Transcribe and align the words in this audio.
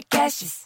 Podcasts. 0.00 0.60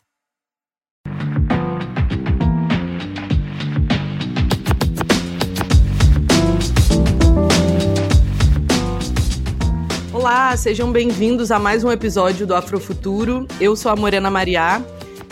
Olá, 10.12 10.56
sejam 10.56 10.92
bem-vindos 10.92 11.50
a 11.50 11.58
mais 11.58 11.82
um 11.82 11.90
episódio 11.90 12.46
do 12.46 12.54
Afrofuturo. 12.54 13.48
Eu 13.60 13.74
sou 13.74 13.90
a 13.90 13.96
Morena 13.96 14.30
Mariá 14.30 14.80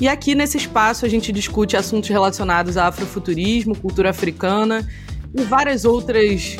e 0.00 0.08
aqui 0.08 0.34
nesse 0.34 0.56
espaço 0.56 1.06
a 1.06 1.08
gente 1.08 1.30
discute 1.30 1.76
assuntos 1.76 2.08
relacionados 2.08 2.76
a 2.76 2.88
afrofuturismo, 2.88 3.78
cultura 3.78 4.10
africana 4.10 4.88
e 5.32 5.44
várias 5.44 5.84
outras 5.84 6.56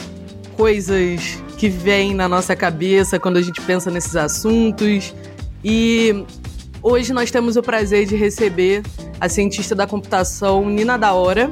coisas 0.57 1.43
que 1.59 1.69
vêm 1.69 2.15
na 2.15 2.29
nossa 2.29 2.55
cabeça 2.55 3.19
quando 3.19 3.39
a 3.39 3.43
gente 3.43 3.61
pensa 3.63 3.91
nesses 3.91 4.15
assuntos. 4.15 5.13
E 5.65 6.25
hoje 6.83 7.13
nós 7.13 7.31
temos 7.31 7.57
o 7.57 7.63
prazer 7.63 8.07
de 8.07 8.17
receber 8.17 8.83
a 9.21 9.29
cientista 9.29 9.75
da 9.75 9.87
computação 9.87 10.69
Nina 10.69 10.99
Daora 10.99 11.51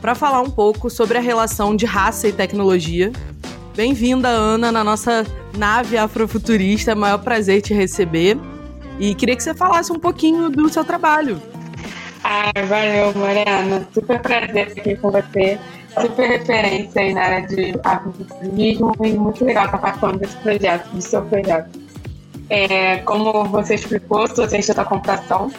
para 0.00 0.14
falar 0.14 0.42
um 0.42 0.50
pouco 0.50 0.90
sobre 0.90 1.18
a 1.18 1.20
relação 1.20 1.74
de 1.74 1.86
raça 1.86 2.28
e 2.28 2.32
tecnologia. 2.32 3.10
Bem-vinda, 3.74 4.28
Ana, 4.28 4.70
na 4.70 4.84
nossa 4.84 5.24
nave 5.56 5.96
afrofuturista. 5.96 6.92
É 6.92 6.94
maior 6.94 7.18
prazer 7.18 7.62
te 7.62 7.72
receber. 7.72 8.36
E 8.98 9.14
queria 9.14 9.36
que 9.36 9.42
você 9.42 9.54
falasse 9.54 9.92
um 9.92 9.98
pouquinho 9.98 10.50
do 10.50 10.68
seu 10.68 10.84
trabalho. 10.84 11.40
Ah, 12.24 12.52
valeu, 12.66 13.14
Mariana. 13.14 13.88
Super 13.94 14.20
prazer 14.20 14.68
estar 14.68 14.80
aqui 14.80 14.96
com 14.96 15.10
você. 15.10 15.58
Super 16.00 16.28
referência 16.28 17.00
aí 17.00 17.14
na 17.14 17.22
área 17.22 17.46
de 17.46 17.74
afrofuturismo 17.82 18.94
e 19.04 19.12
muito 19.12 19.44
legal 19.44 19.66
estar 19.66 19.78
participando 19.78 20.18
desse 20.18 20.36
projeto, 20.36 20.88
do 20.90 21.00
seu 21.00 21.22
projeto. 21.22 21.87
É, 22.50 22.98
como 22.98 23.44
você 23.44 23.74
explicou, 23.74 24.26
sou 24.28 24.48
cientista 24.48 24.74
da 24.74 24.84
computação. 24.84 25.50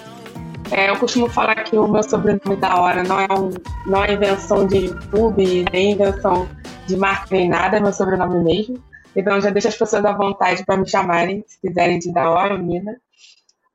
É, 0.72 0.90
eu 0.90 0.98
costumo 0.98 1.30
falar 1.30 1.64
que 1.64 1.78
o 1.78 1.88
meu 1.88 2.02
sobrenome 2.04 2.56
da 2.56 2.80
hora 2.80 3.04
não 3.04 3.20
é, 3.20 3.28
um, 3.32 3.50
não 3.86 4.04
é 4.04 4.14
invenção 4.14 4.66
de 4.68 4.88
YouTube, 4.88 5.66
nem 5.72 5.92
invenção 5.92 6.48
de 6.88 6.96
marca, 6.96 7.28
nem 7.32 7.50
nada, 7.50 7.78
é 7.78 7.80
meu 7.80 7.94
sobrenome 7.94 8.44
mesmo. 8.44 8.84
Então 9.16 9.40
já 9.42 9.50
deixo 9.50 9.68
as 9.68 9.78
pessoas 9.78 10.06
à 10.06 10.12
vontade 10.12 10.66
para 10.66 10.78
me 10.78 10.88
chamarem, 10.88 11.44
se 11.48 11.60
quiserem 11.60 12.00
de 12.00 12.12
da 12.12 12.30
hora 12.30 12.54
ou 12.54 12.60
Nina. 12.60 12.98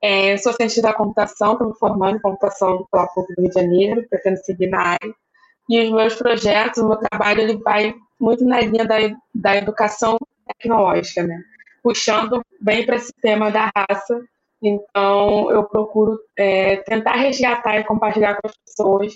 É, 0.03 0.35
eu 0.35 0.39
sou 0.39 0.53
cientista 0.53 0.83
da 0.83 0.93
computação, 0.93 1.53
estou 1.53 1.69
me 1.69 1.75
formando 1.79 2.17
em 2.17 2.21
computação 2.21 2.87
pela 2.91 3.07
PUC 3.07 3.35
do 3.35 3.43
Rio 3.43 3.49
de 3.49 3.55
Janeiro, 3.55 4.07
pretendo 4.09 4.37
seguir 4.39 4.69
na 4.69 4.81
área. 4.81 5.15
E 5.69 5.81
os 5.81 5.91
meus 5.91 6.15
projetos, 6.15 6.83
o 6.83 6.89
meu 6.89 6.97
trabalho, 6.97 7.41
ele 7.41 7.57
vai 7.59 7.95
muito 8.21 8.45
na 8.45 8.61
linha 8.61 8.85
da, 8.85 8.97
da 9.35 9.57
educação 9.57 10.19
tecnológica, 10.47 11.23
né? 11.23 11.43
Puxando 11.85 12.41
bem 12.61 12.85
para 12.85 12.97
esse 12.97 13.13
tema 13.23 13.51
da 13.51 13.71
raça. 13.77 14.21
Então, 14.63 15.51
eu 15.51 15.63
procuro 15.65 16.19
é, 16.37 16.79
tentar 16.79 17.17
resgatar 17.17 17.79
e 17.79 17.85
compartilhar 17.85 18.41
com 18.41 18.49
as 18.49 18.57
pessoas 18.57 19.15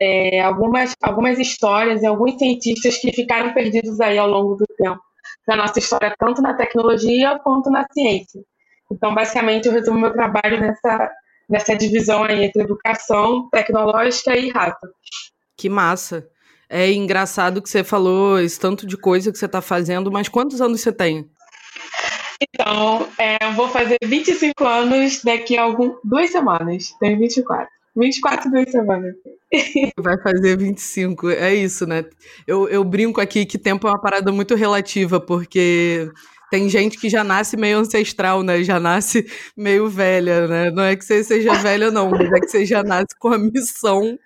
é, 0.00 0.40
algumas, 0.40 0.94
algumas 1.02 1.38
histórias 1.40 2.02
e 2.02 2.06
alguns 2.06 2.38
cientistas 2.38 2.98
que 2.98 3.12
ficaram 3.12 3.52
perdidos 3.52 4.00
aí 4.00 4.16
ao 4.16 4.28
longo 4.28 4.54
do 4.54 4.66
tempo 4.76 5.00
da 5.46 5.56
nossa 5.56 5.78
história, 5.78 6.14
tanto 6.18 6.40
na 6.40 6.54
tecnologia 6.54 7.38
quanto 7.40 7.70
na 7.70 7.84
ciência. 7.92 8.40
Então, 8.90 9.14
basicamente, 9.14 9.66
eu 9.66 9.72
resumo 9.72 9.98
meu 9.98 10.12
trabalho 10.12 10.60
nessa, 10.60 11.10
nessa 11.48 11.74
divisão 11.76 12.24
aí 12.24 12.44
entre 12.44 12.62
educação 12.62 13.48
tecnológica 13.50 14.36
e 14.36 14.50
raça. 14.50 14.88
Que 15.56 15.68
massa! 15.68 16.28
É 16.68 16.90
engraçado 16.90 17.62
que 17.62 17.68
você 17.68 17.84
falou 17.84 18.38
esse 18.40 18.58
tanto 18.58 18.86
de 18.86 18.96
coisa 18.96 19.30
que 19.30 19.38
você 19.38 19.46
está 19.46 19.60
fazendo, 19.60 20.10
mas 20.10 20.28
quantos 20.28 20.60
anos 20.60 20.80
você 20.80 20.92
tem? 20.92 21.28
Então, 22.40 23.08
é, 23.18 23.44
eu 23.44 23.52
vou 23.52 23.68
fazer 23.68 23.98
25 24.02 24.64
anos 24.64 25.22
daqui 25.22 25.56
a 25.56 25.62
algum, 25.62 25.96
duas 26.04 26.30
semanas. 26.30 26.94
Tenho 27.00 27.18
24. 27.18 27.68
24 27.96 28.50
duas 28.50 28.70
semanas. 28.70 29.14
Vai 29.98 30.20
fazer 30.20 30.58
25, 30.58 31.30
é 31.30 31.54
isso, 31.54 31.86
né? 31.86 32.04
Eu, 32.46 32.68
eu 32.68 32.82
brinco 32.82 33.20
aqui 33.20 33.46
que 33.46 33.56
tempo 33.56 33.86
é 33.86 33.90
uma 33.90 34.00
parada 34.00 34.32
muito 34.32 34.54
relativa, 34.54 35.20
porque 35.20 36.10
tem 36.50 36.68
gente 36.68 36.98
que 36.98 37.08
já 37.08 37.22
nasce 37.22 37.56
meio 37.56 37.78
ancestral, 37.78 38.42
né? 38.42 38.62
Já 38.64 38.80
nasce 38.80 39.26
meio 39.56 39.88
velha, 39.88 40.48
né? 40.48 40.70
Não 40.70 40.82
é 40.82 40.96
que 40.96 41.04
você 41.04 41.22
seja 41.22 41.54
velha, 41.54 41.90
não, 41.90 42.10
mas 42.10 42.32
é 42.32 42.40
que 42.40 42.48
você 42.48 42.66
já 42.66 42.82
nasce 42.82 43.16
com 43.18 43.28
a 43.28 43.38
missão 43.38 44.18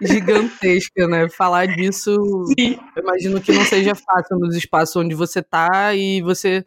gigantesca, 0.00 1.06
né? 1.08 1.28
Falar 1.28 1.66
disso, 1.66 2.14
Sim. 2.58 2.78
eu 2.94 3.02
imagino 3.02 3.40
que 3.40 3.52
não 3.52 3.64
seja 3.64 3.94
fácil 3.94 4.38
nos 4.38 4.54
espaços 4.54 4.96
onde 4.96 5.14
você 5.14 5.42
tá 5.42 5.94
e 5.94 6.20
você, 6.22 6.64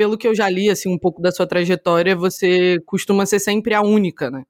pelo 0.00 0.16
que 0.16 0.26
eu 0.26 0.34
já 0.34 0.48
li, 0.48 0.70
assim, 0.70 0.90
um 0.90 0.98
pouco 0.98 1.20
da 1.20 1.30
sua 1.30 1.46
trajetória, 1.46 2.16
você 2.16 2.80
costuma 2.86 3.26
ser 3.26 3.38
sempre 3.38 3.74
a 3.74 3.82
única, 3.82 4.30
né? 4.30 4.44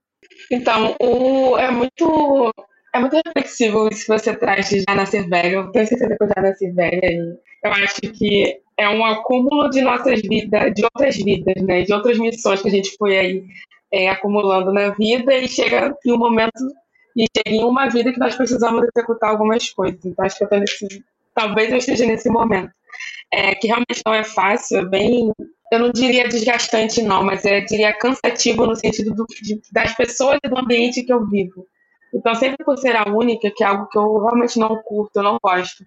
Então, 0.48 0.94
o, 1.00 1.58
é 1.58 1.68
muito 1.72 2.54
é 2.94 3.00
muito 3.00 3.16
reflexivo 3.26 3.88
isso 3.88 4.02
que 4.02 4.16
você 4.16 4.32
traz 4.32 4.68
de 4.68 4.84
já 4.88 4.94
nascer 4.94 5.28
velho. 5.28 5.54
Eu 5.54 5.72
tenho 5.72 5.88
certeza 5.88 6.16
que 6.16 6.22
eu 6.22 6.28
já 6.28 6.40
nasci 6.40 6.70
velha 6.70 7.00
e 7.04 7.36
eu 7.64 7.72
acho 7.72 8.00
que 8.00 8.60
é 8.78 8.88
um 8.90 9.04
acúmulo 9.04 9.68
de 9.70 9.80
nossas 9.80 10.20
vidas, 10.22 10.72
de 10.72 10.84
outras 10.84 11.16
vidas, 11.16 11.60
né? 11.64 11.82
De 11.82 11.92
outras 11.92 12.16
missões 12.16 12.62
que 12.62 12.68
a 12.68 12.72
gente 12.72 12.96
foi 12.96 13.18
aí 13.18 13.44
é, 13.92 14.08
acumulando 14.08 14.72
na 14.72 14.90
vida 14.90 15.34
e 15.34 15.48
chega 15.48 15.92
em 16.06 16.12
um 16.12 16.18
momento 16.18 16.62
e 17.16 17.26
chega 17.36 17.56
em 17.56 17.64
uma 17.64 17.88
vida 17.88 18.12
que 18.12 18.20
nós 18.20 18.36
precisamos 18.36 18.86
executar 18.94 19.30
algumas 19.30 19.68
coisas. 19.70 19.98
Então 20.04 20.24
acho 20.24 20.38
que 20.38 20.44
eu 20.44 20.60
nesse, 20.60 21.04
talvez 21.34 21.72
eu 21.72 21.78
esteja 21.78 22.06
nesse 22.06 22.30
momento, 22.30 22.70
é, 23.32 23.54
que 23.54 23.66
realmente 23.66 24.02
não 24.04 24.14
é 24.14 24.24
fácil, 24.24 24.78
é 24.78 24.84
bem 24.84 25.32
eu 25.70 25.78
não 25.78 25.90
diria 25.92 26.28
desgastante, 26.28 27.00
não, 27.00 27.22
mas 27.22 27.44
eu 27.44 27.64
diria 27.64 27.92
cansativo 27.92 28.66
no 28.66 28.74
sentido 28.74 29.14
do, 29.14 29.24
de, 29.40 29.60
das 29.70 29.94
pessoas 29.94 30.38
e 30.44 30.48
do 30.48 30.58
ambiente 30.58 31.04
que 31.04 31.12
eu 31.12 31.24
vivo. 31.24 31.64
Então, 32.12 32.34
sempre 32.34 32.64
por 32.64 32.76
ser 32.76 32.96
a 32.96 33.04
única, 33.08 33.52
que 33.54 33.62
é 33.62 33.68
algo 33.68 33.86
que 33.86 33.96
eu 33.96 34.18
realmente 34.18 34.58
não 34.58 34.82
curto, 34.82 35.16
eu 35.16 35.22
não 35.22 35.38
gosto, 35.40 35.84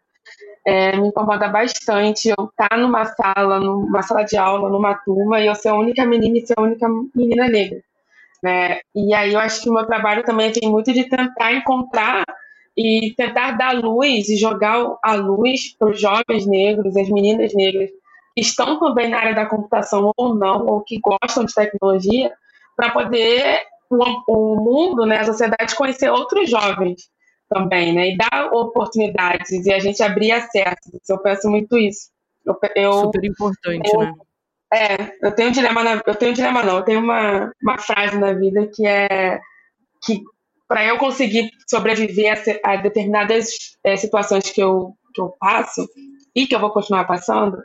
é, 0.66 0.96
me 0.96 1.10
incomoda 1.10 1.50
bastante 1.50 2.30
eu 2.30 2.46
estar 2.46 2.70
tá 2.70 2.78
numa 2.78 3.04
sala, 3.04 3.60
numa 3.60 4.02
sala 4.02 4.24
de 4.24 4.38
aula, 4.38 4.70
numa 4.70 4.96
turma, 4.96 5.42
e 5.42 5.48
eu 5.48 5.56
ser 5.56 5.70
a 5.70 5.76
única 5.76 6.06
menina 6.06 6.38
e 6.38 6.48
ser 6.48 6.54
a 6.58 6.62
única 6.62 6.88
menina 7.14 7.50
negra. 7.50 7.82
Né? 8.42 8.80
E 8.96 9.14
aí 9.14 9.34
eu 9.34 9.40
acho 9.40 9.62
que 9.62 9.70
o 9.70 9.74
meu 9.74 9.86
trabalho 9.86 10.24
também 10.24 10.52
tem 10.54 10.70
muito 10.70 10.94
de 10.94 11.10
tentar 11.10 11.54
encontrar 11.54 12.24
e 12.76 13.14
tentar 13.16 13.52
dar 13.52 13.76
luz 13.76 14.30
e 14.30 14.36
jogar 14.36 14.98
a 15.04 15.14
luz 15.14 15.76
para 15.78 15.92
os 15.92 16.02
jovens 16.02 16.46
negros, 16.46 16.96
as 16.98 17.10
meninas 17.10 17.54
negras, 17.54 17.90
que 18.36 18.42
estão 18.42 18.80
também 18.80 19.10
na 19.10 19.18
área 19.18 19.36
da 19.36 19.46
computação 19.46 20.12
ou 20.18 20.36
não, 20.36 20.66
ou 20.66 20.82
que 20.82 21.00
gostam 21.00 21.46
de 21.46 21.54
tecnologia, 21.54 22.32
para 22.76 22.92
poder 22.92 23.62
o, 23.90 24.24
o, 24.28 24.56
mundo, 24.56 25.06
né, 25.06 25.20
a 25.20 25.26
sociedade 25.26 25.76
conhecer 25.76 26.10
outros 26.10 26.50
jovens 26.50 27.10
também, 27.48 27.94
né, 27.94 28.10
e 28.10 28.18
dar 28.18 28.52
oportunidades 28.52 29.52
e 29.52 29.72
a 29.72 29.80
gente 29.80 30.02
abrir 30.02 30.32
acesso. 30.32 31.00
Eu 31.08 31.20
penso 31.20 31.50
muito 31.50 31.78
isso. 31.78 32.10
Eu, 32.44 32.58
eu 32.76 32.94
Super 32.94 33.26
importante, 33.26 33.92
eu, 33.94 34.00
né? 34.00 34.14
É, 34.74 35.12
eu 35.22 35.32
tenho 35.36 35.50
um 35.50 35.52
dilema, 35.52 35.84
na, 35.84 36.02
eu 36.06 36.16
tenho 36.16 36.32
um 36.32 36.34
dilema 36.34 36.64
não, 36.64 36.78
eu 36.78 36.84
tenho 36.84 37.00
uma, 37.00 37.52
uma 37.62 37.78
frase 37.78 38.18
na 38.18 38.34
vida 38.34 38.68
que 38.74 38.88
é 38.88 39.40
que 40.04 40.24
para 40.68 40.86
eu 40.86 40.98
conseguir 40.98 41.50
sobreviver 41.70 42.42
a, 42.64 42.74
a 42.74 42.76
determinadas 42.78 43.48
é, 43.84 43.96
situações 43.96 44.50
que 44.50 44.62
eu, 44.62 44.94
que 45.14 45.22
eu 45.22 45.34
passo 45.40 45.88
e 46.36 46.48
que 46.48 46.56
eu 46.56 46.60
vou 46.60 46.72
continuar 46.72 47.06
passando, 47.06 47.58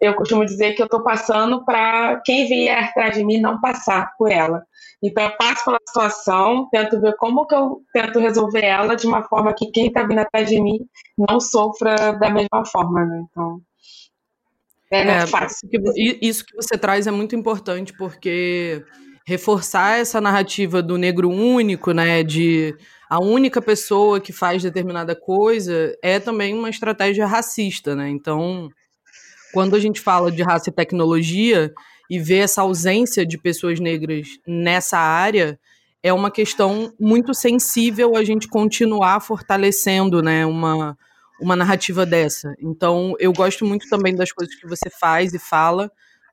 eu 0.00 0.14
costumo 0.14 0.44
dizer 0.46 0.72
que 0.72 0.80
eu 0.80 0.86
estou 0.86 1.02
passando 1.02 1.64
para 1.64 2.20
quem 2.24 2.48
vier 2.48 2.84
atrás 2.84 3.14
de 3.14 3.24
mim 3.24 3.38
não 3.38 3.60
passar 3.60 4.12
por 4.16 4.32
ela. 4.32 4.64
Então 5.02 5.22
eu 5.24 5.36
passo 5.36 5.64
pela 5.64 5.78
situação, 5.86 6.68
tento 6.70 7.00
ver 7.00 7.16
como 7.16 7.46
que 7.46 7.54
eu 7.54 7.82
tento 7.92 8.18
resolver 8.18 8.64
ela 8.64 8.94
de 8.94 9.06
uma 9.06 9.22
forma 9.22 9.54
que 9.54 9.70
quem 9.70 9.88
está 9.88 10.02
vindo 10.02 10.20
atrás 10.20 10.48
de 10.48 10.60
mim 10.60 10.78
não 11.16 11.38
sofra 11.38 12.12
da 12.12 12.30
mesma 12.30 12.64
forma, 12.64 13.04
né? 13.04 13.24
Então 13.30 13.60
é, 14.90 15.02
é 15.02 15.26
fácil. 15.26 15.68
Isso 15.94 16.44
que 16.44 16.56
você 16.56 16.76
traz 16.76 17.06
é 17.06 17.10
muito 17.10 17.36
importante 17.36 17.92
porque 17.96 18.84
reforçar 19.30 20.00
essa 20.00 20.20
narrativa 20.20 20.82
do 20.82 20.98
negro 20.98 21.30
único, 21.30 21.92
né, 21.92 22.24
de 22.24 22.74
a 23.08 23.22
única 23.22 23.62
pessoa 23.62 24.20
que 24.20 24.32
faz 24.32 24.60
determinada 24.60 25.14
coisa, 25.14 25.96
é 26.02 26.18
também 26.18 26.52
uma 26.52 26.68
estratégia 26.68 27.26
racista, 27.28 27.94
né? 27.94 28.08
Então, 28.08 28.68
quando 29.52 29.76
a 29.76 29.78
gente 29.78 30.00
fala 30.00 30.32
de 30.32 30.42
raça 30.42 30.68
e 30.68 30.72
tecnologia 30.72 31.72
e 32.10 32.18
vê 32.18 32.38
essa 32.38 32.62
ausência 32.62 33.24
de 33.24 33.38
pessoas 33.38 33.78
negras 33.78 34.26
nessa 34.44 34.98
área, 34.98 35.60
é 36.02 36.12
uma 36.12 36.30
questão 36.30 36.92
muito 36.98 37.32
sensível 37.32 38.16
a 38.16 38.24
gente 38.24 38.48
continuar 38.48 39.20
fortalecendo, 39.20 40.20
né, 40.20 40.44
uma, 40.44 40.98
uma 41.40 41.54
narrativa 41.54 42.04
dessa. 42.04 42.52
Então, 42.60 43.14
eu 43.20 43.32
gosto 43.32 43.64
muito 43.64 43.88
também 43.88 44.16
das 44.16 44.32
coisas 44.32 44.56
que 44.56 44.66
você 44.66 44.90
faz 44.90 45.32
e 45.34 45.38
fala, 45.38 45.88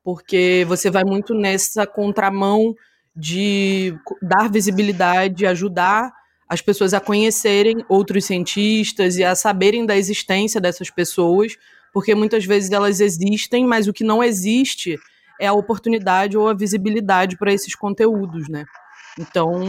porque 0.08 0.64
você 0.66 0.90
vai 0.90 1.04
muito 1.04 1.34
nessa 1.34 1.86
contramão 1.86 2.74
de 3.14 3.94
dar 4.22 4.50
visibilidade, 4.50 5.44
ajudar 5.44 6.10
as 6.48 6.62
pessoas 6.62 6.94
a 6.94 7.00
conhecerem 7.00 7.84
outros 7.90 8.24
cientistas 8.24 9.18
e 9.18 9.22
a 9.22 9.34
saberem 9.34 9.84
da 9.84 9.98
existência 9.98 10.62
dessas 10.62 10.88
pessoas, 10.88 11.58
porque 11.92 12.14
muitas 12.14 12.46
vezes 12.46 12.70
elas 12.70 13.00
existem, 13.00 13.66
mas 13.66 13.86
o 13.86 13.92
que 13.92 14.02
não 14.02 14.24
existe 14.24 14.98
é 15.38 15.46
a 15.46 15.52
oportunidade 15.52 16.38
ou 16.38 16.48
a 16.48 16.54
visibilidade 16.54 17.36
para 17.36 17.52
esses 17.52 17.74
conteúdos, 17.74 18.48
né? 18.48 18.64
Então, 19.18 19.62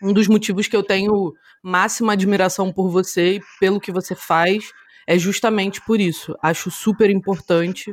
um 0.00 0.12
dos 0.12 0.28
motivos 0.28 0.68
que 0.68 0.76
eu 0.76 0.84
tenho 0.84 1.32
máxima 1.60 2.12
admiração 2.12 2.72
por 2.72 2.88
você 2.88 3.38
e 3.38 3.42
pelo 3.58 3.80
que 3.80 3.90
você 3.90 4.14
faz 4.14 4.70
é 5.08 5.18
justamente 5.18 5.80
por 5.80 6.00
isso. 6.00 6.36
Acho 6.40 6.70
super 6.70 7.10
importante 7.10 7.92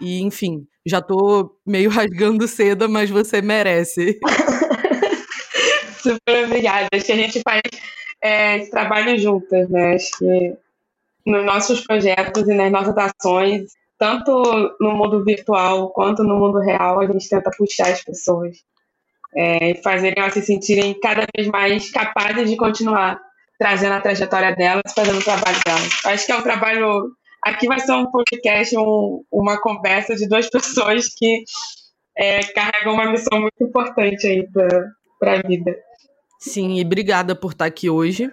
e, 0.00 0.20
enfim, 0.20 0.66
já 0.86 1.00
tô 1.00 1.56
meio 1.66 1.88
rasgando 1.90 2.46
seda, 2.46 2.88
mas 2.88 3.10
você 3.10 3.40
merece. 3.42 4.18
super 6.02 6.44
obrigada. 6.44 6.88
Acho 6.92 7.06
que 7.06 7.12
a 7.12 7.16
gente 7.16 7.40
faz 7.42 7.62
é, 8.22 8.58
esse 8.58 8.70
trabalho 8.70 9.18
juntas, 9.18 9.68
né? 9.68 9.94
Acho 9.94 10.18
que 10.18 10.56
nos 11.24 11.44
nossos 11.44 11.80
projetos 11.86 12.48
e 12.48 12.54
nas 12.54 12.70
nossas 12.70 12.96
ações, 12.96 13.72
tanto 13.98 14.76
no 14.80 14.92
mundo 14.92 15.24
virtual 15.24 15.90
quanto 15.90 16.24
no 16.24 16.36
mundo 16.36 16.58
real, 16.58 17.00
a 17.00 17.06
gente 17.06 17.28
tenta 17.28 17.50
puxar 17.56 17.88
as 17.92 18.02
pessoas 18.02 18.56
é, 19.34 19.70
e 19.70 19.82
fazerem 19.82 20.14
elas 20.16 20.34
se 20.34 20.42
sentirem 20.42 20.98
cada 21.00 21.24
vez 21.34 21.48
mais 21.48 21.90
capazes 21.90 22.50
de 22.50 22.56
continuar 22.56 23.20
trazendo 23.58 23.92
a 23.92 24.00
trajetória 24.00 24.54
delas, 24.56 24.92
fazendo 24.94 25.18
o 25.18 25.24
trabalho 25.24 25.58
delas. 25.64 26.04
Acho 26.04 26.26
que 26.26 26.32
é 26.32 26.36
um 26.36 26.42
trabalho. 26.42 27.12
Aqui 27.44 27.66
vai 27.66 27.80
ser 27.80 27.92
um 27.92 28.10
podcast, 28.10 28.76
um, 28.76 29.24
uma 29.30 29.60
conversa 29.60 30.14
de 30.14 30.28
duas 30.28 30.48
pessoas 30.50 31.08
que 31.08 31.42
é, 32.16 32.44
carregam 32.44 32.94
uma 32.94 33.10
missão 33.10 33.40
muito 33.40 33.62
importante 33.62 34.26
aí 34.26 34.46
para 35.18 35.38
a 35.38 35.42
vida. 35.46 35.74
Sim, 36.38 36.78
e 36.78 36.82
obrigada 36.82 37.34
por 37.34 37.52
estar 37.52 37.66
aqui 37.66 37.90
hoje. 37.90 38.30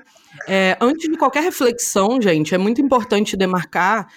É, 0.47 0.77
antes 0.79 1.09
de 1.09 1.17
qualquer 1.17 1.43
reflexão, 1.43 2.21
gente, 2.21 2.53
é 2.53 2.57
muito 2.57 2.81
importante 2.81 3.37
demarcar 3.37 4.07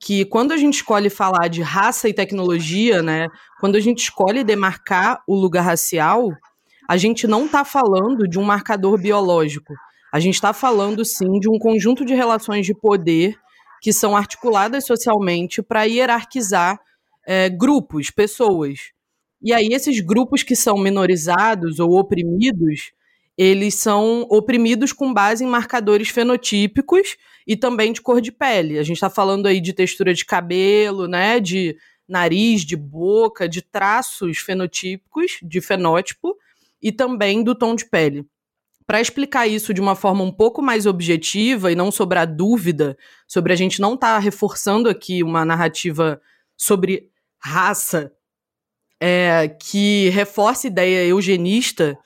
que 0.00 0.24
quando 0.24 0.52
a 0.52 0.56
gente 0.56 0.74
escolhe 0.74 1.08
falar 1.08 1.48
de 1.48 1.62
raça 1.62 2.08
e 2.08 2.14
tecnologia, 2.14 3.02
né, 3.02 3.28
quando 3.60 3.76
a 3.76 3.80
gente 3.80 4.00
escolhe 4.00 4.42
demarcar 4.42 5.22
o 5.28 5.34
lugar 5.34 5.62
racial, 5.62 6.30
a 6.88 6.96
gente 6.96 7.26
não 7.26 7.46
está 7.46 7.64
falando 7.64 8.26
de 8.28 8.38
um 8.38 8.42
marcador 8.42 8.98
biológico. 9.00 9.72
A 10.12 10.18
gente 10.18 10.34
está 10.34 10.52
falando, 10.52 11.04
sim, 11.04 11.38
de 11.38 11.48
um 11.48 11.58
conjunto 11.58 12.04
de 12.04 12.14
relações 12.14 12.66
de 12.66 12.74
poder 12.74 13.38
que 13.82 13.92
são 13.92 14.16
articuladas 14.16 14.86
socialmente 14.86 15.60
para 15.60 15.82
hierarquizar 15.82 16.80
é, 17.26 17.48
grupos, 17.48 18.10
pessoas. 18.10 18.92
E 19.42 19.52
aí, 19.52 19.70
esses 19.72 19.98
grupos 19.98 20.44
que 20.44 20.54
são 20.54 20.78
minorizados 20.78 21.80
ou 21.80 21.98
oprimidos, 21.98 22.92
eles 23.36 23.74
são 23.74 24.22
oprimidos 24.30 24.92
com 24.92 25.12
base 25.12 25.42
em 25.42 25.48
marcadores 25.48 26.10
fenotípicos 26.10 27.16
e 27.44 27.56
também 27.56 27.92
de 27.92 28.00
cor 28.00 28.20
de 28.20 28.30
pele. 28.30 28.78
A 28.78 28.84
gente 28.84 28.98
está 28.98 29.10
falando 29.10 29.46
aí 29.46 29.60
de 29.60 29.72
textura 29.72 30.14
de 30.14 30.24
cabelo, 30.24 31.08
né, 31.08 31.40
de 31.40 31.76
nariz, 32.08 32.64
de 32.64 32.76
boca, 32.76 33.48
de 33.48 33.62
traços 33.62 34.38
fenotípicos, 34.38 35.38
de 35.42 35.60
fenótipo, 35.60 36.36
e 36.80 36.92
também 36.92 37.42
do 37.42 37.54
tom 37.54 37.74
de 37.74 37.86
pele. 37.86 38.24
Para 38.92 39.00
explicar 39.00 39.46
isso 39.46 39.72
de 39.72 39.80
uma 39.80 39.96
forma 39.96 40.22
um 40.22 40.30
pouco 40.30 40.60
mais 40.60 40.84
objetiva 40.84 41.72
e 41.72 41.74
não 41.74 41.90
sobrar 41.90 42.26
dúvida 42.26 42.94
sobre 43.26 43.50
a 43.50 43.56
gente 43.56 43.80
não 43.80 43.94
estar 43.94 44.16
tá 44.16 44.18
reforçando 44.18 44.86
aqui 44.86 45.22
uma 45.22 45.46
narrativa 45.46 46.20
sobre 46.58 47.08
raça 47.42 48.12
é, 49.00 49.48
que 49.48 50.10
reforce 50.10 50.66
ideia 50.66 51.06
eugenista, 51.06 51.98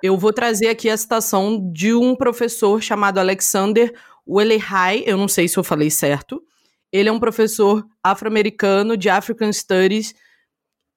eu 0.00 0.16
vou 0.16 0.32
trazer 0.32 0.68
aqui 0.68 0.88
a 0.88 0.96
citação 0.96 1.72
de 1.72 1.92
um 1.92 2.14
professor 2.14 2.80
chamado 2.80 3.18
Alexander 3.18 3.92
Welehai, 4.24 5.02
eu 5.06 5.16
não 5.16 5.26
sei 5.26 5.48
se 5.48 5.58
eu 5.58 5.64
falei 5.64 5.90
certo. 5.90 6.40
Ele 6.92 7.08
é 7.08 7.12
um 7.12 7.18
professor 7.18 7.84
afro-americano 8.00 8.96
de 8.96 9.08
African 9.08 9.52
Studies 9.52 10.14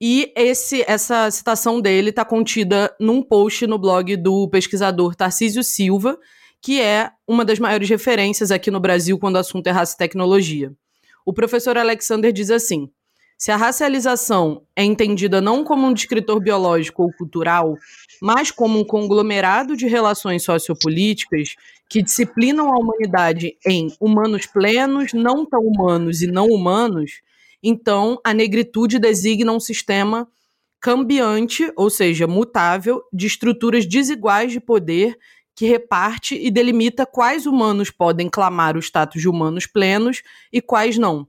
e 0.03 0.33
esse, 0.35 0.83
essa 0.87 1.29
citação 1.29 1.79
dele 1.79 2.09
está 2.09 2.25
contida 2.25 2.91
num 2.99 3.21
post 3.21 3.67
no 3.67 3.77
blog 3.77 4.17
do 4.17 4.49
pesquisador 4.49 5.15
Tarcísio 5.15 5.63
Silva, 5.63 6.17
que 6.59 6.81
é 6.81 7.11
uma 7.27 7.45
das 7.45 7.59
maiores 7.59 7.87
referências 7.87 8.49
aqui 8.49 8.71
no 8.71 8.79
Brasil 8.79 9.19
quando 9.19 9.35
o 9.35 9.39
assunto 9.39 9.67
é 9.67 9.69
raça 9.69 9.93
e 9.93 9.97
tecnologia. 9.99 10.73
O 11.23 11.31
professor 11.31 11.77
Alexander 11.77 12.33
diz 12.33 12.49
assim: 12.49 12.89
se 13.37 13.51
a 13.51 13.55
racialização 13.55 14.63
é 14.75 14.83
entendida 14.83 15.39
não 15.39 15.63
como 15.63 15.85
um 15.85 15.93
descritor 15.93 16.39
biológico 16.39 17.03
ou 17.03 17.13
cultural, 17.13 17.77
mas 18.19 18.49
como 18.49 18.79
um 18.79 18.83
conglomerado 18.83 19.77
de 19.77 19.85
relações 19.87 20.43
sociopolíticas 20.43 21.55
que 21.87 22.01
disciplinam 22.01 22.69
a 22.73 22.79
humanidade 22.79 23.55
em 23.67 23.93
humanos 23.99 24.47
plenos, 24.47 25.13
não 25.13 25.45
tão 25.45 25.61
humanos 25.61 26.23
e 26.23 26.27
não 26.27 26.47
humanos, 26.47 27.21
então 27.63 28.19
a 28.23 28.33
negritude 28.33 28.99
designa 28.99 29.51
um 29.51 29.59
sistema 29.59 30.27
cambiante, 30.79 31.71
ou 31.75 31.89
seja, 31.89 32.25
mutável, 32.25 33.03
de 33.13 33.27
estruturas 33.27 33.85
desiguais 33.85 34.51
de 34.51 34.59
poder 34.59 35.17
que 35.55 35.67
reparte 35.67 36.35
e 36.35 36.49
delimita 36.49 37.05
quais 37.05 37.45
humanos 37.45 37.91
podem 37.91 38.29
clamar 38.29 38.75
o 38.75 38.79
status 38.79 39.21
de 39.21 39.29
humanos 39.29 39.67
plenos 39.67 40.23
e 40.51 40.61
quais 40.61 40.97
não. 40.97 41.27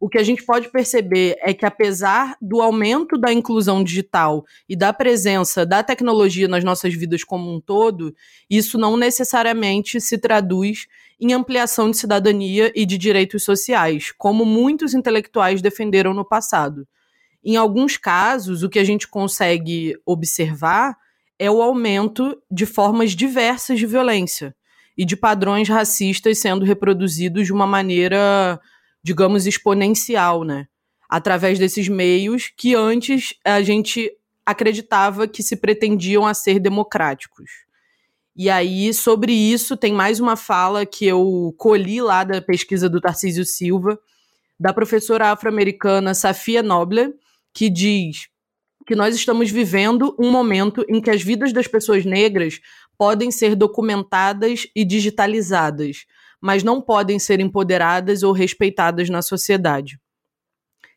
O 0.00 0.08
que 0.08 0.18
a 0.18 0.22
gente 0.22 0.44
pode 0.44 0.70
perceber 0.70 1.36
é 1.40 1.54
que, 1.54 1.64
apesar 1.64 2.36
do 2.40 2.60
aumento 2.60 3.16
da 3.16 3.32
inclusão 3.32 3.82
digital 3.82 4.44
e 4.68 4.76
da 4.76 4.92
presença 4.92 5.64
da 5.64 5.82
tecnologia 5.82 6.48
nas 6.48 6.64
nossas 6.64 6.94
vidas 6.94 7.24
como 7.24 7.54
um 7.54 7.60
todo, 7.60 8.14
isso 8.48 8.76
não 8.76 8.96
necessariamente 8.96 10.00
se 10.00 10.18
traduz 10.18 10.86
em 11.20 11.32
ampliação 11.32 11.90
de 11.90 11.96
cidadania 11.96 12.72
e 12.74 12.84
de 12.84 12.98
direitos 12.98 13.44
sociais, 13.44 14.12
como 14.16 14.44
muitos 14.44 14.94
intelectuais 14.94 15.62
defenderam 15.62 16.12
no 16.12 16.24
passado. 16.24 16.86
Em 17.42 17.56
alguns 17.56 17.96
casos, 17.96 18.62
o 18.62 18.68
que 18.68 18.78
a 18.78 18.84
gente 18.84 19.06
consegue 19.06 19.94
observar 20.04 20.96
é 21.38 21.50
o 21.50 21.62
aumento 21.62 22.36
de 22.50 22.66
formas 22.66 23.12
diversas 23.12 23.78
de 23.78 23.86
violência 23.86 24.54
e 24.96 25.04
de 25.04 25.16
padrões 25.16 25.68
racistas 25.68 26.38
sendo 26.38 26.64
reproduzidos 26.64 27.46
de 27.46 27.52
uma 27.52 27.66
maneira 27.66 28.60
digamos, 29.04 29.46
exponencial, 29.46 30.42
né? 30.44 30.66
Através 31.08 31.58
desses 31.58 31.86
meios 31.88 32.50
que 32.56 32.74
antes 32.74 33.34
a 33.44 33.60
gente 33.60 34.10
acreditava 34.46 35.28
que 35.28 35.42
se 35.42 35.56
pretendiam 35.56 36.26
a 36.26 36.32
ser 36.32 36.58
democráticos. 36.58 37.50
E 38.36 38.50
aí, 38.50 38.92
sobre 38.92 39.32
isso, 39.32 39.76
tem 39.76 39.92
mais 39.92 40.18
uma 40.18 40.36
fala 40.36 40.84
que 40.84 41.06
eu 41.06 41.54
colhi 41.56 42.00
lá 42.00 42.24
da 42.24 42.42
pesquisa 42.42 42.88
do 42.88 43.00
Tarcísio 43.00 43.44
Silva, 43.44 43.98
da 44.58 44.72
professora 44.72 45.30
afro-americana 45.30 46.14
Safia 46.14 46.62
Nobler, 46.62 47.14
que 47.52 47.70
diz 47.70 48.28
que 48.86 48.96
nós 48.96 49.14
estamos 49.14 49.50
vivendo 49.50 50.14
um 50.18 50.30
momento 50.30 50.84
em 50.88 51.00
que 51.00 51.10
as 51.10 51.22
vidas 51.22 51.52
das 51.52 51.66
pessoas 51.66 52.04
negras 52.04 52.60
podem 52.98 53.30
ser 53.30 53.54
documentadas 53.54 54.66
e 54.74 54.84
digitalizadas, 54.84 56.04
mas 56.40 56.62
não 56.62 56.82
podem 56.82 57.18
ser 57.18 57.40
empoderadas 57.40 58.22
ou 58.22 58.32
respeitadas 58.32 59.08
na 59.08 59.22
sociedade. 59.22 59.98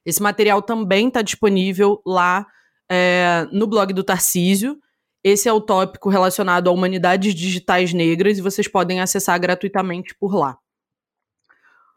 Esse 0.06 0.22
material 0.22 0.62
também 0.62 1.08
está 1.08 1.22
disponível 1.22 2.02
lá 2.06 2.48
é, 2.90 3.48
no 3.52 3.68
blog 3.68 3.94
do 3.94 4.04
Tarcísio. 4.04 4.78
Esse 5.24 5.50
é 5.50 5.54
o 5.54 5.62
tópico 5.62 6.10
relacionado 6.10 6.70
a 6.70 6.72
humanidades 6.72 7.34
digitais 7.34 7.94
negras 7.94 8.38
e 8.38 8.42
vocês 8.42 8.68
podem 8.68 9.02
acessar 9.02 9.40
gratuitamente 9.40 10.16
por 10.16 10.34
lá. 10.34 10.58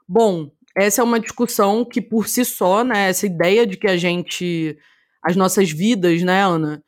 Bom, 0.08 0.50
essa 0.76 1.00
é 1.00 1.04
uma 1.04 1.20
discussão 1.20 1.84
que 1.84 2.00
por 2.00 2.28
si 2.28 2.44
só, 2.44 2.82
né, 2.82 3.08
essa 3.08 3.26
ideia 3.26 3.66
de 3.66 3.76
que 3.76 3.86
a 3.86 3.96
gente, 3.96 4.76
as 5.22 5.36
nossas 5.36 5.70
vidas, 5.70 6.22
né, 6.22 6.42
Ana, 6.42 6.82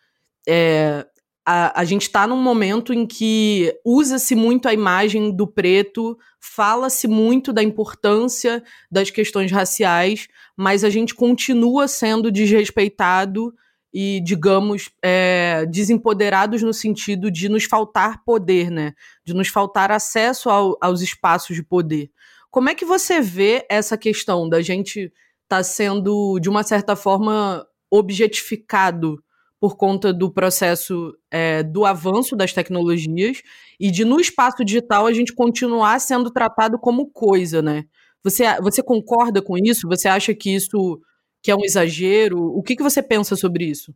é, 0.49 1.07
a, 1.45 1.81
a 1.81 1.85
gente 1.85 2.03
está 2.03 2.27
num 2.27 2.41
momento 2.41 2.93
em 2.93 3.07
que 3.07 3.73
usa-se 3.85 4.35
muito 4.35 4.69
a 4.69 4.75
imagem 4.75 5.35
do 5.35 5.47
preto, 5.47 6.17
fala-se 6.41 7.09
muito 7.09 7.53
da 7.53 7.63
importância 7.63 8.63
das 8.91 9.11
questões 9.11 9.51
raciais, 9.51 10.29
mas 10.57 10.85
a 10.85 10.91
gente 10.91 11.15
continua 11.15 11.89
sendo 11.89 12.31
desrespeitado 12.31 13.53
e, 13.93 14.21
digamos, 14.25 14.91
é, 15.03 15.67
desempoderados 15.67 16.63
no 16.63 16.73
sentido 16.73 17.31
de 17.31 17.49
nos 17.49 17.65
faltar 17.65 18.25
poder, 18.25 18.71
né? 18.71 18.95
De 19.25 19.35
nos 19.35 19.49
faltar 19.49 19.91
acesso 19.91 20.49
ao, 20.49 20.77
aos 20.81 21.03
espaços 21.03 21.55
de 21.55 21.63
poder. 21.63 22.11
Como 22.51 22.71
é 22.71 22.75
que 22.75 22.85
você 22.85 23.21
vê 23.21 23.67
essa 23.69 23.97
questão 23.99 24.49
da 24.49 24.63
gente 24.63 25.01
estar 25.01 25.59
tá 25.59 25.63
sendo, 25.63 26.39
de 26.39 26.49
uma 26.49 26.63
certa 26.63 26.97
forma, 26.97 27.67
objetificado 27.91 29.23
por 29.61 29.77
conta 29.77 30.13
do 30.13 30.31
processo 30.31 31.15
é, 31.31 31.63
do 31.63 31.85
avanço 31.85 32.35
das 32.35 32.53
tecnologias 32.53 33.43
e 33.79 33.91
de 33.91 34.05
no 34.05 34.19
espaço 34.19 34.65
digital 34.65 35.07
a 35.07 35.13
gente 35.13 35.33
continuar 35.33 36.01
sendo 36.01 36.33
tratado 36.33 36.79
como 36.79 37.07
coisa, 37.11 37.63
né? 37.63 37.85
Você, 38.25 38.45
você 38.61 38.83
concorda 38.83 39.43
com 39.43 39.57
isso? 39.57 39.87
Você 39.89 40.09
acha 40.09 40.35
que 40.35 40.55
isso 40.55 41.01
que 41.43 41.51
é 41.51 41.57
um 41.57 41.65
exagero? 41.65 42.39
O 42.57 42.63
que, 42.63 42.77
que 42.77 42.83
você 42.83 43.03
pensa 43.03 43.35
sobre 43.37 43.65
isso? 43.65 43.95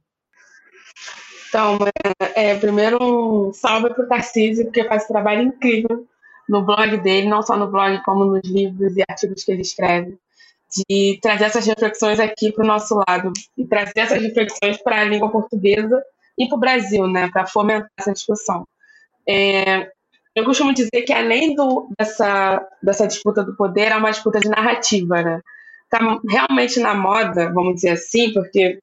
Então, 1.48 1.78
é, 2.34 2.56
primeiro 2.56 2.98
um 3.48 3.52
salve 3.52 3.90
para 3.94 4.04
o 4.04 4.08
Tarcísio, 4.08 4.64
porque 4.64 4.84
faz 4.84 5.06
trabalho 5.06 5.42
incrível 5.42 6.06
no 6.48 6.64
blog 6.64 6.98
dele, 6.98 7.28
não 7.28 7.42
só 7.42 7.56
no 7.56 7.70
blog, 7.70 8.02
como 8.04 8.24
nos 8.24 8.44
livros 8.44 8.96
e 8.96 9.02
artigos 9.08 9.44
que 9.44 9.52
ele 9.52 9.62
escreve 9.62 10.18
de 10.88 11.18
trazer 11.22 11.44
essas 11.44 11.64
reflexões 11.64 12.18
aqui 12.18 12.50
para 12.52 12.64
o 12.64 12.66
nosso 12.66 13.00
lado 13.08 13.32
e 13.56 13.64
trazer 13.66 14.00
essas 14.00 14.20
reflexões 14.20 14.82
para 14.82 15.00
a 15.00 15.04
língua 15.04 15.30
portuguesa, 15.30 16.02
e 16.38 16.46
para 16.48 16.56
o 16.56 16.60
Brasil, 16.60 17.06
né, 17.06 17.28
para 17.30 17.46
fomentar 17.46 17.90
essa 17.98 18.12
discussão. 18.12 18.66
É, 19.28 19.90
eu 20.34 20.44
costumo 20.44 20.74
dizer 20.74 21.02
que 21.02 21.12
além 21.12 21.54
do, 21.54 21.88
dessa, 21.98 22.66
dessa 22.82 23.06
disputa 23.06 23.42
do 23.42 23.56
poder, 23.56 23.90
é 23.90 23.96
uma 23.96 24.10
disputa 24.10 24.38
de 24.38 24.48
narrativa, 24.48 25.22
né? 25.22 25.40
Tá 25.88 25.98
realmente 26.28 26.80
na 26.80 26.94
moda, 26.94 27.52
vamos 27.52 27.76
dizer 27.76 27.90
assim, 27.90 28.32
porque 28.32 28.78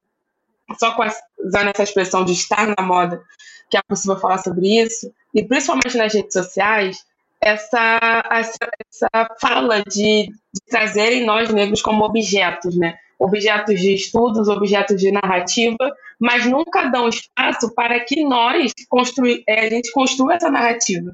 só 0.80 0.96
com 0.96 1.04
usando 1.44 1.70
essa 1.70 1.84
expressão 1.84 2.24
de 2.24 2.32
estar 2.32 2.68
na 2.78 2.84
moda 2.84 3.22
que 3.70 3.78
é 3.78 3.82
possível 3.88 4.20
falar 4.20 4.38
sobre 4.38 4.82
isso, 4.82 5.12
e 5.34 5.44
principalmente 5.44 5.98
nas 5.98 6.14
redes 6.14 6.32
sociais, 6.32 7.04
essa, 7.42 8.24
essa, 8.32 8.70
essa 8.88 9.36
fala 9.42 9.82
de, 9.82 10.28
de 10.28 10.62
trazerem 10.70 11.26
nós 11.26 11.50
negros 11.50 11.82
como 11.82 12.06
objetos, 12.06 12.78
né? 12.78 12.96
Objetos 13.20 13.80
de 13.80 13.96
estudos, 13.96 14.48
objetos 14.48 14.98
de 14.98 15.12
narrativa, 15.12 15.92
mas 16.20 16.46
nunca 16.46 16.90
dão 16.90 17.10
espaço 17.10 17.74
para 17.74 18.00
que 18.02 18.24
nós 18.24 18.72
construir, 18.90 19.44
é, 19.48 19.66
a 19.66 19.70
gente 19.70 19.92
construa 19.92 20.36
essa 20.36 20.50
narrativa. 20.50 21.12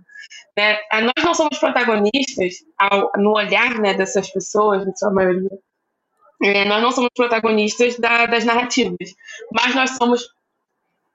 Né? 0.58 0.78
Nós 1.02 1.24
não 1.24 1.34
somos 1.34 1.58
protagonistas 1.58 2.56
ao, 2.78 3.12
no 3.18 3.32
olhar 3.32 3.80
né, 3.80 3.94
dessas 3.94 4.30
pessoas, 4.30 4.86
na 4.86 4.96
sua 4.96 5.12
maioria. 5.12 5.50
É, 6.42 6.66
nós 6.66 6.82
não 6.82 6.92
somos 6.92 7.10
protagonistas 7.16 7.98
da, 7.98 8.26
das 8.26 8.46
narrativas, 8.46 9.14
mas 9.52 9.76
nós 9.76 9.92
somos 9.92 10.30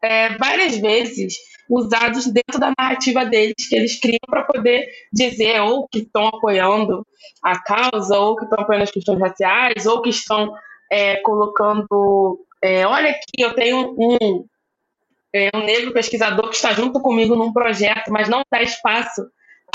é, 0.03 0.37
várias 0.37 0.77
vezes 0.77 1.39
usados 1.69 2.27
dentro 2.27 2.61
da 2.61 2.73
narrativa 2.79 3.25
deles, 3.25 3.67
que 3.69 3.75
eles 3.75 3.99
criam 3.99 4.19
para 4.27 4.43
poder 4.43 4.87
dizer 5.13 5.61
ou 5.61 5.89
que 5.89 6.01
estão 6.01 6.29
apoiando 6.29 7.07
a 7.43 7.59
causa, 7.59 8.19
ou 8.19 8.37
que 8.37 8.45
estão 8.45 8.61
apoiando 8.61 8.85
as 8.85 8.91
questões 8.91 9.19
raciais, 9.19 9.87
ou 9.87 10.03
que 10.03 10.11
estão 10.11 10.55
é, 10.91 11.17
colocando. 11.17 12.39
É, 12.63 12.87
olha 12.87 13.11
aqui, 13.11 13.41
eu 13.43 13.55
tenho 13.55 13.95
um, 13.99 14.47
é, 15.33 15.51
um 15.55 15.65
negro 15.65 15.93
pesquisador 15.93 16.51
que 16.51 16.57
está 16.57 16.73
junto 16.73 17.01
comigo 17.01 17.35
num 17.35 17.53
projeto, 17.53 18.11
mas 18.11 18.29
não 18.29 18.43
dá 18.51 18.63
espaço 18.63 19.27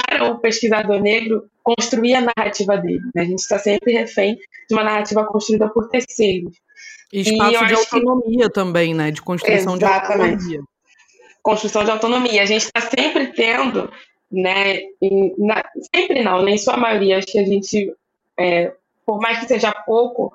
para 0.07 0.31
o 0.31 0.39
pesquisador 0.39 1.01
negro 1.01 1.43
construir 1.63 2.15
a 2.15 2.21
narrativa 2.21 2.77
dele. 2.77 3.01
Né? 3.13 3.21
A 3.21 3.25
gente 3.25 3.39
está 3.39 3.59
sempre 3.59 3.93
refém 3.93 4.35
de 4.67 4.75
uma 4.75 4.83
narrativa 4.83 5.25
construída 5.25 5.69
por 5.69 5.89
terceiros. 5.89 6.55
E 7.11 7.21
espaço 7.21 7.63
e 7.63 7.67
de 7.67 7.73
autonomia 7.73 8.45
que... 8.45 8.53
também, 8.53 8.93
né? 8.93 9.11
De 9.11 9.21
construção 9.21 9.75
Exatamente. 9.75 10.19
de 10.19 10.55
autonomia. 10.55 10.61
Construção 11.41 11.83
de 11.83 11.91
autonomia. 11.91 12.43
A 12.43 12.45
gente 12.45 12.65
está 12.65 12.81
sempre 12.81 13.27
tendo, 13.27 13.91
né? 14.31 14.81
Na... 15.37 15.63
sempre 15.95 16.23
não, 16.23 16.43
nem 16.43 16.57
sua 16.57 16.77
maioria, 16.77 17.17
acho 17.17 17.27
que 17.27 17.39
a 17.39 17.45
gente, 17.45 17.91
é, 18.37 18.73
por 19.05 19.19
mais 19.19 19.39
que 19.39 19.47
seja 19.47 19.71
pouco, 19.71 20.31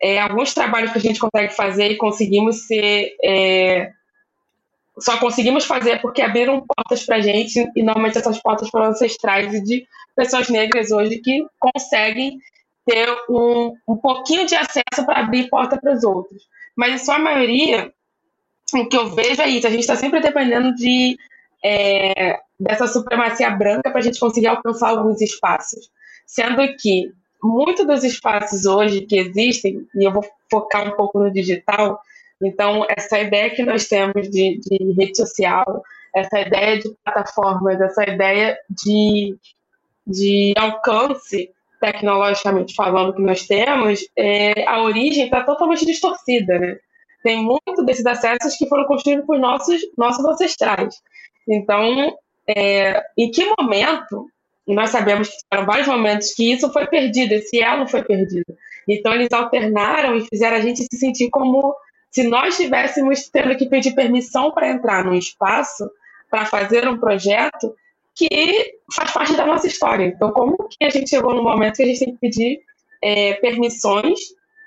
é, 0.00 0.20
alguns 0.20 0.52
trabalhos 0.52 0.92
que 0.92 0.98
a 0.98 1.00
gente 1.00 1.20
consegue 1.20 1.54
fazer 1.54 1.90
e 1.90 1.96
conseguimos 1.96 2.66
ser. 2.66 3.14
É, 3.24 3.92
só 4.98 5.18
conseguimos 5.18 5.64
fazer 5.64 6.00
porque 6.00 6.22
abriram 6.22 6.64
portas 6.66 7.04
para 7.04 7.16
a 7.16 7.20
gente, 7.20 7.66
e 7.76 7.82
normalmente 7.82 8.18
essas 8.18 8.40
portas 8.40 8.68
foram 8.70 8.86
ancestrais 8.86 9.52
e 9.54 9.62
de 9.62 9.86
pessoas 10.14 10.48
negras 10.48 10.90
hoje 10.90 11.18
que 11.18 11.44
conseguem 11.58 12.38
ter 12.86 13.08
um, 13.28 13.74
um 13.88 13.96
pouquinho 13.96 14.46
de 14.46 14.54
acesso 14.54 15.04
para 15.04 15.20
abrir 15.20 15.48
porta 15.48 15.78
para 15.78 15.92
os 15.92 16.04
outros. 16.04 16.42
Mas 16.76 16.94
em 16.94 17.04
sua 17.04 17.18
maioria, 17.18 17.92
o 18.74 18.88
que 18.88 18.96
eu 18.96 19.10
vejo 19.10 19.42
é 19.42 19.48
isso, 19.48 19.66
a 19.66 19.70
gente 19.70 19.80
está 19.80 19.96
sempre 19.96 20.20
dependendo 20.20 20.74
de 20.74 21.16
é, 21.64 22.38
dessa 22.58 22.86
supremacia 22.86 23.50
branca 23.50 23.90
para 23.90 23.98
a 23.98 24.02
gente 24.02 24.20
conseguir 24.20 24.46
alcançar 24.46 24.90
alguns 24.90 25.20
espaços. 25.20 25.90
Sendo 26.26 26.62
que 26.78 27.12
muitos 27.42 27.86
dos 27.86 28.04
espaços 28.04 28.66
hoje 28.66 29.02
que 29.02 29.18
existem, 29.18 29.86
e 29.94 30.06
eu 30.06 30.12
vou 30.12 30.24
focar 30.50 30.88
um 30.88 30.96
pouco 30.96 31.18
no 31.18 31.30
digital, 31.30 32.00
então 32.42 32.86
essa 32.88 33.18
ideia 33.18 33.50
que 33.50 33.62
nós 33.62 33.86
temos 33.88 34.28
de, 34.28 34.60
de 34.60 34.92
rede 34.92 35.16
social, 35.16 35.82
essa 36.14 36.40
ideia 36.40 36.78
de 36.78 36.94
plataformas, 37.04 37.80
essa 37.80 38.02
ideia 38.04 38.58
de, 38.70 39.36
de 40.06 40.54
alcance, 40.56 41.50
tecnologicamente 41.80 42.74
falando, 42.74 43.14
que 43.14 43.22
nós 43.22 43.46
temos, 43.46 44.00
é, 44.16 44.66
a 44.66 44.82
origem 44.82 45.24
está 45.24 45.42
totalmente 45.42 45.84
distorcida, 45.84 46.58
né? 46.58 46.78
Tem 47.22 47.42
muito 47.42 47.84
desses 47.84 48.06
acessos 48.06 48.56
que 48.56 48.68
foram 48.68 48.86
construídos 48.86 49.26
por 49.26 49.38
nossos, 49.38 49.80
nossos 49.98 50.24
ancestrais. 50.24 51.02
Então, 51.48 52.16
é, 52.46 53.02
em 53.18 53.30
que 53.30 53.44
momento, 53.58 54.28
nós 54.66 54.90
sabemos 54.90 55.28
que 55.28 55.36
foram 55.52 55.66
vários 55.66 55.88
momentos 55.88 56.32
que 56.34 56.52
isso 56.52 56.72
foi 56.72 56.86
perdido, 56.86 57.32
esse 57.32 57.60
elo 57.60 57.86
foi 57.88 58.02
perdido. 58.04 58.56
Então, 58.88 59.12
eles 59.12 59.32
alternaram 59.32 60.16
e 60.16 60.26
fizeram 60.26 60.56
a 60.56 60.60
gente 60.60 60.82
se 60.82 60.98
sentir 60.98 61.28
como 61.28 61.74
se 62.16 62.22
nós 62.22 62.58
estivéssemos 62.58 63.28
tendo 63.28 63.54
que 63.58 63.68
pedir 63.68 63.94
permissão 63.94 64.50
para 64.50 64.70
entrar 64.70 65.04
num 65.04 65.12
espaço, 65.12 65.86
para 66.30 66.46
fazer 66.46 66.88
um 66.88 66.96
projeto, 66.96 67.76
que 68.14 68.78
faz 68.90 69.12
parte 69.12 69.36
da 69.36 69.44
nossa 69.44 69.66
história. 69.66 70.06
Então, 70.06 70.32
como 70.32 70.56
que 70.66 70.82
a 70.82 70.88
gente 70.88 71.10
chegou 71.10 71.34
no 71.34 71.42
momento 71.42 71.76
que 71.76 71.82
a 71.82 71.86
gente 71.86 71.98
tem 71.98 72.14
que 72.14 72.18
pedir 72.18 72.62
é, 73.02 73.34
permissões 73.34 74.18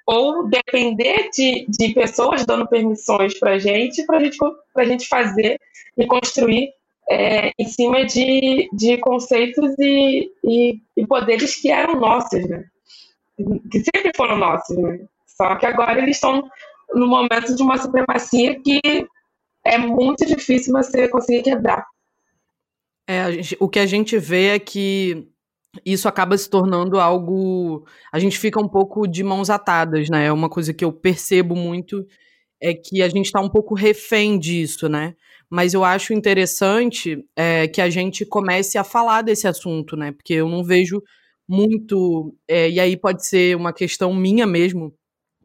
ou 0.06 0.48
depender 0.48 1.32
de, 1.34 1.65
de 1.68 1.91
pessoas 1.91 2.46
dando 2.46 2.68
permissões 2.68 3.39
para 3.39 3.53
a 3.53 3.58
gente, 3.58 4.06
para 4.06 4.20
gente, 4.20 4.38
a 4.75 4.86
gente 4.86 5.08
fazer 5.08 5.60
e 5.98 6.06
construir 6.06 6.72
é, 7.10 7.51
em 7.58 7.65
cima 7.65 8.06
de, 8.06 8.70
de 8.74 8.98
conceitos 9.00 9.74
e, 9.79 10.32
e, 10.44 10.79
e, 10.96 11.08
poderes 11.08 11.60
que 11.60 11.72
eram 11.72 11.96
nossos, 11.96 12.48
né? 12.48 12.63
que 13.72 13.79
sempre 13.79 14.12
foram 14.15 14.38
nossos. 14.38 14.77
Né? 14.77 15.00
Só 15.25 15.56
que 15.56 15.65
agora 15.65 16.00
eles 16.00 16.18
estão 16.18 16.48
no 16.93 17.08
momento 17.08 17.55
de 17.55 17.62
uma 17.62 17.77
supremacia 17.77 18.60
que 18.62 18.79
é 19.65 19.77
muito 19.77 20.25
difícil 20.25 20.74
você 20.74 21.08
conseguir 21.08 21.43
quebrar. 21.43 21.86
É, 23.08 23.31
gente, 23.31 23.58
o 23.60 23.67
que 23.67 23.79
a 23.79 23.86
gente 23.86 24.17
vê 24.17 24.50
é 24.50 24.60
que 24.60 25.27
isso 25.86 26.08
acaba 26.08 26.38
se 26.38 26.50
tornando 26.50 27.00
algo. 27.00 27.86
A 28.12 28.19
gente 28.19 28.38
fica 28.38 28.60
um 28.60 28.67
pouco 28.67 29.08
de 29.08 29.24
mãos 29.24 29.50
atadas, 29.50 30.10
né? 30.10 30.25
É 30.25 30.31
uma 30.31 30.50
coisa 30.50 30.74
que 30.74 30.84
eu 30.86 30.91
percebo 30.91 31.55
muito 31.55 32.05
é 32.62 32.74
que 32.74 33.01
a 33.01 33.08
gente 33.08 33.25
está 33.25 33.39
um 33.39 33.50
pouco 33.50 33.74
refém 33.74 34.38
disso, 34.38 34.89
né? 34.89 35.15
Mas 35.50 35.74
eu 35.74 35.84
acho 35.84 36.13
interessante 36.13 37.25
é, 37.36 37.67
que 37.67 37.81
a 37.81 37.89
gente 37.89 38.25
comece 38.25 38.77
a 38.77 38.84
falar 38.84 39.22
desse 39.22 39.48
assunto, 39.48 39.96
né? 39.96 40.12
Porque 40.12 40.34
eu 40.34 40.50
não 40.50 40.63
vejo 40.63 41.01
muito. 41.48 42.36
É, 42.48 42.69
e 42.69 42.79
aí 42.79 42.98
pode 42.98 43.25
ser 43.25 43.55
uma 43.55 43.74
questão 43.74 44.13
minha 44.13 44.46
mesmo, 44.46 44.93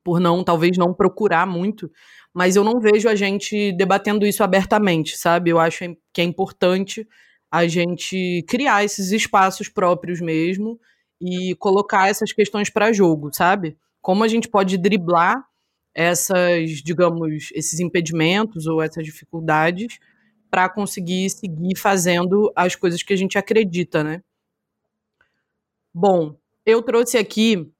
por 0.04 0.20
não, 0.20 0.44
talvez 0.44 0.76
não 0.76 0.92
procurar 0.94 1.46
muito, 1.46 1.90
mas 2.32 2.56
eu 2.56 2.62
não 2.62 2.78
vejo 2.80 3.08
a 3.08 3.14
gente 3.14 3.72
debatendo 3.72 4.26
isso 4.26 4.44
abertamente, 4.44 5.16
sabe? 5.16 5.50
Eu 5.50 5.58
acho 5.58 5.96
que 6.12 6.20
é 6.20 6.24
importante 6.24 7.08
a 7.50 7.66
gente 7.66 8.44
criar 8.48 8.84
esses 8.84 9.12
espaços 9.12 9.68
próprios 9.68 10.20
mesmo 10.20 10.78
e 11.20 11.54
colocar 11.56 12.08
essas 12.08 12.32
questões 12.32 12.68
para 12.68 12.92
jogo, 12.92 13.30
sabe? 13.32 13.78
Como 14.02 14.22
a 14.22 14.28
gente 14.28 14.48
pode 14.48 14.76
driblar 14.76 15.42
essas, 15.94 16.70
digamos, 16.82 17.50
esses 17.54 17.80
impedimentos 17.80 18.66
ou 18.66 18.82
essas 18.82 19.04
dificuldades 19.04 19.98
para 20.50 20.68
conseguir 20.68 21.30
seguir 21.30 21.76
fazendo 21.76 22.52
as 22.54 22.74
coisas 22.76 23.02
que 23.02 23.12
a 23.12 23.16
gente 23.16 23.38
acredita, 23.38 24.04
né? 24.04 24.20
Bom, 25.92 26.36
eu 26.66 26.82
trouxe 26.82 27.16
aqui, 27.16 27.70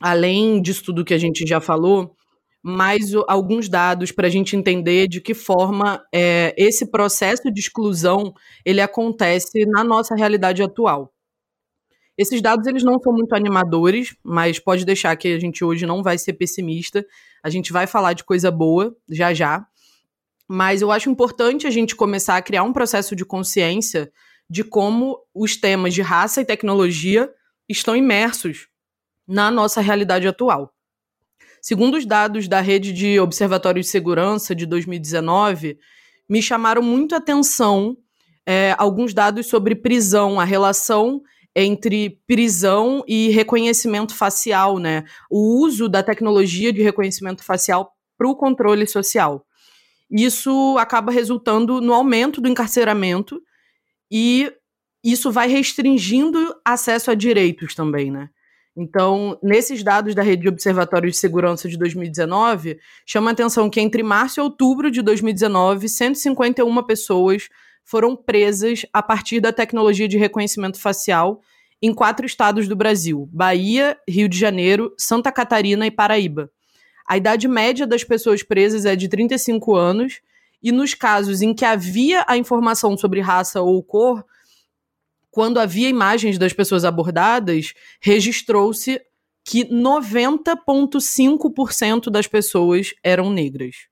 além 0.00 0.62
disso 0.62 0.84
tudo 0.84 1.04
que 1.04 1.14
a 1.14 1.18
gente 1.18 1.46
já 1.46 1.60
falou, 1.60 2.16
mais 2.62 3.14
alguns 3.26 3.68
dados 3.68 4.12
para 4.12 4.26
a 4.26 4.30
gente 4.30 4.56
entender 4.56 5.08
de 5.08 5.20
que 5.20 5.34
forma 5.34 6.02
é, 6.12 6.54
esse 6.56 6.90
processo 6.90 7.50
de 7.50 7.60
exclusão 7.60 8.34
ele 8.64 8.80
acontece 8.80 9.64
na 9.66 9.82
nossa 9.82 10.14
realidade 10.14 10.62
atual. 10.62 11.12
Esses 12.18 12.42
dados 12.42 12.66
eles 12.66 12.82
não 12.82 13.00
são 13.00 13.12
muito 13.14 13.34
animadores, 13.34 14.14
mas 14.22 14.58
pode 14.58 14.84
deixar 14.84 15.16
que 15.16 15.28
a 15.28 15.38
gente 15.38 15.64
hoje 15.64 15.86
não 15.86 16.02
vai 16.02 16.18
ser 16.18 16.34
pessimista. 16.34 17.04
A 17.42 17.48
gente 17.48 17.72
vai 17.72 17.86
falar 17.86 18.12
de 18.12 18.24
coisa 18.24 18.50
boa 18.50 18.94
já 19.08 19.32
já. 19.32 19.66
Mas 20.46 20.82
eu 20.82 20.90
acho 20.90 21.08
importante 21.08 21.66
a 21.66 21.70
gente 21.70 21.96
começar 21.96 22.36
a 22.36 22.42
criar 22.42 22.62
um 22.62 22.74
processo 22.74 23.16
de 23.16 23.24
consciência 23.24 24.12
de 24.50 24.62
como 24.64 25.18
os 25.34 25.56
temas 25.56 25.94
de 25.94 26.02
raça 26.02 26.42
e 26.42 26.44
tecnologia 26.44 27.30
estão 27.68 27.96
imersos 27.96 28.68
na 29.30 29.48
nossa 29.48 29.80
realidade 29.80 30.26
atual. 30.26 30.74
Segundo 31.62 31.96
os 31.96 32.04
dados 32.04 32.48
da 32.48 32.60
Rede 32.60 32.92
de 32.92 33.20
Observatórios 33.20 33.86
de 33.86 33.92
Segurança 33.92 34.56
de 34.56 34.66
2019, 34.66 35.78
me 36.28 36.42
chamaram 36.42 36.82
muito 36.82 37.14
a 37.14 37.18
atenção 37.18 37.96
é, 38.44 38.74
alguns 38.76 39.14
dados 39.14 39.46
sobre 39.46 39.76
prisão, 39.76 40.40
a 40.40 40.44
relação 40.44 41.22
entre 41.54 42.20
prisão 42.26 43.04
e 43.06 43.28
reconhecimento 43.28 44.16
facial, 44.16 44.78
né? 44.78 45.04
O 45.30 45.62
uso 45.64 45.88
da 45.88 46.02
tecnologia 46.02 46.72
de 46.72 46.82
reconhecimento 46.82 47.44
facial 47.44 47.92
para 48.18 48.28
o 48.28 48.34
controle 48.34 48.86
social. 48.86 49.46
Isso 50.10 50.76
acaba 50.76 51.12
resultando 51.12 51.80
no 51.80 51.94
aumento 51.94 52.40
do 52.40 52.48
encarceramento 52.48 53.40
e 54.10 54.52
isso 55.04 55.30
vai 55.30 55.48
restringindo 55.48 56.52
acesso 56.64 57.12
a 57.12 57.14
direitos 57.14 57.76
também, 57.76 58.10
né? 58.10 58.28
Então, 58.76 59.38
nesses 59.42 59.82
dados 59.82 60.14
da 60.14 60.22
Rede 60.22 60.42
de 60.42 60.48
Observatórios 60.48 61.14
de 61.14 61.18
Segurança 61.18 61.68
de 61.68 61.76
2019, 61.76 62.78
chama 63.04 63.30
a 63.30 63.32
atenção 63.32 63.68
que 63.68 63.80
entre 63.80 64.02
março 64.02 64.40
e 64.40 64.42
outubro 64.42 64.90
de 64.90 65.02
2019, 65.02 65.88
151 65.88 66.82
pessoas 66.84 67.48
foram 67.84 68.14
presas 68.14 68.86
a 68.92 69.02
partir 69.02 69.40
da 69.40 69.52
tecnologia 69.52 70.06
de 70.06 70.16
reconhecimento 70.16 70.80
facial 70.80 71.40
em 71.82 71.92
quatro 71.92 72.24
estados 72.24 72.68
do 72.68 72.76
Brasil: 72.76 73.28
Bahia, 73.32 73.98
Rio 74.08 74.28
de 74.28 74.38
Janeiro, 74.38 74.94
Santa 74.96 75.32
Catarina 75.32 75.86
e 75.86 75.90
Paraíba. 75.90 76.50
A 77.06 77.16
idade 77.16 77.48
média 77.48 77.86
das 77.86 78.04
pessoas 78.04 78.42
presas 78.42 78.84
é 78.84 78.94
de 78.94 79.08
35 79.08 79.74
anos, 79.74 80.20
e 80.62 80.70
nos 80.70 80.94
casos 80.94 81.42
em 81.42 81.52
que 81.52 81.64
havia 81.64 82.24
a 82.28 82.36
informação 82.36 82.96
sobre 82.96 83.20
raça 83.20 83.60
ou 83.60 83.82
cor, 83.82 84.24
quando 85.30 85.60
havia 85.60 85.88
imagens 85.88 86.36
das 86.38 86.52
pessoas 86.52 86.84
abordadas, 86.84 87.72
registrou-se 88.00 89.00
que 89.44 89.64
90,5% 89.64 92.10
das 92.10 92.26
pessoas 92.26 92.92
eram 93.02 93.30
negras. 93.30 93.88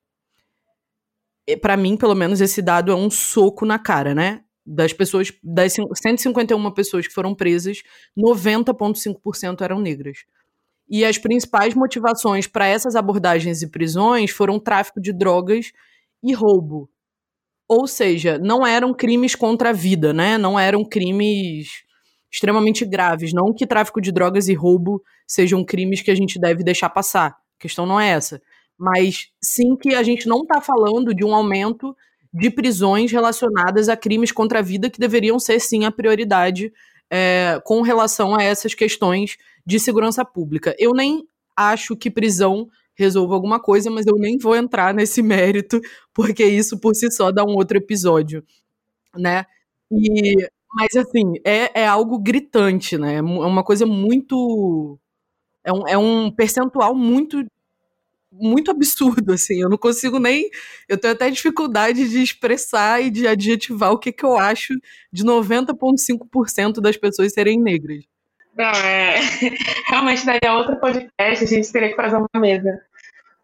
Para 1.62 1.76
mim, 1.76 1.97
pelo 1.97 2.14
menos, 2.14 2.40
esse 2.40 2.61
dado 2.61 2.92
é 2.92 2.95
um 2.95 3.11
soco 3.11 3.64
na 3.64 3.78
cara, 3.78 4.14
né? 4.14 4.42
Das 4.66 4.92
pessoas, 4.92 5.33
das 5.42 5.73
151 5.73 6.71
pessoas 6.73 7.07
que 7.07 7.14
foram 7.14 7.35
presas, 7.35 7.83
90,5% 8.16 9.62
eram 9.62 9.80
negras. 9.80 10.18
E 10.90 11.04
as 11.04 11.18
principais 11.18 11.75
motivações 11.75 12.47
para 12.47 12.66
essas 12.66 12.95
abordagens 12.95 13.62
e 13.62 13.71
prisões 13.71 14.30
foram 14.30 14.61
tráfico 14.61 15.00
de 15.00 15.12
drogas 15.12 15.73
e 16.23 16.35
roubo. 16.35 16.90
Ou 17.68 17.87
seja, 17.87 18.38
não 18.38 18.66
eram 18.66 18.94
crimes 18.94 19.34
contra 19.34 19.70
a 19.70 19.72
vida, 19.72 20.12
né? 20.12 20.38
Não 20.38 20.58
eram 20.58 20.84
crimes 20.84 21.68
extremamente 22.32 22.84
graves. 22.84 23.32
Não 23.32 23.52
que 23.52 23.66
tráfico 23.66 24.00
de 24.00 24.10
drogas 24.10 24.48
e 24.48 24.54
roubo 24.54 25.02
sejam 25.26 25.64
crimes 25.64 26.00
que 26.00 26.10
a 26.10 26.14
gente 26.14 26.40
deve 26.40 26.64
deixar 26.64 26.88
passar. 26.88 27.30
A 27.30 27.60
questão 27.60 27.84
não 27.84 28.00
é 28.00 28.08
essa. 28.08 28.40
Mas 28.78 29.28
sim 29.42 29.76
que 29.76 29.94
a 29.94 30.02
gente 30.02 30.26
não 30.26 30.42
está 30.42 30.60
falando 30.60 31.14
de 31.14 31.25
um 31.25 31.34
aumento 31.34 31.94
de 32.32 32.50
prisões 32.50 33.10
relacionadas 33.10 33.88
a 33.88 33.96
crimes 33.96 34.32
contra 34.32 34.60
a 34.60 34.62
vida 34.62 34.88
que 34.88 35.00
deveriam 35.00 35.38
ser 35.38 35.60
sim 35.60 35.84
a 35.84 35.90
prioridade 35.90 36.72
é, 37.10 37.60
com 37.64 37.82
relação 37.82 38.38
a 38.38 38.42
essas 38.42 38.75
questões 38.75 39.37
de 39.66 39.80
segurança 39.80 40.25
pública. 40.25 40.75
Eu 40.78 40.92
nem 40.92 41.26
acho 41.56 41.96
que 41.96 42.10
prisão 42.10 42.68
resolva 42.99 43.35
alguma 43.35 43.61
coisa, 43.61 43.90
mas 43.90 44.07
eu 44.07 44.17
nem 44.17 44.37
vou 44.38 44.57
entrar 44.57 44.93
nesse 44.93 45.23
mérito, 45.23 45.81
porque 46.12 46.45
isso 46.45 46.78
por 46.78 46.95
si 46.95 47.11
só 47.11 47.31
dá 47.31 47.45
um 47.45 47.55
outro 47.55 47.78
episódio, 47.78 48.45
né? 49.17 49.47
E, 49.90 50.37
mas 50.75 50.95
assim, 50.97 51.35
é, 51.45 51.83
é 51.83 51.87
algo 51.87 52.19
gritante, 52.19 52.99
né? 52.99 53.14
É, 53.14 53.19
é 53.19 53.23
uma 53.23 53.64
coisa 53.64 53.87
muito. 53.87 54.99
É 55.64 55.73
um, 55.73 55.88
é 55.88 55.99
um 55.99 56.31
percentual 56.31 56.95
muito 56.95 57.45
muito 58.31 58.71
absurdo, 58.71 59.33
assim. 59.35 59.61
Eu 59.61 59.69
não 59.69 59.78
consigo 59.78 60.19
nem. 60.19 60.50
Eu 60.88 60.99
tenho 60.99 61.14
até 61.14 61.31
dificuldade 61.31 62.09
de 62.09 62.23
expressar 62.23 63.02
e 63.02 63.11
de 63.11 63.26
adjetivar 63.26 63.93
o 63.93 63.99
que, 63.99 64.12
que 64.12 64.25
eu 64.25 64.37
acho 64.37 64.75
de 65.12 65.25
90,5% 65.25 66.81
das 66.81 66.97
pessoas 66.97 67.33
serem 67.33 67.61
negras. 67.61 68.05
Não, 68.57 68.67
é. 68.67 69.21
Realmente 69.88 70.26
daria 70.26 70.52
outro 70.52 70.76
podcast, 70.81 71.45
a 71.45 71.47
gente 71.47 71.73
teria 71.73 71.90
que 71.90 71.97
fazer 71.97 72.17
uma 72.17 72.40
mesa 72.40 72.83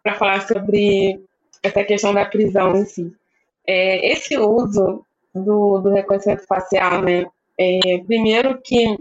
para 0.05 0.15
falar 0.15 0.47
sobre 0.47 1.19
essa 1.63 1.83
questão 1.83 2.13
da 2.13 2.27
prisão 2.27 2.77
em 2.77 2.85
si. 2.85 3.13
É, 3.67 4.13
esse 4.13 4.37
uso 4.37 5.05
do, 5.35 5.81
do, 5.81 5.91
reconhecimento 5.91 6.47
facial, 6.47 7.01
né? 7.01 7.25
É, 7.59 7.99
primeiro 8.07 8.61
que 8.63 8.99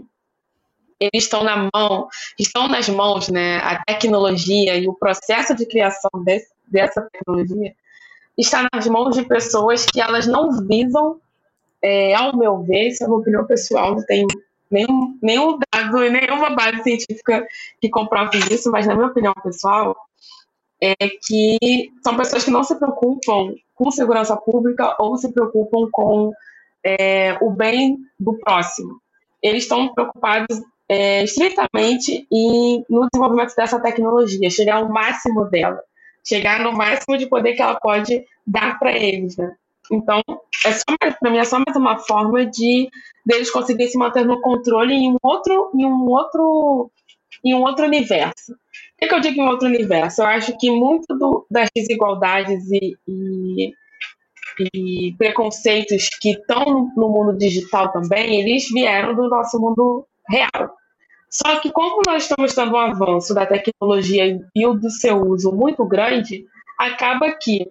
eles 0.98 1.24
estão 1.24 1.44
na 1.44 1.68
mão, 1.74 2.08
estão 2.38 2.66
nas 2.66 2.88
mãos, 2.88 3.28
né? 3.28 3.58
A 3.58 3.84
tecnologia 3.84 4.76
e 4.78 4.88
o 4.88 4.94
processo 4.94 5.54
de 5.54 5.66
criação 5.66 6.10
desse, 6.24 6.48
dessa 6.66 7.02
tecnologia 7.12 7.74
está 8.38 8.66
nas 8.72 8.86
mãos 8.86 9.14
de 9.14 9.24
pessoas 9.24 9.84
que 9.84 10.00
elas 10.00 10.26
não 10.26 10.66
visam, 10.66 11.20
é, 11.82 12.14
ao 12.14 12.34
meu 12.34 12.62
ver, 12.62 12.88
isso 12.88 13.04
é 13.04 13.06
uma 13.06 13.18
opinião 13.18 13.46
pessoal, 13.46 13.94
não 13.94 14.06
tem 14.06 14.26
nenhum, 14.70 15.18
nenhum 15.22 15.58
dado 15.72 16.02
e 16.02 16.10
nenhuma 16.10 16.50
base 16.50 16.82
científica 16.82 17.46
que 17.80 17.90
comprove 17.90 18.38
isso, 18.50 18.70
mas 18.70 18.86
na 18.86 18.94
minha 18.94 19.08
opinião 19.08 19.34
pessoal, 19.42 19.94
é 20.80 20.94
que 20.94 21.90
são 22.02 22.16
pessoas 22.16 22.44
que 22.44 22.50
não 22.50 22.62
se 22.62 22.74
preocupam 22.76 23.54
com 23.74 23.90
segurança 23.90 24.36
pública 24.36 24.94
ou 24.98 25.16
se 25.16 25.32
preocupam 25.32 25.88
com 25.90 26.32
é, 26.84 27.38
o 27.40 27.50
bem 27.50 27.98
do 28.18 28.38
próximo. 28.38 29.00
Eles 29.42 29.64
estão 29.64 29.92
preocupados 29.94 30.60
é, 30.88 31.24
estritamente 31.24 32.26
em, 32.30 32.84
no 32.88 33.08
desenvolvimento 33.10 33.54
dessa 33.56 33.80
tecnologia, 33.80 34.50
chegar 34.50 34.76
ao 34.76 34.88
máximo 34.88 35.44
dela, 35.46 35.80
chegar 36.26 36.60
no 36.60 36.72
máximo 36.72 37.16
de 37.16 37.26
poder 37.26 37.54
que 37.54 37.62
ela 37.62 37.78
pode 37.80 38.24
dar 38.46 38.78
para 38.78 38.92
eles. 38.92 39.36
Né? 39.36 39.54
Então, 39.90 40.22
é 40.66 41.10
para 41.10 41.30
mim 41.30 41.38
é 41.38 41.44
só 41.44 41.58
mais 41.58 41.76
uma 41.76 41.98
forma 41.98 42.46
de 42.46 42.88
deles 43.24 43.50
conseguirem 43.50 43.90
se 43.90 43.98
manter 43.98 44.24
no 44.24 44.40
controle 44.40 44.94
em 44.94 45.10
um 45.10 45.18
outro, 45.22 45.70
em 45.74 45.84
um 45.84 46.06
outro, 46.08 46.90
em 47.44 47.54
um 47.54 47.62
outro 47.62 47.84
universo. 47.84 48.54
O 49.02 49.06
que, 49.06 49.14
eu 49.14 49.20
digo 49.20 49.42
em 49.42 49.48
outro 49.48 49.68
universo? 49.68 50.22
Eu 50.22 50.26
acho 50.26 50.56
que 50.58 50.70
muito 50.70 51.06
do, 51.18 51.46
das 51.50 51.68
desigualdades 51.74 52.70
e, 52.70 52.96
e, 53.06 53.72
e 54.74 55.14
preconceitos 55.18 56.08
que 56.20 56.30
estão 56.30 56.90
no 56.96 57.08
mundo 57.08 57.36
digital 57.36 57.90
também, 57.92 58.40
eles 58.40 58.68
vieram 58.70 59.14
do 59.14 59.28
nosso 59.28 59.60
mundo 59.60 60.06
real. 60.28 60.74
Só 61.28 61.58
que 61.58 61.70
como 61.72 62.00
nós 62.06 62.22
estamos 62.22 62.54
tendo 62.54 62.72
um 62.72 62.78
avanço 62.78 63.34
da 63.34 63.44
tecnologia 63.44 64.40
e 64.54 64.66
o 64.66 64.74
do 64.74 64.88
seu 64.88 65.20
uso 65.20 65.50
muito 65.50 65.84
grande, 65.84 66.44
acaba 66.78 67.32
que 67.32 67.68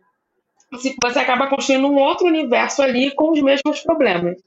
você 1.02 1.20
acaba 1.20 1.48
construindo 1.48 1.88
um 1.88 1.96
outro 1.96 2.28
universo 2.28 2.82
ali 2.82 3.14
com 3.16 3.32
os 3.32 3.42
mesmos 3.42 3.82
problemas. 3.82 4.38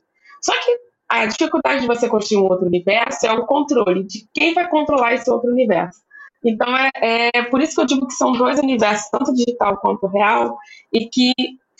Só 0.43 0.53
que 0.53 0.79
a 1.09 1.25
dificuldade 1.25 1.81
de 1.81 1.87
você 1.87 2.09
construir 2.09 2.39
um 2.39 2.47
outro 2.51 2.67
universo 2.67 3.27
é 3.27 3.33
o 3.33 3.47
controle 3.47 4.05
de 4.05 4.29
quem 4.35 4.53
vai 4.53 4.69
controlar 4.69 5.15
esse 5.15 5.31
outro 5.31 5.51
universo. 5.51 6.01
Então, 6.47 6.69
é, 6.77 7.31
é 7.35 7.43
por 7.43 7.61
isso 7.61 7.75
que 7.75 7.81
eu 7.81 7.87
digo 7.87 8.07
que 8.07 8.15
são 8.15 8.33
dois 8.33 8.59
universos, 8.61 9.11
tanto 9.11 9.35
digital 9.35 9.77
quanto 9.79 10.07
real, 10.07 10.57
e 10.93 11.07
que 11.09 11.33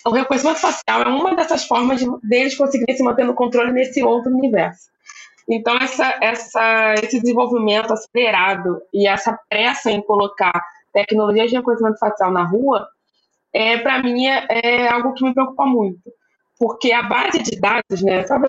o 0.05 0.11
reconhecimento 0.11 0.59
facial 0.59 1.03
é 1.03 1.09
uma 1.09 1.37
dessas 1.37 1.65
formas 1.65 2.01
de, 2.01 2.07
deles 2.23 2.57
conseguirem 2.57 2.97
se 2.97 3.03
manter 3.03 3.25
no 3.25 3.35
controle 3.35 3.73
nesse 3.73 4.03
outro 4.03 4.33
universo. 4.33 4.91
Então, 5.49 5.77
essa, 5.77 6.19
essa, 6.21 6.95
esse 6.95 7.21
desenvolvimento 7.21 7.93
acelerado 7.93 8.83
e 8.93 9.07
essa 9.07 9.39
pressa 9.49 9.91
em 9.91 10.03
colocar 10.03 10.61
tecnologia 10.93 11.47
de 11.47 11.55
reconhecimento 11.55 11.99
facial 11.99 12.33
na 12.33 12.43
rua, 12.43 12.89
é, 13.53 13.79
para 13.79 14.03
mim, 14.03 14.27
é, 14.27 14.47
é, 14.49 14.89
algo 14.89 15.15
que 15.15 15.25
me 15.25 15.33
preocupa 15.33 15.65
muito. 15.65 16.13
Porque 16.59 16.93
a 16.93 17.03
base 17.03 17.43
de 17.43 17.61
dados, 17.61 18.03
né, 18.03 18.27
só 18.27 18.39
para 18.39 18.49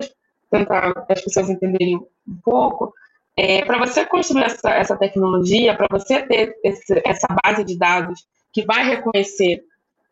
tentar 0.50 1.04
as 1.08 1.20
pessoas 1.22 1.48
entenderem 1.48 1.96
um 1.96 2.38
pouco, 2.42 2.92
é, 3.38 3.64
para 3.64 3.78
você 3.78 4.04
construir 4.04 4.42
essa, 4.42 4.70
essa 4.70 4.96
tecnologia, 4.96 5.76
para 5.76 5.86
você 5.88 6.22
ter 6.22 6.56
esse, 6.64 7.00
essa 7.04 7.28
base 7.44 7.62
de 7.62 7.78
dados 7.78 8.26
que 8.52 8.64
vai 8.64 8.84
reconhecer 8.84 9.62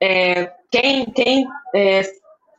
é, 0.01 0.53
quem, 0.71 1.07
quem 1.07 1.45
é, 1.75 2.03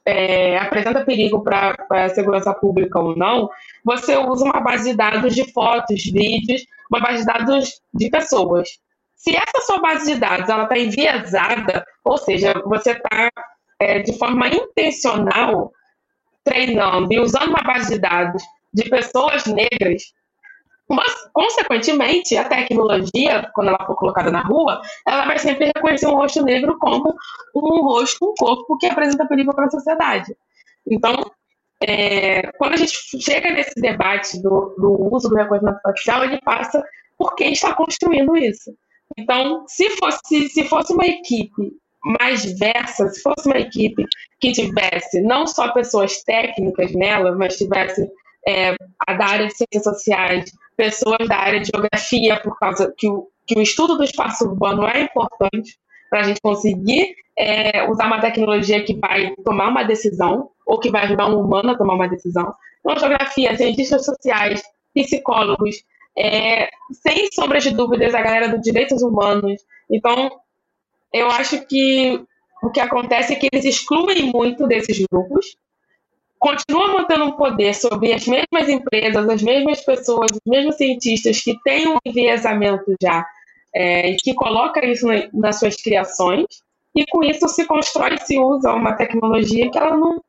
é 0.06 0.58
apresenta 0.58 1.06
perigo 1.06 1.42
para 1.42 1.74
a 1.90 2.10
segurança 2.10 2.54
pública 2.54 3.00
ou 3.00 3.16
não, 3.16 3.50
você 3.82 4.18
usa 4.18 4.44
uma 4.44 4.60
base 4.60 4.92
de 4.92 4.98
dados 4.98 5.34
de 5.34 5.50
fotos, 5.54 6.04
vídeos, 6.04 6.66
uma 6.92 7.00
base 7.00 7.20
de 7.20 7.26
dados 7.26 7.82
de 7.94 8.10
pessoas. 8.10 8.68
Se 9.16 9.38
essa 9.38 9.66
sua 9.66 9.80
base 9.80 10.14
de 10.14 10.20
dados 10.20 10.50
está 10.50 10.78
enviesada, 10.78 11.86
ou 12.04 12.18
seja, 12.18 12.54
você 12.66 12.92
está 12.92 13.32
é, 13.80 14.00
de 14.00 14.18
forma 14.18 14.50
intencional 14.50 15.72
treinando 16.44 17.14
e 17.14 17.20
usando 17.20 17.52
uma 17.52 17.64
base 17.64 17.94
de 17.94 18.00
dados 18.00 18.44
de 18.74 18.90
pessoas 18.90 19.46
negras, 19.46 20.04
mas, 20.89 21.30
consequentemente, 21.34 22.38
a 22.38 22.47
tecnologia, 22.47 23.50
quando 23.54 23.69
ela 23.69 23.86
for 23.86 23.95
colocada 23.95 24.32
na 24.32 24.41
rua, 24.41 24.82
ela 25.06 25.26
vai 25.26 25.38
sempre 25.38 25.71
reconhecer 25.76 26.08
um 26.08 26.15
rosto 26.15 26.43
negro 26.43 26.78
como 26.80 27.13
um 27.56 27.84
rosto, 27.84 28.26
um 28.26 28.34
corpo 28.38 28.78
que 28.78 28.86
apresenta 28.86 29.28
perigo 29.28 29.54
para 29.54 29.65
a 29.65 29.69
sociedade. 29.69 30.34
Então, 30.89 31.13
é, 31.84 32.52
quando 32.54 32.73
a 32.73 32.78
gente 32.78 32.95
chega 33.21 33.52
nesse 33.52 33.80
debate 33.82 34.41
do, 34.41 34.76
do 34.78 35.13
uso 35.13 35.30
do 35.30 35.36
reconhecimento 35.36 35.82
facial, 35.82 36.23
ele 36.23 36.39
passa 36.41 36.82
por 37.17 37.36
quem 37.36 37.52
está 37.52 37.76
construindo 37.76 38.38
isso. 38.38 38.71
Então, 39.17 39.65
se 39.67 39.89
fosse, 39.91 40.50
se 40.50 40.63
fosse 40.65 40.93
uma 40.93 41.06
equipe 41.06 41.71
mais 42.19 42.43
diversa, 42.43 43.10
se 43.10 43.21
fosse 43.21 43.47
uma 43.47 43.58
equipe 43.58 44.04
que 44.39 44.52
tivesse 44.54 45.21
não 45.21 45.45
só 45.45 45.71
pessoas 45.73 46.23
técnicas 46.23 46.93
nela, 46.93 47.36
mas 47.36 47.58
tivesse 47.58 48.10
é, 48.48 48.76
a 49.06 49.14
da 49.14 49.26
área 49.26 49.48
de 49.48 49.54
ciências 49.54 49.84
sociais, 49.84 50.52
pessoas 50.78 51.28
da 51.28 51.36
área 51.36 51.60
de 51.60 51.70
geografia, 51.74 52.40
por 52.40 52.58
causa 52.58 52.94
que 52.98 53.10
o, 53.10 53.28
que 53.46 53.60
o 53.60 53.62
estudo 53.62 53.98
do 53.98 54.04
espaço 54.06 54.46
urbano 54.46 54.88
é 54.88 55.02
importante 55.02 55.78
para 56.10 56.22
a 56.22 56.24
gente 56.24 56.40
conseguir 56.40 57.14
é, 57.38 57.90
usar 57.90 58.08
uma 58.08 58.22
tecnologia 58.22 58.84
que 58.84 58.96
vai 58.96 59.36
tomar 59.44 59.68
uma 59.68 59.84
decisão 59.84 60.50
ou 60.66 60.80
que 60.80 60.90
vai 60.90 61.04
ajudar 61.04 61.28
um 61.28 61.42
humano 61.42 61.72
a 61.72 61.78
tomar 61.78 61.96
uma 61.96 62.08
decisão. 62.08 62.54
Então, 62.80 62.98
geografia, 62.98 63.56
cientistas 63.58 64.06
sociais, 64.06 64.64
psicólogos, 64.94 65.84
é, 66.18 66.70
sem 67.04 67.30
sombras 67.32 67.64
de 67.64 67.72
dúvidas, 67.72 68.16
a 68.16 68.22
galera 68.22 68.48
dos 68.50 68.62
direitos 68.62 69.04
humanos. 69.04 69.62
Então, 69.92 70.32
eu 71.14 71.30
acho 71.30 71.66
que 71.68 72.24
o 72.64 72.70
que 72.70 72.80
acontece 72.80 73.34
é 73.34 73.36
que 73.36 73.50
eles 73.52 73.66
excluem 73.66 74.32
muito 74.32 74.66
desses 74.68 75.06
grupos, 75.12 75.58
continuam 76.39 77.00
mantendo 77.00 77.26
um 77.26 77.32
poder 77.32 77.73
sobre 77.73 78.13
as 78.13 78.26
mesmas 78.28 78.69
empresas, 78.69 79.30
as 79.30 79.41
mesmas 79.41 79.82
pessoas, 79.84 80.32
os 80.32 80.41
mesmos 80.45 80.76
cientistas 80.76 81.41
que 81.41 81.60
têm 81.63 81.88
um 81.88 81.97
enviesamento 82.06 82.95
já, 83.02 83.26
é, 83.76 84.15
que 84.21 84.34
coloca 84.34 84.86
isso 84.86 85.08
nas 85.34 85.60
suas 85.60 85.76
criações, 85.76 86.45
e 86.95 87.06
com 87.08 87.23
isso 87.23 87.47
se 87.47 87.65
constrói, 87.65 88.17
se 88.17 88.39
usa 88.39 88.73
uma 88.73 88.93
tecnologia 88.93 89.69
que 89.69 89.78
ela 89.78 89.95
não 89.95 90.21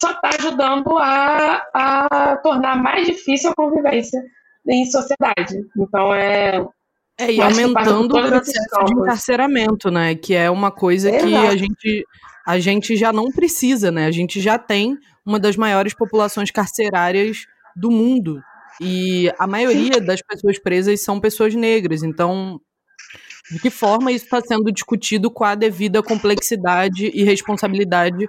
só 0.00 0.10
está 0.12 0.30
ajudando 0.38 0.96
a, 0.98 1.66
a 1.74 2.36
tornar 2.38 2.80
mais 2.80 3.06
difícil 3.06 3.50
a 3.50 3.54
convivência 3.54 4.20
em 4.68 4.84
sociedade. 4.86 5.56
Então 5.76 6.14
é 6.14 6.64
é, 7.20 7.32
e 7.32 7.40
aumentando 7.40 8.16
o 8.16 8.28
processo 8.28 8.84
de 8.84 8.92
encarceramento, 8.92 9.90
né? 9.90 10.14
Que 10.14 10.34
é 10.34 10.48
uma 10.48 10.70
coisa 10.70 11.10
que 11.10 11.34
a 11.34 11.56
gente, 11.56 12.06
a 12.48 12.58
gente 12.58 12.96
já 12.96 13.12
não 13.12 13.30
precisa, 13.30 13.90
né? 13.90 14.06
A 14.06 14.10
gente 14.10 14.40
já 14.40 14.58
tem 14.58 14.96
uma 15.24 15.38
das 15.38 15.54
maiores 15.54 15.92
populações 15.92 16.50
carcerárias 16.50 17.44
do 17.76 17.90
mundo. 17.90 18.40
E 18.80 19.30
a 19.38 19.46
maioria 19.46 20.00
das 20.00 20.22
pessoas 20.22 20.58
presas 20.58 21.02
são 21.02 21.20
pessoas 21.20 21.54
negras. 21.54 22.02
Então, 22.02 22.58
de 23.50 23.58
que 23.58 23.68
forma 23.68 24.10
isso 24.10 24.24
está 24.24 24.40
sendo 24.40 24.72
discutido 24.72 25.30
com 25.30 25.44
a 25.44 25.54
devida 25.54 26.02
complexidade 26.02 27.10
e 27.12 27.22
responsabilidade 27.22 28.26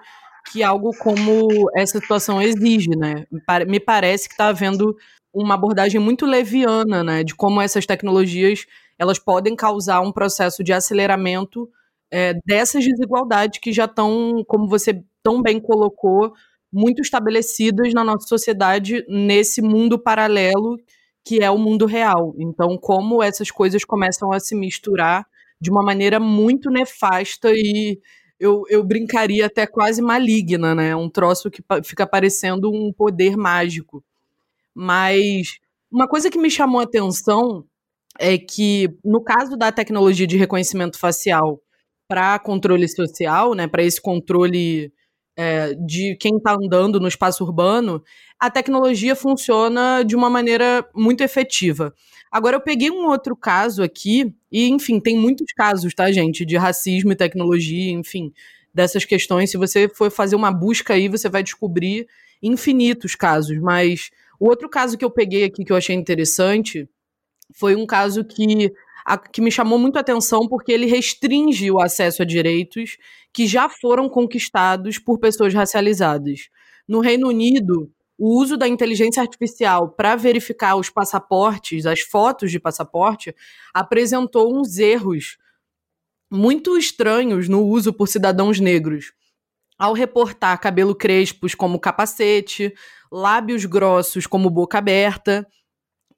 que 0.52 0.62
algo 0.64 0.92
como 0.98 1.48
essa 1.74 1.98
situação 1.98 2.42
exige, 2.42 2.90
né? 2.98 3.26
Me 3.66 3.80
parece 3.80 4.28
que 4.28 4.34
está 4.34 4.48
havendo 4.48 4.98
uma 5.34 5.54
abordagem 5.54 6.02
muito 6.02 6.26
leviana, 6.26 7.06
né, 7.06 7.24
de 7.24 7.36
como 7.36 7.62
essas 7.62 7.86
tecnologias 7.86 8.66
elas 8.98 9.18
podem 9.18 9.56
causar 9.56 10.02
um 10.02 10.12
processo 10.12 10.62
de 10.62 10.74
aceleramento 10.74 11.70
é, 12.12 12.34
dessas 12.46 12.86
desigualdades 12.86 13.60
que 13.60 13.72
já 13.72 13.86
estão, 13.86 14.44
como 14.48 14.68
você 14.68 15.04
tão 15.24 15.42
bem 15.42 15.60
colocou, 15.60 16.34
muito 16.72 17.02
estabelecidas 17.02 17.94
na 17.94 18.04
nossa 18.04 18.28
sociedade 18.28 19.04
nesse 19.08 19.62
mundo 19.62 19.98
paralelo 20.00 20.78
que 21.26 21.44
é 21.44 21.52
o 21.52 21.58
mundo 21.58 21.86
real. 21.86 22.34
Então, 22.40 22.78
como 22.78 23.22
essas 23.22 23.52
coisas 23.52 23.84
começam 23.86 24.32
a 24.32 24.40
se 24.40 24.56
misturar 24.56 25.26
de 25.62 25.70
uma 25.70 25.84
maneira 25.84 26.20
muito 26.20 26.72
nefasta 26.72 27.52
e 27.54 28.00
eu, 28.40 28.64
eu 28.70 28.84
brincaria 28.84 29.46
até 29.46 29.68
quase 29.68 30.02
maligna, 30.02 30.74
né? 30.74 30.96
Um 30.96 31.10
troço 31.10 31.52
que 31.52 31.62
fica 31.84 32.08
parecendo 32.08 32.72
um 32.72 32.92
poder 32.94 33.36
mágico. 33.36 34.04
Mas 34.74 35.60
uma 35.92 36.08
coisa 36.08 36.30
que 36.30 36.40
me 36.40 36.50
chamou 36.50 36.80
a 36.80 36.86
atenção 36.86 37.66
é 38.18 38.38
que, 38.38 38.90
no 39.04 39.22
caso 39.22 39.58
da 39.58 39.72
tecnologia 39.72 40.26
de 40.26 40.38
reconhecimento 40.38 40.98
facial 40.98 41.62
para 42.10 42.40
controle 42.40 42.90
social, 42.90 43.54
né, 43.54 43.68
para 43.68 43.84
esse 43.84 44.02
controle 44.02 44.92
é, 45.38 45.76
de 45.76 46.18
quem 46.20 46.38
está 46.38 46.54
andando 46.54 47.00
no 47.00 47.08
espaço 47.08 47.44
urbano, 47.44 48.04
a 48.40 48.50
tecnologia 48.50 49.16
funciona 49.16 50.04
de 50.04 50.16
uma 50.16 50.30
maneira 50.30 50.84
muito 50.96 51.22
efetiva. 51.22 51.94
Agora, 52.32 52.58
eu 52.58 52.62
peguei 52.62 52.90
um 52.90 53.08
outro 53.08 53.36
caso 53.36 53.84
aqui, 53.84 54.34
e, 54.52 54.68
enfim, 54.70 55.00
tem 55.00 55.18
muitos 55.18 55.54
casos, 55.54 55.94
tá, 55.94 56.12
gente, 56.12 56.44
de 56.44 56.58
racismo 56.58 57.12
e 57.12 57.16
tecnologia, 57.16 57.92
enfim, 57.92 58.34
dessas 58.74 59.06
questões. 59.06 59.52
Se 59.52 59.58
você 59.58 59.88
for 59.88 60.10
fazer 60.12 60.36
uma 60.36 60.52
busca 60.52 60.96
aí, 60.96 61.08
você 61.08 61.30
vai 61.30 61.44
descobrir 61.44 62.08
infinitos 62.42 63.16
casos, 63.16 63.58
mas 63.60 64.10
o 64.40 64.48
outro 64.48 64.68
caso 64.68 64.98
que 64.98 65.06
eu 65.06 65.12
peguei 65.12 65.44
aqui 65.44 65.64
que 65.64 65.72
eu 65.72 65.78
achei 65.78 65.96
interessante 65.96 66.90
foi 67.54 67.76
um 67.76 67.86
caso 67.86 68.24
que, 68.24 68.74
a, 69.10 69.18
que 69.18 69.42
me 69.42 69.52
chamou 69.52 69.80
muito 69.80 69.98
a 69.98 70.02
atenção 70.02 70.48
porque 70.48 70.72
ele 70.72 70.86
restringe 70.86 71.72
o 71.72 71.82
acesso 71.82 72.22
a 72.22 72.26
direitos 72.26 72.96
que 73.34 73.48
já 73.48 73.68
foram 73.68 74.08
conquistados 74.08 75.00
por 75.00 75.18
pessoas 75.18 75.52
racializadas. 75.52 76.50
No 76.88 77.00
Reino 77.00 77.28
Unido, 77.28 77.92
o 78.16 78.40
uso 78.40 78.56
da 78.56 78.68
inteligência 78.68 79.20
artificial 79.20 79.90
para 79.90 80.16
verificar 80.16 80.76
os 80.76 80.92
passaportes, 80.92 81.88
as 81.88 82.02
fotos 82.02 82.52
de 82.52 82.60
passaporte, 82.60 83.36
apresentou 83.74 84.56
uns 84.56 84.78
erros 84.78 85.40
muito 86.30 86.78
estranhos 86.78 87.50
no 87.50 87.66
uso 87.66 87.92
por 87.92 88.08
cidadãos 88.08 88.60
negros. 88.60 89.12
Ao 89.76 89.94
reportar 89.94 90.60
cabelo 90.60 90.94
crespos 90.94 91.56
como 91.56 91.80
capacete, 91.80 92.72
lábios 93.12 93.66
grossos 93.66 94.28
como 94.28 94.52
boca 94.52 94.78
aberta 94.78 95.48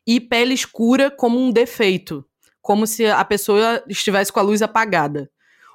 e 0.05 0.19
pele 0.19 0.53
escura 0.53 1.09
como 1.09 1.39
um 1.39 1.51
defeito, 1.51 2.25
como 2.61 2.85
se 2.85 3.05
a 3.05 3.23
pessoa 3.25 3.83
estivesse 3.87 4.31
com 4.31 4.39
a 4.39 4.43
luz 4.43 4.61
apagada. 4.61 5.29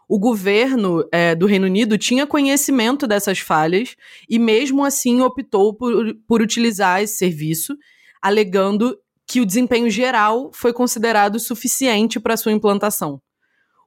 O 0.09 0.18
governo 0.18 1.05
é, 1.11 1.35
do 1.35 1.46
Reino 1.46 1.66
Unido 1.66 1.99
tinha 1.99 2.27
conhecimento 2.27 3.07
dessas 3.07 3.40
falhas 3.40 3.96
e, 4.29 4.38
mesmo 4.38 4.85
assim, 4.85 5.20
optou 5.20 5.75
por, 5.75 6.14
por 6.29 6.40
utilizar 6.40 7.03
esse 7.03 7.18
serviço, 7.18 7.77
alegando 8.22 8.96
que 9.27 9.40
o 9.40 9.46
desempenho 9.46 9.90
geral 9.90 10.51
foi 10.53 10.72
considerado 10.72 11.40
suficiente 11.40 12.20
para 12.20 12.37
sua 12.37 12.53
implantação. 12.53 13.20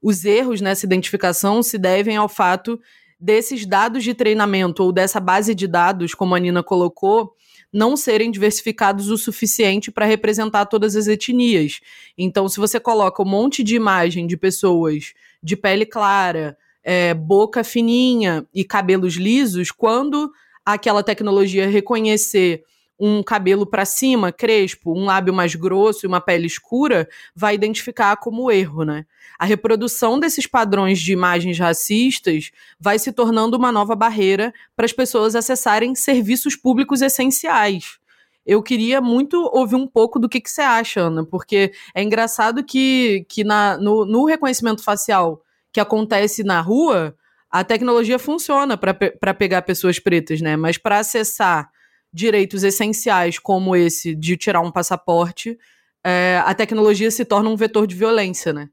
Os 0.02 0.26
erros 0.26 0.60
nessa 0.60 0.86
identificação 0.86 1.64
se 1.64 1.78
devem 1.78 2.18
ao 2.18 2.28
fato 2.28 2.78
desses 3.20 3.66
dados 3.66 4.04
de 4.04 4.14
treinamento 4.14 4.84
ou 4.84 4.92
dessa 4.92 5.20
base 5.20 5.56
de 5.56 5.68
dados, 5.68 6.14
como 6.14 6.36
a 6.36 6.40
Nina 6.40 6.64
colocou, 6.64 7.34
não 7.72 7.96
serem 7.96 8.32
diversificados 8.32 9.10
o 9.10 9.18
suficiente 9.18 9.92
para 9.92 10.06
representar 10.06 10.66
todas 10.66 10.96
as 10.96 11.08
etnias. 11.08 11.80
Então, 12.18 12.50
se 12.50 12.60
você 12.60 12.80
coloca 12.80 13.22
um 13.22 13.28
monte 13.28 13.64
de 13.64 13.76
imagem 13.76 14.26
de 14.26 14.36
pessoas 14.36 15.14
de 15.42 15.56
pele 15.56 15.86
clara, 15.86 16.58
é, 16.84 17.14
boca 17.14 17.64
fininha 17.64 18.46
e 18.54 18.64
cabelos 18.64 19.14
lisos, 19.16 19.72
quando 19.72 20.32
aquela 20.66 21.04
tecnologia 21.04 21.68
reconhecer 21.68 22.64
um 23.00 23.24
cabelo 23.24 23.66
para 23.66 23.86
cima, 23.86 24.32
crespo, 24.32 24.94
um 24.94 25.06
lábio 25.06 25.34
mais 25.34 25.56
grosso 25.56 26.06
e 26.06 26.08
uma 26.08 26.20
pele 26.20 26.48
escura, 26.48 27.08
vai 27.34 27.56
identificar 27.56 28.18
como 28.18 28.52
erro, 28.52 28.84
né? 28.84 29.06
A 29.38 29.46
reprodução 29.46 30.20
desses 30.20 30.46
padrões 30.46 31.00
de 31.00 31.14
imagens 31.14 31.58
racistas 31.58 32.52
vai 32.78 33.00
se 33.00 33.14
tornando 33.14 33.56
uma 33.56 33.72
nova 33.72 33.96
barreira 33.96 34.54
para 34.76 34.86
as 34.86 34.92
pessoas 34.92 35.34
acessarem 35.34 35.96
serviços 35.96 36.58
públicos 36.58 37.02
essenciais. 37.02 37.98
Eu 38.46 38.62
queria 38.62 39.00
muito 39.00 39.50
ouvir 39.54 39.76
um 39.76 39.88
pouco 39.88 40.20
do 40.20 40.28
que, 40.28 40.42
que 40.42 40.50
você 40.50 40.62
acha, 40.62 41.02
Ana, 41.02 41.24
porque 41.24 41.72
é 41.96 42.04
engraçado 42.04 42.64
que, 42.64 43.26
que 43.30 43.44
na, 43.44 43.78
no, 43.78 44.06
no 44.06 44.26
reconhecimento 44.26 44.84
facial 44.84 45.42
que 45.72 45.80
acontece 45.80 46.44
na 46.44 46.60
rua, 46.60 47.16
a 47.50 47.64
tecnologia 47.64 48.20
funciona 48.20 48.76
para 48.76 49.34
pegar 49.34 49.62
pessoas 49.62 50.00
pretas, 50.00 50.42
né? 50.42 50.58
Mas 50.58 50.78
para 50.78 51.00
acessar 51.00 51.70
direitos 52.12 52.64
essenciais 52.64 53.38
como 53.38 53.76
esse 53.76 54.16
de 54.16 54.36
tirar 54.36 54.62
um 54.62 54.72
passaporte, 54.72 55.58
é, 56.04 56.42
a 56.46 56.54
tecnologia 56.54 57.12
se 57.12 57.26
torna 57.26 57.50
um 57.50 57.56
vetor 57.56 57.86
de 57.86 57.96
violência, 57.96 58.54
né? 58.54 58.70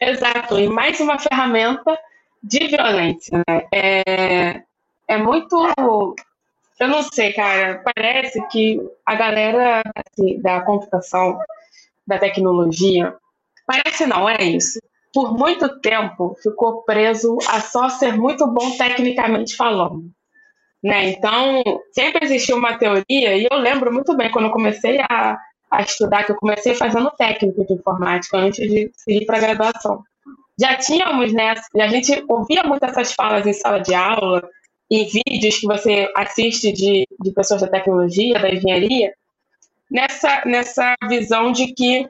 Exato, 0.00 0.58
e 0.58 0.68
mais 0.68 0.98
uma 1.00 1.18
ferramenta 1.18 1.98
de 2.42 2.66
violência, 2.68 3.42
né? 3.46 3.66
É, 3.72 4.62
é 5.06 5.16
muito. 5.18 5.56
Eu 6.78 6.88
não 6.88 7.02
sei, 7.02 7.32
cara, 7.34 7.82
parece 7.84 8.40
que 8.48 8.80
a 9.04 9.14
galera 9.14 9.82
assim, 9.94 10.40
da 10.40 10.62
computação, 10.62 11.38
da 12.06 12.18
tecnologia, 12.18 13.14
parece 13.66 14.06
não, 14.06 14.28
é 14.28 14.42
isso. 14.42 14.80
Por 15.12 15.36
muito 15.36 15.80
tempo 15.80 16.34
ficou 16.42 16.82
preso 16.82 17.36
a 17.48 17.60
só 17.60 17.90
ser 17.90 18.16
muito 18.16 18.46
bom 18.46 18.76
tecnicamente 18.78 19.56
falando. 19.56 20.10
Né? 20.82 21.10
Então, 21.10 21.62
sempre 21.92 22.24
existiu 22.24 22.56
uma 22.56 22.78
teoria, 22.78 23.36
e 23.36 23.46
eu 23.50 23.58
lembro 23.58 23.92
muito 23.92 24.16
bem 24.16 24.30
quando 24.30 24.46
eu 24.46 24.50
comecei 24.50 24.98
a, 25.00 25.38
a 25.70 25.82
estudar, 25.82 26.24
que 26.24 26.32
eu 26.32 26.36
comecei 26.36 26.74
fazendo 26.74 27.10
técnico 27.10 27.66
de 27.66 27.74
informática 27.74 28.38
antes 28.38 28.68
de 28.68 28.90
seguir 28.96 29.26
para 29.26 29.36
a 29.36 29.40
graduação. 29.40 30.02
Já 30.58 30.76
tínhamos, 30.76 31.32
né? 31.32 31.54
A 31.78 31.88
gente 31.88 32.24
ouvia 32.28 32.62
muito 32.62 32.84
essas 32.84 33.12
falas 33.12 33.46
em 33.46 33.52
sala 33.52 33.80
de 33.80 33.94
aula, 33.94 34.46
em 34.90 35.06
vídeos 35.06 35.58
que 35.58 35.66
você 35.66 36.10
assiste 36.16 36.72
de, 36.72 37.06
de 37.20 37.32
pessoas 37.32 37.60
da 37.60 37.68
tecnologia, 37.68 38.38
da 38.38 38.50
engenharia, 38.50 39.14
nessa, 39.90 40.42
nessa 40.44 40.94
visão 41.08 41.52
de 41.52 41.72
que 41.72 42.06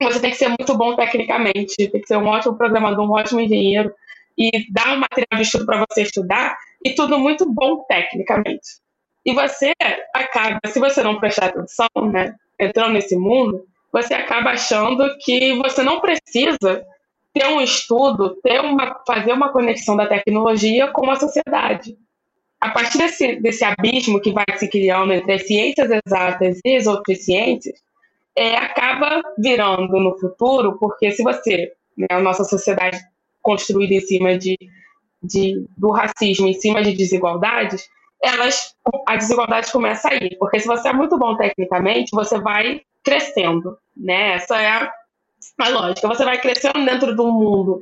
você 0.00 0.20
tem 0.20 0.30
que 0.30 0.36
ser 0.36 0.48
muito 0.48 0.76
bom 0.76 0.94
tecnicamente, 0.96 1.74
tem 1.76 2.00
que 2.00 2.06
ser 2.06 2.16
um 2.16 2.26
ótimo 2.26 2.56
programador, 2.56 3.04
um 3.04 3.12
ótimo 3.12 3.40
engenheiro, 3.40 3.92
e 4.36 4.50
dar 4.72 4.94
um 4.94 5.00
material 5.00 5.36
de 5.36 5.42
estudo 5.42 5.66
para 5.66 5.84
você 5.88 6.02
estudar, 6.02 6.56
e 6.84 6.94
tudo 6.94 7.18
muito 7.18 7.50
bom 7.50 7.84
tecnicamente. 7.88 8.84
E 9.24 9.32
você 9.32 9.72
acaba, 10.14 10.60
se 10.66 10.78
você 10.78 11.02
não 11.02 11.18
prestar 11.18 11.46
atenção, 11.46 11.88
né, 12.12 12.34
entrando 12.60 12.92
nesse 12.92 13.16
mundo, 13.16 13.64
você 13.90 14.12
acaba 14.12 14.50
achando 14.50 15.16
que 15.18 15.54
você 15.54 15.82
não 15.82 16.00
precisa 16.00 16.84
ter 17.32 17.46
um 17.46 17.60
estudo, 17.60 18.36
ter 18.42 18.60
uma, 18.60 19.02
fazer 19.06 19.32
uma 19.32 19.50
conexão 19.50 19.96
da 19.96 20.06
tecnologia 20.06 20.88
com 20.88 21.10
a 21.10 21.16
sociedade. 21.16 21.96
A 22.60 22.70
partir 22.70 22.98
desse, 22.98 23.36
desse 23.36 23.64
abismo 23.64 24.20
que 24.20 24.32
vai 24.32 24.44
se 24.56 24.68
criando 24.68 25.12
entre 25.12 25.32
as 25.32 25.46
ciências 25.46 25.90
exatas 25.90 26.60
e 26.64 26.76
as 26.76 26.86
outras 26.86 27.24
ciências, 27.24 27.78
é, 28.36 28.56
acaba 28.56 29.22
virando 29.38 29.98
no 30.00 30.18
futuro, 30.18 30.78
porque 30.78 31.10
se 31.10 31.22
você, 31.22 31.72
né, 31.96 32.06
a 32.10 32.20
nossa 32.20 32.44
sociedade 32.44 32.98
construída 33.42 33.94
em 33.94 34.00
cima 34.00 34.36
de, 34.38 34.56
de, 35.24 35.66
do 35.76 35.90
racismo, 35.90 36.46
em 36.46 36.54
cima 36.54 36.82
de 36.82 36.92
desigualdades, 36.92 37.88
elas, 38.22 38.74
a 39.06 39.16
desigualdade 39.16 39.70
começa 39.70 40.08
aí. 40.08 40.36
Porque 40.38 40.60
se 40.60 40.66
você 40.66 40.88
é 40.88 40.92
muito 40.92 41.18
bom 41.18 41.36
tecnicamente, 41.36 42.10
você 42.12 42.38
vai 42.38 42.82
crescendo, 43.02 43.76
né? 43.96 44.34
Essa 44.34 44.60
é 44.60 44.68
a, 44.68 44.92
a 45.60 45.68
lógica. 45.68 46.08
Você 46.08 46.24
vai 46.24 46.40
crescendo 46.40 46.84
dentro 46.84 47.14
do 47.14 47.30
mundo 47.30 47.80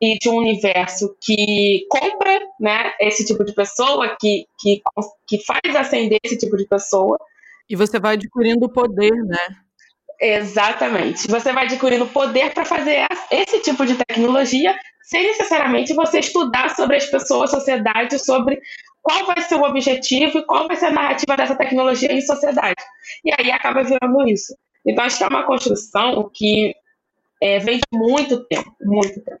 e 0.00 0.18
de 0.18 0.28
um 0.28 0.36
universo 0.36 1.16
que 1.20 1.86
compra 1.88 2.40
né, 2.60 2.92
esse 3.00 3.24
tipo 3.24 3.44
de 3.44 3.54
pessoa, 3.54 4.16
que, 4.20 4.46
que, 4.58 4.82
que 5.26 5.38
faz 5.44 5.76
ascender 5.76 6.18
esse 6.22 6.36
tipo 6.36 6.56
de 6.56 6.66
pessoa. 6.66 7.16
E 7.68 7.76
você 7.76 7.98
vai 7.98 8.14
adquirindo 8.14 8.68
poder, 8.68 9.12
né? 9.12 9.56
Exatamente. 10.26 11.28
Você 11.28 11.52
vai 11.52 11.66
adquirindo 11.66 12.06
poder 12.06 12.54
para 12.54 12.64
fazer 12.64 13.06
esse 13.30 13.60
tipo 13.60 13.84
de 13.84 13.94
tecnologia 13.94 14.74
sem 15.02 15.22
necessariamente 15.22 15.92
você 15.92 16.20
estudar 16.20 16.74
sobre 16.74 16.96
as 16.96 17.04
pessoas, 17.04 17.50
sociedade, 17.50 18.18
sobre 18.18 18.58
qual 19.02 19.26
vai 19.26 19.42
ser 19.42 19.56
o 19.56 19.64
objetivo 19.64 20.38
e 20.38 20.46
qual 20.46 20.66
vai 20.66 20.76
ser 20.76 20.86
a 20.86 20.92
narrativa 20.92 21.36
dessa 21.36 21.54
tecnologia 21.54 22.10
em 22.10 22.22
sociedade. 22.22 22.82
E 23.22 23.30
aí 23.38 23.50
acaba 23.50 23.84
virando 23.84 24.26
isso. 24.26 24.56
Então, 24.86 25.04
acho 25.04 25.18
que 25.18 25.24
é 25.24 25.28
uma 25.28 25.44
construção 25.44 26.30
que 26.32 26.74
é, 27.42 27.58
vem 27.58 27.76
de 27.76 27.82
muito 27.92 28.46
tempo, 28.46 28.74
muito 28.80 29.22
tempo. 29.22 29.40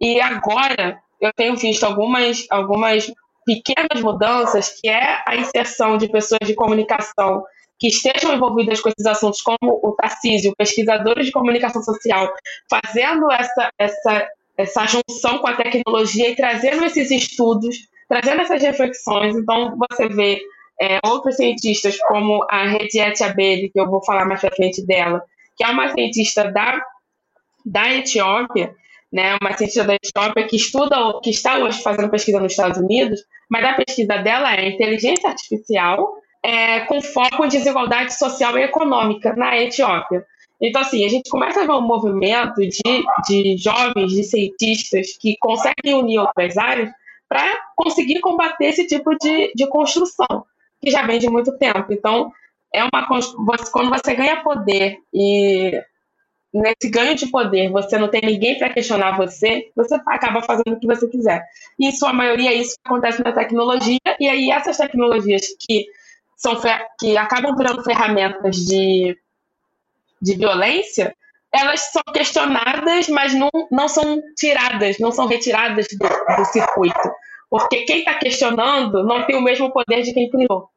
E 0.00 0.20
agora 0.20 1.00
eu 1.20 1.32
tenho 1.32 1.56
visto 1.56 1.82
algumas, 1.82 2.46
algumas 2.48 3.12
pequenas 3.44 4.00
mudanças, 4.00 4.80
que 4.80 4.88
é 4.88 5.20
a 5.26 5.34
inserção 5.34 5.98
de 5.98 6.08
pessoas 6.08 6.46
de 6.46 6.54
comunicação 6.54 7.42
que 7.82 7.88
estejam 7.88 8.32
envolvidas 8.32 8.80
com 8.80 8.90
esses 8.90 9.04
assuntos, 9.04 9.42
como 9.42 9.80
o 9.82 9.90
Tarcísio, 9.96 10.54
pesquisadores 10.56 11.26
de 11.26 11.32
comunicação 11.32 11.82
social, 11.82 12.32
fazendo 12.70 13.28
essa, 13.32 13.70
essa, 13.76 14.28
essa 14.56 14.86
junção 14.86 15.40
com 15.40 15.48
a 15.48 15.56
tecnologia 15.56 16.30
e 16.30 16.36
trazendo 16.36 16.84
esses 16.84 17.10
estudos, 17.10 17.88
trazendo 18.08 18.42
essas 18.42 18.62
reflexões. 18.62 19.34
Então, 19.34 19.76
você 19.76 20.08
vê 20.08 20.40
é, 20.80 21.00
outros 21.04 21.34
cientistas, 21.34 21.98
como 22.02 22.46
a 22.48 22.68
Rediette 22.68 23.24
Abele, 23.24 23.68
que 23.68 23.80
eu 23.80 23.90
vou 23.90 24.00
falar 24.04 24.26
mais 24.26 24.40
pra 24.40 24.54
frente 24.54 24.86
dela, 24.86 25.20
que 25.56 25.64
é 25.64 25.66
uma 25.66 25.88
cientista 25.92 26.52
da, 26.52 26.80
da 27.66 27.92
Etiópia, 27.92 28.76
né, 29.12 29.36
uma 29.42 29.56
cientista 29.56 29.82
da 29.82 29.96
Etiópia 29.96 30.46
que 30.46 30.54
estuda, 30.54 31.18
que 31.20 31.30
está 31.30 31.58
hoje 31.58 31.82
fazendo 31.82 32.10
pesquisa 32.12 32.38
nos 32.38 32.52
Estados 32.52 32.78
Unidos, 32.78 33.18
mas 33.50 33.64
a 33.64 33.72
pesquisa 33.72 34.18
dela 34.18 34.54
é 34.54 34.68
inteligência 34.68 35.28
artificial 35.28 36.21
é, 36.42 36.80
com 36.80 37.00
foco 37.00 37.44
em 37.44 37.48
desigualdade 37.48 38.14
social 38.14 38.58
e 38.58 38.62
econômica 38.62 39.34
na 39.34 39.56
Etiópia. 39.56 40.26
Então, 40.60 40.80
assim, 40.82 41.04
a 41.04 41.08
gente 41.08 41.28
começa 41.28 41.60
a 41.60 41.66
ver 41.66 41.72
um 41.72 41.80
movimento 41.80 42.60
de, 42.60 43.04
de 43.26 43.56
jovens, 43.56 44.12
de 44.12 44.22
cientistas 44.22 45.16
que 45.18 45.36
conseguem 45.40 45.94
unir 45.94 46.18
outras 46.18 46.56
áreas 46.56 46.90
para 47.28 47.44
conseguir 47.74 48.20
combater 48.20 48.66
esse 48.66 48.86
tipo 48.86 49.16
de, 49.18 49.52
de 49.54 49.66
construção, 49.68 50.44
que 50.80 50.90
já 50.90 51.04
vem 51.06 51.18
de 51.18 51.28
muito 51.28 51.56
tempo. 51.58 51.86
Então, 51.92 52.30
é 52.72 52.82
uma 52.82 53.06
quando 53.06 53.90
você 53.90 54.14
ganha 54.14 54.42
poder 54.42 54.98
e 55.12 55.82
nesse 56.52 56.90
ganho 56.90 57.14
de 57.14 57.26
poder 57.26 57.70
você 57.70 57.96
não 57.98 58.08
tem 58.08 58.20
ninguém 58.20 58.58
para 58.58 58.72
questionar 58.72 59.16
você, 59.16 59.70
você 59.74 59.94
acaba 60.06 60.42
fazendo 60.42 60.74
o 60.74 60.78
que 60.78 60.86
você 60.86 61.08
quiser. 61.08 61.42
E 61.78 61.86
em 61.86 61.92
sua 61.92 62.12
maioria 62.12 62.52
isso 62.52 62.76
acontece 62.84 63.22
na 63.22 63.32
tecnologia, 63.32 63.98
e 64.20 64.28
aí 64.28 64.50
essas 64.50 64.76
tecnologias 64.76 65.46
que 65.58 65.86
são 66.42 66.60
que 66.98 67.16
acabam 67.16 67.56
virando 67.56 67.84
ferramentas 67.84 68.56
de, 68.56 69.16
de 70.20 70.34
violência, 70.34 71.14
elas 71.52 71.80
são 71.92 72.02
questionadas, 72.12 73.08
mas 73.08 73.32
não, 73.34 73.50
não 73.70 73.88
são 73.88 74.20
tiradas, 74.36 74.98
não 74.98 75.12
são 75.12 75.26
retiradas 75.26 75.86
do, 75.88 76.36
do 76.36 76.44
circuito. 76.46 77.10
Porque 77.48 77.84
quem 77.84 77.98
está 77.98 78.14
questionando 78.14 79.04
não 79.04 79.24
tem 79.26 79.36
o 79.36 79.42
mesmo 79.42 79.70
poder 79.70 80.02
de 80.02 80.12
quem 80.12 80.30
criou. 80.30 80.68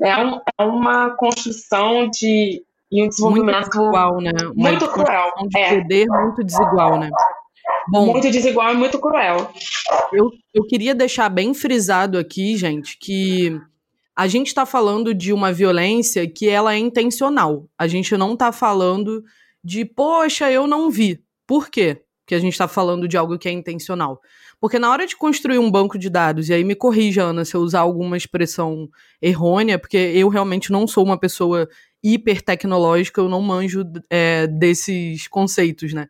É, 0.00 0.16
um, 0.16 0.40
é 0.58 0.64
uma 0.64 1.10
construção 1.16 2.08
de, 2.08 2.62
e 2.90 3.02
um 3.02 3.08
desenvolvimento 3.08 3.56
muito 3.56 3.70
desigual, 3.70 4.20
né? 4.20 4.30
Uma 4.54 4.70
muito 4.70 4.88
cruel. 4.88 5.32
De 5.48 5.58
é. 5.58 5.80
poder 5.80 6.06
muito 6.06 6.44
desigual, 6.44 6.98
né? 7.00 7.10
Bom, 7.90 8.06
muito 8.06 8.30
desigual 8.30 8.72
e 8.72 8.76
muito 8.76 9.00
cruel. 9.00 9.50
Eu, 10.12 10.30
eu 10.54 10.64
queria 10.66 10.94
deixar 10.94 11.28
bem 11.28 11.52
frisado 11.52 12.16
aqui, 12.16 12.56
gente, 12.56 12.96
que 12.98 13.60
a 14.18 14.26
gente 14.26 14.48
está 14.48 14.66
falando 14.66 15.14
de 15.14 15.32
uma 15.32 15.52
violência 15.52 16.28
que 16.28 16.48
ela 16.48 16.74
é 16.74 16.76
intencional. 16.76 17.68
A 17.78 17.86
gente 17.86 18.16
não 18.16 18.32
está 18.32 18.50
falando 18.50 19.22
de, 19.62 19.84
poxa, 19.84 20.50
eu 20.50 20.66
não 20.66 20.90
vi. 20.90 21.22
Por 21.46 21.70
quê? 21.70 22.02
Que 22.26 22.34
a 22.34 22.40
gente 22.40 22.54
está 22.54 22.66
falando 22.66 23.06
de 23.06 23.16
algo 23.16 23.38
que 23.38 23.48
é 23.48 23.52
intencional. 23.52 24.20
Porque 24.60 24.76
na 24.76 24.90
hora 24.90 25.06
de 25.06 25.16
construir 25.16 25.60
um 25.60 25.70
banco 25.70 25.96
de 25.96 26.10
dados, 26.10 26.48
e 26.48 26.52
aí 26.52 26.64
me 26.64 26.74
corrija, 26.74 27.22
Ana, 27.22 27.44
se 27.44 27.54
eu 27.54 27.60
usar 27.60 27.78
alguma 27.78 28.16
expressão 28.16 28.88
errônea, 29.22 29.78
porque 29.78 29.96
eu 29.96 30.28
realmente 30.28 30.72
não 30.72 30.84
sou 30.88 31.04
uma 31.04 31.16
pessoa 31.16 31.68
hiper 32.02 32.42
tecnológica, 32.42 33.20
eu 33.20 33.28
não 33.28 33.40
manjo 33.40 33.84
é, 34.10 34.48
desses 34.48 35.28
conceitos, 35.28 35.92
né? 35.92 36.08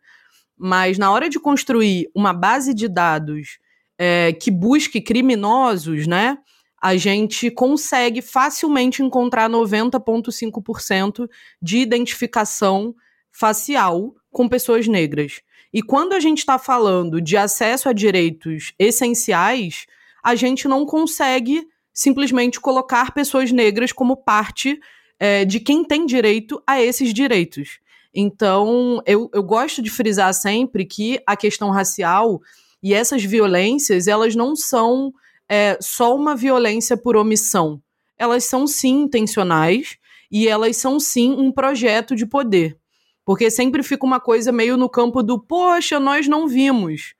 Mas 0.57 0.97
na 0.97 1.11
hora 1.11 1.29
de 1.29 1.39
construir 1.39 2.09
uma 2.15 2.33
base 2.33 2.73
de 2.73 2.87
dados 2.87 3.59
é, 3.99 4.33
que 4.33 4.49
busque 4.49 4.99
criminosos, 4.99 6.07
né? 6.07 6.39
A 6.81 6.95
gente 6.95 7.51
consegue 7.51 8.21
facilmente 8.21 9.03
encontrar 9.03 9.49
90,5% 9.49 11.29
de 11.61 11.77
identificação 11.79 12.95
facial 13.31 14.15
com 14.31 14.47
pessoas 14.47 14.87
negras. 14.87 15.41
E 15.73 15.81
quando 15.81 16.13
a 16.13 16.19
gente 16.19 16.39
está 16.39 16.57
falando 16.57 17.21
de 17.21 17.37
acesso 17.37 17.89
a 17.89 17.93
direitos 17.93 18.73
essenciais, 18.79 19.85
a 20.23 20.35
gente 20.35 20.67
não 20.67 20.85
consegue 20.85 21.67
simplesmente 21.93 22.59
colocar 22.59 23.13
pessoas 23.13 23.51
negras 23.51 23.91
como 23.91 24.17
parte 24.17 24.79
é, 25.19 25.43
de 25.45 25.59
quem 25.59 25.83
tem 25.83 26.05
direito 26.05 26.61
a 26.65 26.81
esses 26.81 27.13
direitos. 27.13 27.79
Então, 28.13 29.01
eu, 29.05 29.29
eu 29.33 29.43
gosto 29.43 29.81
de 29.81 29.89
frisar 29.89 30.33
sempre 30.33 30.85
que 30.85 31.19
a 31.27 31.35
questão 31.35 31.69
racial 31.69 32.41
e 32.81 32.93
essas 32.93 33.23
violências, 33.23 34.07
elas 34.07 34.35
não 34.35 34.55
são 34.55 35.13
é, 35.49 35.77
só 35.81 36.15
uma 36.15 36.35
violência 36.35 36.95
por 36.95 37.17
omissão. 37.17 37.81
Elas 38.17 38.45
são 38.45 38.67
sim 38.67 39.01
intencionais 39.01 39.97
e 40.31 40.47
elas 40.47 40.77
são 40.77 40.99
sim 40.99 41.31
um 41.31 41.51
projeto 41.51 42.15
de 42.15 42.25
poder. 42.25 42.77
Porque 43.25 43.49
sempre 43.49 43.81
fica 43.83 44.05
uma 44.05 44.19
coisa 44.19 44.51
meio 44.51 44.77
no 44.77 44.89
campo 44.89 45.23
do, 45.23 45.39
poxa, 45.39 45.99
nós 45.99 46.27
não 46.27 46.47
vimos. 46.47 47.13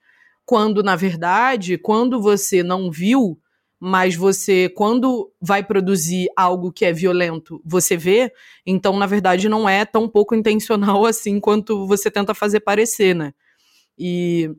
Quando, 0.45 0.83
na 0.83 0.95
verdade, 0.95 1.77
quando 1.77 2.21
você 2.21 2.63
não 2.63 2.91
viu, 2.91 3.39
mas 3.79 4.15
você, 4.15 4.67
quando 4.69 5.31
vai 5.39 5.63
produzir 5.63 6.27
algo 6.35 6.71
que 6.71 6.83
é 6.83 6.91
violento, 6.91 7.61
você 7.63 7.95
vê, 7.95 8.31
então, 8.65 8.97
na 8.97 9.05
verdade, 9.05 9.47
não 9.47 9.69
é 9.69 9.85
tão 9.85 10.07
pouco 10.09 10.35
intencional 10.35 11.05
assim 11.07 11.39
quanto 11.39 11.87
você 11.87 12.11
tenta 12.11 12.33
fazer 12.33 12.59
parecer, 12.59 13.15
né? 13.15 13.33
E 13.97 14.51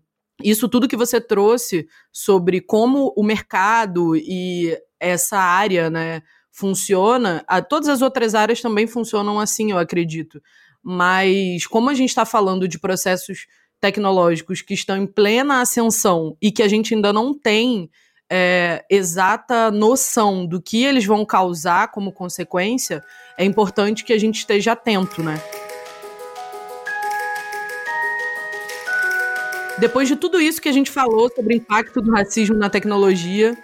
isso 0.43 0.69
tudo 0.69 0.89
que 0.89 0.97
você 0.97 1.21
trouxe 1.21 1.87
sobre 2.13 2.61
como 2.61 3.13
o 3.17 3.23
mercado 3.23 4.17
e 4.17 4.77
essa 4.99 5.39
área, 5.39 5.89
né, 5.89 6.23
funciona, 6.51 7.45
a, 7.47 7.63
todas 7.63 7.89
as 7.89 8.03
outras 8.03 8.35
áreas 8.35 8.61
também 8.61 8.87
funcionam 8.87 9.41
assim, 9.41 9.71
eu 9.71 9.79
acredito. 9.79 10.43
Mas 10.83 11.67
como 11.67 11.91
a 11.91 11.95
gente 11.95 12.11
está 12.11 12.25
falando 12.25 12.67
de 12.69 12.79
processos 12.79 13.47
tecnológicos 13.81 14.61
que 14.61 14.75
estão 14.75 14.97
em 14.97 15.07
plena 15.07 15.61
ascensão 15.61 16.37
e 16.41 16.53
que 16.53 16.63
a 16.63 16.69
gente 16.69 16.95
ainda 16.95 17.13
não 17.13 17.33
tem 17.33 17.91
é, 18.31 18.85
exata 18.91 19.71
noção 19.71 20.47
do 20.47 20.61
que 20.61 20.85
eles 20.85 21.05
vão 21.05 21.25
causar 21.25 21.91
como 21.91 22.13
consequência, 22.13 23.03
é 23.37 23.45
importante 23.45 24.05
que 24.05 24.13
a 24.13 24.19
gente 24.19 24.39
esteja 24.39 24.73
atento, 24.73 25.23
né? 25.23 25.43
Depois 29.81 30.07
de 30.07 30.15
tudo 30.15 30.39
isso 30.39 30.61
que 30.61 30.69
a 30.69 30.73
gente 30.73 30.91
falou 30.91 31.31
sobre 31.35 31.55
o 31.55 31.57
impacto 31.57 32.03
do 32.03 32.11
racismo 32.11 32.55
na 32.55 32.69
tecnologia, 32.69 33.57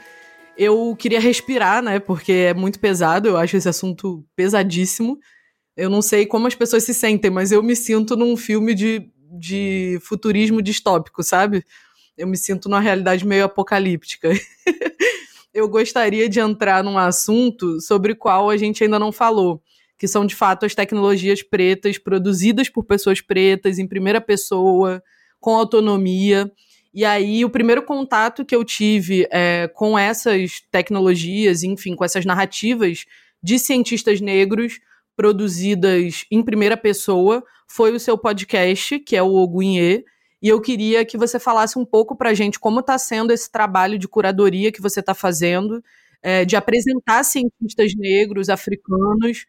eu 0.56 0.96
queria 0.98 1.20
respirar, 1.20 1.82
né? 1.82 1.98
Porque 1.98 2.32
é 2.32 2.54
muito 2.54 2.80
pesado, 2.80 3.28
eu 3.28 3.36
acho 3.36 3.54
esse 3.54 3.68
assunto 3.68 4.24
pesadíssimo. 4.34 5.18
Eu 5.76 5.90
não 5.90 6.00
sei 6.00 6.24
como 6.24 6.46
as 6.46 6.54
pessoas 6.54 6.84
se 6.84 6.94
sentem, 6.94 7.30
mas 7.30 7.52
eu 7.52 7.62
me 7.62 7.76
sinto 7.76 8.16
num 8.16 8.34
filme 8.34 8.74
de, 8.74 9.10
de 9.38 9.98
futurismo 10.00 10.62
distópico, 10.62 11.22
sabe? 11.22 11.62
Eu 12.16 12.26
me 12.26 12.38
sinto 12.38 12.66
numa 12.66 12.80
realidade 12.80 13.26
meio 13.26 13.44
apocalíptica. 13.44 14.30
eu 15.52 15.68
gostaria 15.68 16.30
de 16.30 16.40
entrar 16.40 16.82
num 16.82 16.96
assunto 16.96 17.78
sobre 17.82 18.12
o 18.12 18.16
qual 18.16 18.48
a 18.48 18.56
gente 18.56 18.82
ainda 18.82 18.98
não 18.98 19.12
falou, 19.12 19.60
que 19.98 20.08
são 20.08 20.24
de 20.24 20.34
fato 20.34 20.64
as 20.64 20.74
tecnologias 20.74 21.42
pretas 21.42 21.98
produzidas 21.98 22.70
por 22.70 22.84
pessoas 22.84 23.20
pretas 23.20 23.78
em 23.78 23.86
primeira 23.86 24.20
pessoa, 24.20 25.02
com 25.46 25.54
autonomia. 25.54 26.50
E 26.92 27.04
aí, 27.04 27.44
o 27.44 27.50
primeiro 27.50 27.80
contato 27.80 28.44
que 28.44 28.56
eu 28.56 28.64
tive 28.64 29.28
é, 29.30 29.68
com 29.68 29.96
essas 29.96 30.60
tecnologias, 30.72 31.62
enfim, 31.62 31.94
com 31.94 32.04
essas 32.04 32.24
narrativas 32.24 33.04
de 33.40 33.56
cientistas 33.56 34.20
negros, 34.20 34.80
produzidas 35.14 36.24
em 36.32 36.42
primeira 36.42 36.76
pessoa 36.76 37.44
foi 37.68 37.92
o 37.94 38.00
seu 38.00 38.18
podcast, 38.18 38.98
que 38.98 39.14
é 39.14 39.22
o 39.22 39.34
Ogunhê, 39.34 40.04
e 40.42 40.48
eu 40.48 40.60
queria 40.60 41.04
que 41.04 41.16
você 41.16 41.38
falasse 41.38 41.78
um 41.78 41.84
pouco 41.84 42.16
para 42.16 42.30
a 42.30 42.34
gente 42.34 42.58
como 42.58 42.80
está 42.80 42.98
sendo 42.98 43.32
esse 43.32 43.48
trabalho 43.48 44.00
de 44.00 44.08
curadoria 44.08 44.72
que 44.72 44.82
você 44.82 44.98
está 44.98 45.14
fazendo, 45.14 45.80
é, 46.20 46.44
de 46.44 46.56
apresentar 46.56 47.22
cientistas 47.22 47.94
negros, 47.96 48.48
africanos. 48.48 49.46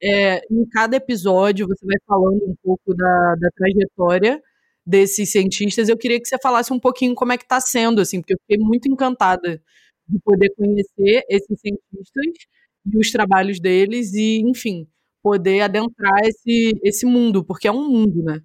É, 0.00 0.40
em 0.48 0.64
cada 0.68 0.96
episódio, 0.96 1.66
você 1.66 1.84
vai 1.84 1.96
falando 2.06 2.44
um 2.44 2.54
pouco 2.62 2.94
da, 2.94 3.34
da 3.40 3.48
trajetória 3.56 4.40
desses 4.84 5.30
cientistas. 5.30 5.88
Eu 5.88 5.96
queria 5.96 6.20
que 6.20 6.28
você 6.28 6.36
falasse 6.42 6.72
um 6.72 6.80
pouquinho 6.80 7.14
como 7.14 7.32
é 7.32 7.38
que 7.38 7.44
está 7.44 7.60
sendo, 7.60 8.00
assim, 8.00 8.20
porque 8.20 8.34
eu 8.34 8.38
fiquei 8.40 8.58
muito 8.58 8.88
encantada 8.88 9.62
de 10.08 10.18
poder 10.20 10.50
conhecer 10.56 11.24
esses 11.28 11.60
cientistas 11.60 12.46
e 12.86 12.98
os 12.98 13.10
trabalhos 13.10 13.60
deles 13.60 14.12
e, 14.14 14.40
enfim, 14.40 14.86
poder 15.22 15.60
adentrar 15.60 16.20
esse, 16.24 16.78
esse 16.82 17.06
mundo, 17.06 17.44
porque 17.44 17.68
é 17.68 17.72
um 17.72 17.88
mundo, 17.88 18.22
né? 18.24 18.40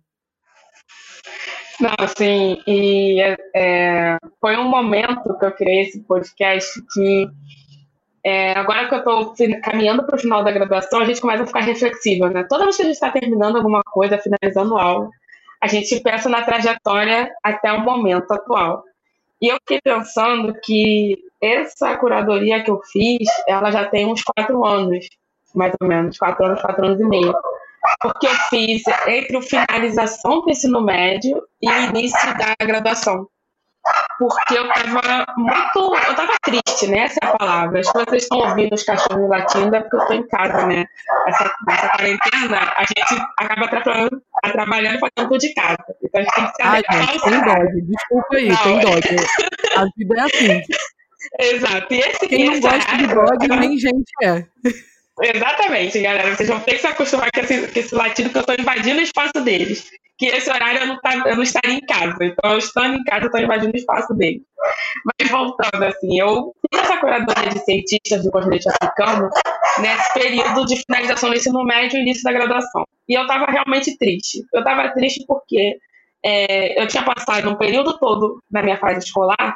Não, 1.80 1.93
assim, 2.00 2.58
e 2.65 3.21
é, 3.21 3.38
é, 3.56 4.17
foi 4.41 4.58
um 4.58 4.67
momento 4.67 5.38
que 5.38 5.45
eu 5.45 5.52
criei 5.52 5.84
esse 5.84 6.02
podcast 6.04 6.82
que 6.91 7.28
é, 8.26 8.52
agora 8.54 8.89
que 8.89 8.95
eu 8.95 9.00
estou 9.00 9.34
caminhando 9.63 10.04
para 10.04 10.15
o 10.15 10.19
final 10.19 10.43
da 10.43 10.52
graduação, 10.52 11.00
a 11.00 11.06
gente 11.06 11.21
começa 11.21 11.43
a 11.43 11.47
ficar 11.47 11.62
reflexiva, 11.62 12.30
né? 12.30 12.45
Toda 12.50 12.63
vez 12.63 12.76
que 12.76 12.82
a 12.82 12.86
gente 12.86 12.95
está 12.95 13.12
terminando 13.12 13.58
alguma 13.58 13.82
coisa, 13.84 14.17
finalizando 14.17 14.76
aula, 14.76 15.10
a 15.62 15.67
gente 15.67 16.00
pensa 16.02 16.30
na 16.30 16.43
trajetória 16.43 17.32
até 17.43 17.72
o 17.72 17.82
momento 17.82 18.32
atual. 18.32 18.84
E 19.41 19.48
eu 19.48 19.58
fiquei 19.58 19.82
pensando 19.82 20.54
que 20.63 21.17
essa 21.41 21.96
curadoria 21.98 22.63
que 22.63 22.72
eu 22.72 22.82
fiz, 22.91 23.28
ela 23.48 23.72
já 23.72 23.86
tem 23.88 24.06
uns 24.08 24.24
quatro 24.24 24.65
anos, 24.65 25.08
mais 25.54 25.74
ou 25.80 25.88
menos, 25.88 26.17
quatro 26.17 26.46
anos, 26.46 26.62
quatro 26.62 26.86
anos 26.86 27.00
e 27.00 27.06
meio 27.06 27.34
porque 28.02 28.28
eu 28.28 28.36
fiz 28.50 28.84
entre 29.08 29.38
a 29.38 29.41
finalização 29.41 30.41
do 30.41 30.50
ensino 30.50 30.82
médio 30.82 31.41
e 31.62 31.70
o 31.70 31.82
início 31.89 32.38
da 32.38 32.54
graduação. 32.65 33.28
Porque 34.17 34.58
eu 34.58 34.65
estava 34.65 35.25
muito. 35.38 35.95
Eu 36.06 36.12
estava 36.12 36.34
triste, 36.43 36.88
né? 36.88 36.99
Essa 36.99 37.19
é 37.21 37.27
a 37.27 37.38
palavra. 37.38 37.82
Que 37.82 38.06
vocês 38.06 38.23
estão 38.23 38.39
ouvindo 38.39 38.73
os 38.73 38.84
cachorros 38.84 39.30
latindo, 39.30 39.75
é 39.75 39.82
porque 39.82 39.95
eu 39.95 40.01
estou 40.01 40.15
em 40.15 40.27
casa, 40.27 40.65
né? 40.67 40.86
Essa, 41.27 41.56
essa 41.69 41.89
quarentena, 41.89 42.73
a 42.75 42.84
gente 42.84 43.23
acaba 43.38 43.65
atrapalhando, 43.65 44.21
trabalhando 44.51 44.99
fazendo 44.99 45.30
tudo 45.30 45.38
de 45.38 45.53
casa. 45.53 45.77
Então 46.03 46.21
a 46.21 46.23
gente 46.23 46.34
tem 46.34 46.45
que 46.45 46.51
se 46.51 47.06
gente, 47.06 47.23
tem 47.23 47.43
dog. 47.43 47.82
Desculpa 47.82 48.36
aí, 48.36 48.47
Não, 48.49 48.58
tem 48.63 48.80
dog. 48.80 49.08
A 49.75 49.86
vida 49.95 50.15
é 50.15 50.21
assim. 50.21 50.62
Exato. 51.39 51.93
E 51.93 51.99
esse, 51.99 52.27
Quem 52.27 52.45
não 52.45 52.60
gosta 52.60 52.97
de 52.97 53.08
dog, 53.08 53.47
nem 53.47 53.77
gente 53.77 54.12
é. 54.23 54.45
Exatamente, 55.21 55.99
galera. 55.99 56.36
Vocês 56.36 56.49
vão 56.49 56.60
ter 56.60 56.73
que 56.73 56.80
se 56.80 56.88
acostumar 56.88 57.30
com 57.32 57.39
esse, 57.39 57.67
com 57.67 57.80
esse 57.80 57.95
latido 57.95 58.30
que 58.30 58.38
eu 58.38 58.41
estou 58.41 58.56
invadindo 58.58 58.99
o 58.99 59.03
espaço 59.03 59.43
deles. 59.43 59.89
Que 60.17 60.27
esse 60.27 60.49
horário 60.49 60.82
eu 60.82 60.88
não, 60.88 60.99
tá, 60.99 61.15
eu 61.27 61.36
não 61.36 61.43
estaria 61.43 61.75
em 61.75 61.82
casa. 61.82 62.17
Então, 62.21 62.51
eu 62.51 62.58
estando 62.58 62.95
em 62.95 63.03
casa, 63.03 63.23
eu 63.23 63.27
estou 63.27 63.41
invadindo 63.41 63.71
o 63.73 63.77
espaço 63.77 64.13
deles. 64.13 64.41
Mas 65.06 65.30
voltando, 65.30 65.84
assim, 65.84 66.19
eu 66.19 66.53
fiz 66.71 66.82
essa 66.82 66.97
curadoria 66.97 67.49
de 67.49 67.60
cientistas 67.60 68.23
do 68.23 68.32
continente 68.32 68.67
africano 68.69 69.30
nesse 69.80 70.13
período 70.13 70.65
de 70.65 70.82
finalização 70.84 71.30
do 71.30 71.36
ensino 71.36 71.63
médio 71.63 71.97
e 71.97 72.01
início 72.01 72.23
da 72.23 72.32
graduação. 72.32 72.84
E 73.08 73.13
eu 73.13 73.21
estava 73.21 73.45
realmente 73.45 73.97
triste. 73.97 74.43
Eu 74.53 74.60
estava 74.60 74.89
triste 74.89 75.23
porque 75.27 75.77
é, 76.25 76.82
eu 76.82 76.88
tinha 76.88 77.03
passado 77.03 77.49
um 77.49 77.56
período 77.56 77.97
todo 77.99 78.41
na 78.51 78.63
minha 78.63 78.77
fase 78.77 79.06
escolar 79.06 79.56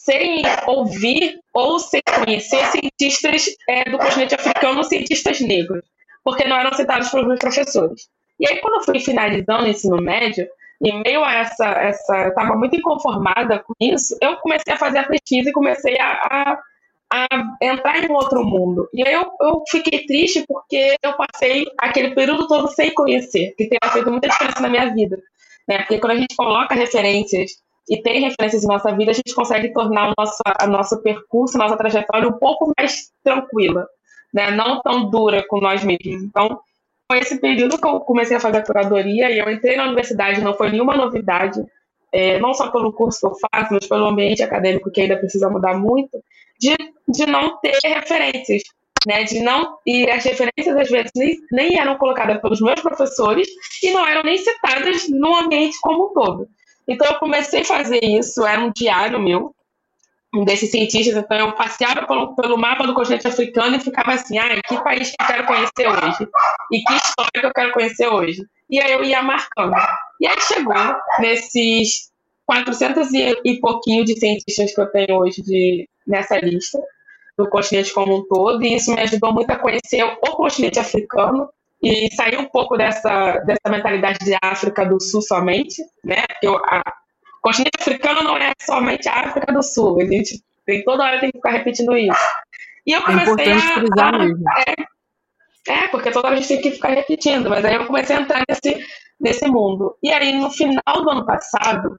sem 0.00 0.42
ouvir 0.66 1.38
ou 1.52 1.78
sem 1.78 2.02
conhecer 2.02 2.64
cientistas 2.66 3.46
é, 3.68 3.90
do 3.90 3.98
continente 3.98 4.34
africano, 4.34 4.84
cientistas 4.84 5.40
negros, 5.40 5.84
porque 6.22 6.44
não 6.44 6.56
eram 6.56 6.74
citados 6.74 7.08
pelos 7.08 7.26
meus 7.26 7.38
professores. 7.38 8.08
E 8.38 8.48
aí, 8.48 8.58
quando 8.58 8.76
eu 8.76 8.82
fui 8.82 8.98
finalizando 8.98 9.64
o 9.64 9.68
ensino 9.68 9.96
médio, 10.02 10.46
em 10.82 11.02
meio 11.02 11.22
a 11.24 11.32
essa, 11.34 11.66
essa 11.66 12.16
eu 12.24 12.28
estava 12.30 12.56
muito 12.56 12.76
inconformada 12.76 13.60
com 13.60 13.72
isso, 13.80 14.16
eu 14.20 14.36
comecei 14.36 14.72
a 14.72 14.76
fazer 14.76 14.98
a 14.98 15.08
pesquisa 15.08 15.48
e 15.48 15.52
comecei 15.52 15.98
a, 15.98 16.10
a, 16.12 16.58
a 17.12 17.26
entrar 17.62 18.02
em 18.02 18.10
um 18.10 18.14
outro 18.14 18.44
mundo. 18.44 18.88
E 18.92 19.06
aí 19.06 19.14
eu, 19.14 19.30
eu 19.40 19.62
fiquei 19.70 20.04
triste 20.04 20.44
porque 20.46 20.96
eu 21.02 21.14
passei 21.14 21.64
aquele 21.78 22.14
período 22.14 22.48
todo 22.48 22.68
sem 22.68 22.92
conhecer, 22.92 23.54
que 23.56 23.68
tem 23.68 23.78
feito 23.92 24.10
muita 24.10 24.28
diferença 24.28 24.60
na 24.60 24.68
minha 24.68 24.92
vida. 24.92 25.16
Né? 25.68 25.78
Porque 25.78 25.98
quando 25.98 26.12
a 26.12 26.16
gente 26.16 26.34
coloca 26.36 26.74
referências 26.74 27.52
e 27.88 28.00
tem 28.00 28.20
referências 28.20 28.64
em 28.64 28.68
nossa 28.68 28.94
vida, 28.96 29.10
a 29.10 29.14
gente 29.14 29.34
consegue 29.34 29.72
tornar 29.72 30.10
o 30.10 30.14
nosso, 30.16 30.42
a 30.44 30.66
nosso 30.66 31.02
percurso, 31.02 31.56
a 31.56 31.64
nossa 31.64 31.76
trajetória 31.76 32.28
um 32.28 32.38
pouco 32.38 32.72
mais 32.76 33.10
tranquila, 33.22 33.86
né? 34.32 34.50
não 34.50 34.80
tão 34.80 35.10
dura 35.10 35.44
com 35.46 35.60
nós 35.60 35.84
mesmos. 35.84 36.22
Então, 36.22 36.58
foi 37.10 37.18
esse 37.18 37.38
período 37.38 37.78
que 37.78 37.86
eu 37.86 38.00
comecei 38.00 38.36
a 38.36 38.40
fazer 38.40 38.58
a 38.58 38.64
curadoria 38.64 39.30
e 39.30 39.38
eu 39.38 39.50
entrei 39.50 39.76
na 39.76 39.84
universidade, 39.84 40.40
não 40.40 40.54
foi 40.54 40.70
nenhuma 40.70 40.96
novidade, 40.96 41.62
é, 42.10 42.38
não 42.38 42.54
só 42.54 42.70
pelo 42.70 42.92
curso 42.92 43.20
que 43.20 43.26
eu 43.26 43.34
faço, 43.50 43.74
mas 43.74 43.86
pelo 43.86 44.06
ambiente 44.06 44.42
acadêmico 44.42 44.90
que 44.90 45.02
ainda 45.02 45.16
precisa 45.16 45.50
mudar 45.50 45.76
muito, 45.76 46.18
de, 46.58 46.74
de 47.08 47.26
não 47.26 47.58
ter 47.60 47.76
referências. 47.84 48.62
Né, 49.06 49.22
de 49.22 49.40
não 49.40 49.76
e 49.84 50.08
as 50.08 50.24
referências 50.24 50.74
às 50.74 50.88
vezes 50.88 51.10
nem, 51.14 51.36
nem 51.52 51.78
eram 51.78 51.98
colocadas 51.98 52.40
pelos 52.40 52.58
meus 52.62 52.80
professores 52.80 53.46
e 53.82 53.90
não 53.90 54.06
eram 54.06 54.22
nem 54.22 54.38
citadas 54.38 55.06
no 55.10 55.36
ambiente 55.36 55.76
como 55.82 56.06
um 56.06 56.14
todo. 56.14 56.48
Então 56.88 57.06
eu 57.06 57.18
comecei 57.18 57.62
a 57.62 57.64
fazer 57.64 58.00
isso, 58.02 58.44
era 58.44 58.60
um 58.60 58.70
diário 58.70 59.20
meu, 59.20 59.54
um 60.34 60.44
desses 60.44 60.70
cientistas, 60.70 61.16
então 61.16 61.38
eu 61.38 61.52
passeava 61.52 62.06
pelo, 62.06 62.34
pelo 62.34 62.58
mapa 62.58 62.86
do 62.86 62.94
continente 62.94 63.26
africano 63.26 63.76
e 63.76 63.80
ficava 63.80 64.12
assim, 64.12 64.36
ah, 64.38 64.60
que 64.66 64.82
país 64.82 65.10
que 65.10 65.16
eu 65.22 65.26
quero 65.26 65.46
conhecer 65.46 65.88
hoje? 65.88 66.28
E 66.72 66.82
que 66.82 66.94
história 66.94 67.40
que 67.40 67.46
eu 67.46 67.52
quero 67.52 67.72
conhecer 67.72 68.08
hoje? 68.08 68.42
E 68.68 68.80
aí 68.80 68.92
eu 68.92 69.04
ia 69.04 69.22
marcando. 69.22 69.74
E 70.20 70.26
aí 70.26 70.40
chegou 70.40 70.74
nesses 71.20 72.10
400 72.46 73.08
e, 73.12 73.60
pouquinho 73.60 74.04
de 74.04 74.18
cientistas 74.18 74.74
que 74.74 74.80
eu 74.80 74.90
tenho 74.90 75.18
hoje 75.18 75.42
de, 75.42 75.88
nessa 76.06 76.38
lista, 76.38 76.80
do 77.38 77.48
continente 77.48 77.92
como 77.92 78.16
um 78.16 78.26
todo, 78.26 78.62
e 78.62 78.74
isso 78.74 78.92
me 78.92 79.00
ajudou 79.00 79.32
muito 79.32 79.50
a 79.50 79.58
conhecer 79.58 80.04
o 80.04 80.36
continente 80.36 80.78
africano, 80.78 81.48
e 81.82 82.14
sair 82.14 82.38
um 82.38 82.46
pouco 82.46 82.76
dessa, 82.76 83.38
dessa 83.40 83.68
mentalidade 83.68 84.18
de 84.24 84.36
África 84.42 84.86
do 84.86 85.00
Sul 85.00 85.20
somente, 85.20 85.82
né? 86.02 86.24
Porque 86.28 86.48
o, 86.48 86.56
a, 86.56 86.82
o 87.38 87.40
continente 87.42 87.78
africano 87.78 88.22
não 88.22 88.36
é 88.36 88.52
somente 88.60 89.08
a 89.08 89.26
África 89.26 89.52
do 89.52 89.62
Sul, 89.62 90.00
a 90.00 90.06
gente 90.06 90.42
tem 90.64 90.82
toda 90.82 91.04
hora 91.04 91.20
tem 91.20 91.30
que 91.30 91.38
ficar 91.38 91.50
repetindo 91.50 91.96
isso. 91.96 92.18
E 92.86 92.92
eu 92.92 93.00
é 93.00 93.02
comecei 93.02 93.52
é 93.52 93.52
a, 93.52 94.08
a 94.08 94.18
mesmo. 94.18 94.44
É, 95.66 95.72
é, 95.72 95.88
porque 95.88 96.10
toda 96.10 96.28
hora 96.28 96.36
a 96.36 96.40
gente 96.40 96.48
tem 96.48 96.60
que 96.60 96.70
ficar 96.72 96.90
repetindo, 96.90 97.48
mas 97.48 97.64
aí 97.64 97.74
eu 97.74 97.86
comecei 97.86 98.16
a 98.16 98.20
entrar 98.20 98.42
nesse, 98.48 98.86
nesse 99.20 99.46
mundo. 99.46 99.96
E 100.02 100.12
aí, 100.12 100.32
no 100.32 100.50
final 100.50 101.02
do 101.02 101.10
ano 101.10 101.24
passado, 101.24 101.98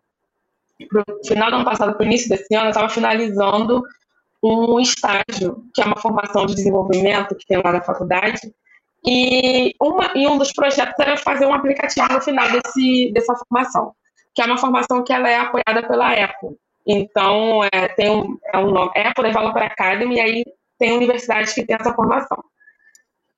no 0.91 1.03
final 1.25 1.49
do 1.49 1.55
ano 1.57 1.65
passado, 1.65 1.93
para 1.93 2.03
o 2.03 2.05
início 2.05 2.29
desse 2.29 2.53
ano, 2.53 2.65
eu 2.65 2.69
estava 2.69 2.89
finalizando 2.89 3.81
um 4.43 4.79
estágio, 4.79 5.63
que 5.73 5.81
é 5.81 5.85
uma 5.85 5.97
formação 5.97 6.45
de 6.45 6.55
desenvolvimento 6.55 7.35
que 7.35 7.47
tem 7.47 7.61
lá 7.63 7.71
na 7.71 7.81
faculdade, 7.81 8.41
e, 9.05 9.75
uma, 9.81 10.11
e 10.15 10.27
um 10.27 10.37
dos 10.37 10.51
projetos 10.51 10.95
era 10.99 11.17
fazer 11.17 11.45
um 11.45 11.53
aplicativo 11.53 12.11
no 12.11 12.21
final 12.21 12.49
desse, 12.49 13.11
dessa 13.13 13.35
formação, 13.35 13.93
que 14.33 14.41
é 14.41 14.45
uma 14.45 14.57
formação 14.57 15.03
que 15.03 15.13
ela 15.13 15.29
é 15.29 15.37
apoiada 15.37 15.87
pela 15.87 16.11
Apple. 16.11 16.57
Então, 16.87 17.63
é, 17.71 17.87
tem 17.89 18.09
um, 18.09 18.37
é 18.53 18.57
um 18.57 18.71
nome, 18.71 18.91
Apple 18.95 19.25
Developer 19.25 19.63
Academy, 19.63 20.15
e 20.15 20.19
aí 20.19 20.43
tem 20.77 20.93
universidades 20.93 21.53
que 21.53 21.65
têm 21.65 21.75
essa 21.79 21.93
formação. 21.93 22.43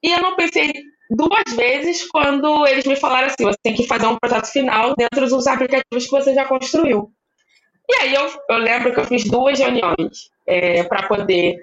E 0.03 0.11
eu 0.11 0.21
não 0.21 0.35
pensei 0.35 0.71
duas 1.09 1.55
vezes 1.55 2.07
quando 2.09 2.67
eles 2.67 2.85
me 2.85 2.95
falaram 2.95 3.27
assim: 3.27 3.45
você 3.45 3.57
tem 3.63 3.73
que 3.73 3.87
fazer 3.87 4.07
um 4.07 4.17
projeto 4.17 4.47
final 4.47 4.95
dentro 4.95 5.27
dos 5.27 5.47
aplicativos 5.47 6.05
que 6.05 6.11
você 6.11 6.33
já 6.33 6.45
construiu. 6.45 7.11
E 7.89 7.95
aí 8.01 8.13
eu, 8.13 8.29
eu 8.49 8.57
lembro 8.57 8.93
que 8.93 8.99
eu 8.99 9.05
fiz 9.05 9.23
duas 9.23 9.57
reuniões 9.59 10.29
é, 10.45 10.83
para 10.83 11.07
poder 11.07 11.57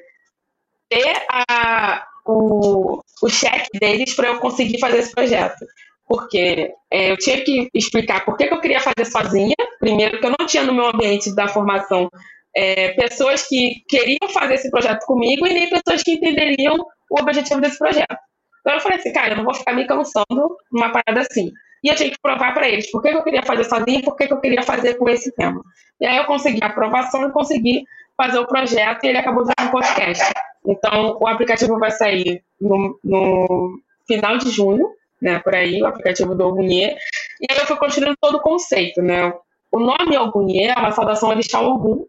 ter 0.89 1.23
a, 1.29 2.07
o, 2.27 3.01
o 3.23 3.29
cheque 3.29 3.79
deles 3.79 4.15
para 4.15 4.29
eu 4.29 4.39
conseguir 4.39 4.79
fazer 4.79 4.99
esse 4.99 5.13
projeto. 5.13 5.65
Porque 6.07 6.71
é, 6.91 7.11
eu 7.11 7.17
tinha 7.17 7.43
que 7.43 7.69
explicar 7.75 8.25
por 8.25 8.37
que, 8.37 8.47
que, 8.47 8.55
eu 8.55 8.61
queria 8.61 8.81
fazer 8.81 9.05
sozinha. 9.11 9.55
Primeiro, 9.79 10.21
que 10.21 10.27
eu 10.27 10.35
não 10.39 10.47
tinha 10.47 10.63
no 10.63 10.75
meu 10.75 10.87
ambiente 10.87 11.35
da 11.35 11.49
formação 11.49 12.09
é, 12.55 12.93
pessoas 12.93 13.47
que 13.49 13.83
queriam 13.89 14.29
fazer 14.33 14.55
esse 14.55 14.71
projeto 14.71 15.05
comigo 15.07 15.47
e 15.47 15.53
nem 15.53 15.71
pessoas 15.71 16.03
que 16.03 16.13
entenderiam 16.13 16.77
o 17.11 17.21
objetivo 17.21 17.61
desse 17.61 17.79
projeto. 17.79 18.17
Então 18.61 18.75
eu 18.75 18.81
falei 18.81 18.99
assim, 18.99 19.13
cara, 19.13 19.33
eu 19.33 19.37
não 19.37 19.45
vou 19.45 19.55
ficar 19.55 19.73
me 19.73 19.87
cansando 19.87 20.57
numa 20.73 20.91
parada 20.91 21.21
assim. 21.21 21.51
E 21.83 21.89
eu 21.89 21.95
tinha 21.95 22.11
que 22.11 22.19
provar 22.23 22.55
para 22.55 22.67
eles 22.69 22.91
por 22.91 23.03
que, 23.03 23.11
que, 23.11 23.17
eu 23.17 23.23
queria 23.23 23.43
fazer 23.43 23.65
sozinha 23.65 23.99
e 23.99 24.03
por 24.03 24.17
que, 24.17 24.27
que 24.27 24.33
eu 24.33 24.41
queria 24.41 24.63
fazer 24.63 24.95
com 24.95 25.09
esse 25.09 25.35
tema. 25.35 25.61
E 26.01 26.07
aí 26.07 26.17
eu 26.17 26.25
consegui 26.25 26.61
a 26.63 26.69
aprovação 26.69 27.29
e 27.29 27.33
consegui 27.33 27.85
fazer 28.17 28.39
o 28.39 28.47
projeto 28.47 29.05
e 29.05 29.09
ele 29.09 29.19
acabou 29.19 29.45
virando 29.45 29.69
um 29.69 29.71
podcast. 29.71 30.33
Então, 30.67 31.19
o 31.21 31.27
aplicativo 31.27 31.79
vai 31.79 31.91
sair 31.91 32.43
no, 32.61 32.99
no 33.05 33.79
final 34.07 34.39
de 34.39 34.51
junho, 34.51 34.89
né, 35.21 35.39
por 35.39 35.55
aí, 35.55 35.83
o 35.83 35.87
aplicativo 35.87 36.35
do 36.35 36.45
Ogunhê. 36.45 36.97
E 37.41 37.47
aí 37.51 37.59
eu 37.59 37.67
fui 37.67 37.77
construindo 37.77 38.17
todo 38.21 38.37
o 38.37 38.43
conceito, 38.43 39.03
né? 39.03 39.33
O 39.71 39.79
nome 39.79 40.17
Ogunhê 40.17 40.67
é 40.67 40.79
uma 40.79 40.93
saudação 40.93 41.31
orixá 41.31 41.61
Ogum, 41.61 42.07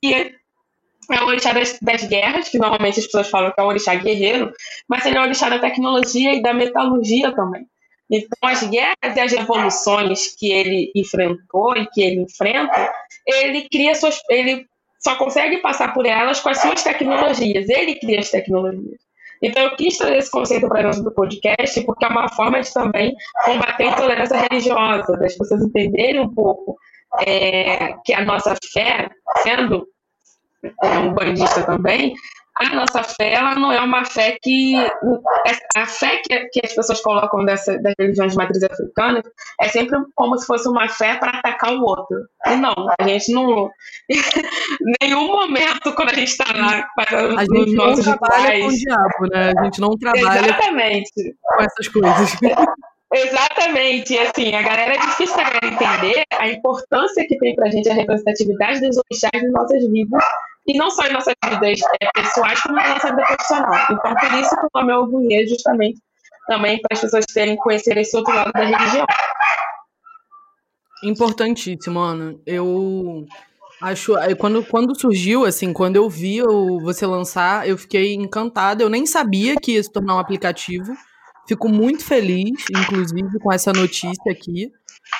que 0.00 0.34
é 1.10 1.22
o 1.22 1.26
orixá 1.26 1.52
das, 1.52 1.78
das, 1.80 2.04
guerras, 2.04 2.48
que 2.48 2.58
normalmente 2.58 3.00
as 3.00 3.06
pessoas 3.06 3.28
falam 3.28 3.50
que 3.52 3.60
é 3.60 3.64
o 3.64 3.66
orixá 3.66 3.94
guerreiro, 3.94 4.52
mas 4.88 5.04
ele 5.04 5.16
é 5.16 5.20
o 5.20 5.24
orixá 5.24 5.48
da 5.48 5.58
tecnologia 5.58 6.34
e 6.34 6.42
da 6.42 6.54
metalurgia 6.54 7.34
também. 7.34 7.66
Então, 8.10 8.38
as 8.42 8.62
guerras 8.62 9.16
e 9.16 9.20
as 9.20 9.32
revoluções 9.32 10.34
que 10.36 10.52
ele 10.52 10.92
enfrentou 10.94 11.76
e 11.76 11.86
que 11.86 12.02
ele 12.02 12.20
enfrenta, 12.20 12.92
ele 13.26 13.68
cria 13.68 13.94
suas, 13.94 14.20
ele 14.30 14.66
só 15.04 15.16
consegue 15.16 15.58
passar 15.58 15.92
por 15.92 16.06
elas 16.06 16.40
com 16.40 16.48
as 16.48 16.60
suas 16.60 16.82
tecnologias. 16.82 17.68
Ele 17.68 17.94
cria 17.96 18.20
as 18.20 18.30
tecnologias. 18.30 18.98
Então, 19.42 19.62
eu 19.62 19.76
quis 19.76 19.98
trazer 19.98 20.16
esse 20.16 20.30
conceito 20.30 20.66
para 20.66 20.82
dentro 20.82 21.04
do 21.04 21.12
podcast, 21.12 21.78
porque 21.84 22.04
é 22.04 22.08
uma 22.08 22.28
forma 22.30 22.62
de 22.62 22.72
também 22.72 23.14
combater 23.44 23.84
a 23.84 23.90
intolerância 23.90 24.46
religiosa, 24.50 25.16
das 25.18 25.36
pessoas 25.36 25.62
entenderem 25.62 26.20
um 26.20 26.34
pouco 26.34 26.78
é, 27.26 27.94
que 28.04 28.14
a 28.14 28.24
nossa 28.24 28.56
fé, 28.72 29.10
sendo 29.42 29.86
é, 30.82 30.98
um 30.98 31.12
bandista 31.12 31.62
também, 31.64 32.14
a 32.56 32.74
nossa 32.74 33.02
fé 33.02 33.32
ela 33.32 33.54
não 33.56 33.72
é 33.72 33.80
uma 33.80 34.04
fé 34.04 34.38
que 34.40 34.76
a 35.76 35.86
fé 35.86 36.20
que, 36.24 36.48
que 36.48 36.60
as 36.64 36.72
pessoas 36.72 37.00
colocam 37.00 37.44
dessa, 37.44 37.76
das 37.78 37.94
religiões 37.98 38.32
de 38.32 38.38
matriz 38.38 38.62
africana 38.62 39.22
é 39.60 39.68
sempre 39.68 39.98
como 40.14 40.38
se 40.38 40.46
fosse 40.46 40.68
uma 40.68 40.88
fé 40.88 41.16
para 41.16 41.38
atacar 41.38 41.72
o 41.72 41.82
outro. 41.82 42.16
E 42.46 42.56
não 42.56 42.72
a 42.98 43.08
gente 43.08 43.32
não 43.32 43.70
nenhum 45.02 45.26
momento 45.26 45.92
quando 45.94 46.10
a 46.10 46.14
gente 46.14 46.28
está 46.28 46.44
lá 46.54 46.86
fazendo 46.96 47.38
a 47.38 47.44
gente 47.44 47.74
não 47.74 47.94
trabalha 47.94 48.50
rituais, 48.50 48.62
com 48.62 48.68
o 48.68 48.78
diabo 48.78 49.26
né? 49.32 49.52
A 49.58 49.64
gente 49.64 49.80
não 49.80 49.98
trabalha 49.98 50.46
exatamente. 50.46 51.36
com 51.42 51.62
essas 51.62 51.88
coisas. 51.88 52.36
Exatamente, 53.16 54.18
assim, 54.18 54.52
a 54.56 54.62
galera 54.62 54.94
é 54.94 54.98
difícil 54.98 55.38
a 55.38 55.44
galera 55.44 55.66
entender 55.68 56.24
a 56.32 56.48
importância 56.48 57.24
que 57.28 57.38
tem 57.38 57.54
pra 57.54 57.70
gente 57.70 57.88
a 57.88 57.94
representatividade 57.94 58.80
dos 58.80 58.96
orixás 58.96 59.40
nas 59.40 59.52
nossas 59.52 59.88
vidas 59.88 60.24
e 60.66 60.78
não 60.78 60.90
só 60.90 61.06
em 61.06 61.12
nossas 61.12 61.34
vidas 61.44 61.80
é, 62.00 62.08
pessoais, 62.14 62.60
como 62.62 62.76
na 62.76 62.94
nossa 62.94 63.10
vida 63.10 63.22
profissional. 63.26 63.86
Então, 63.90 64.14
por 64.14 64.38
isso 64.38 64.50
que 64.50 64.66
o 64.66 64.70
nome 64.74 64.92
é 64.92 64.96
Ogunhê, 64.96 65.46
justamente 65.46 66.00
também 66.46 66.80
para 66.80 66.94
as 66.94 67.00
pessoas 67.00 67.24
terem 67.26 67.56
conhecer 67.56 67.96
esse 67.96 68.16
outro 68.16 68.34
lado 68.34 68.52
da 68.52 68.64
religião. 68.64 69.06
Importantíssimo, 71.02 72.00
Ana. 72.00 72.34
Eu 72.46 73.26
acho. 73.80 74.14
Quando, 74.38 74.64
quando 74.64 74.98
surgiu, 74.98 75.44
assim, 75.44 75.72
quando 75.72 75.96
eu 75.96 76.08
vi 76.08 76.40
você 76.82 77.06
lançar, 77.06 77.68
eu 77.68 77.76
fiquei 77.76 78.14
encantada. 78.14 78.82
Eu 78.82 78.88
nem 78.88 79.04
sabia 79.04 79.54
que 79.56 79.72
ia 79.72 79.82
se 79.82 79.92
tornar 79.92 80.16
um 80.16 80.18
aplicativo. 80.18 80.94
Fico 81.46 81.68
muito 81.68 82.02
feliz, 82.02 82.64
inclusive, 82.74 83.38
com 83.38 83.52
essa 83.52 83.70
notícia 83.70 84.32
aqui, 84.32 84.70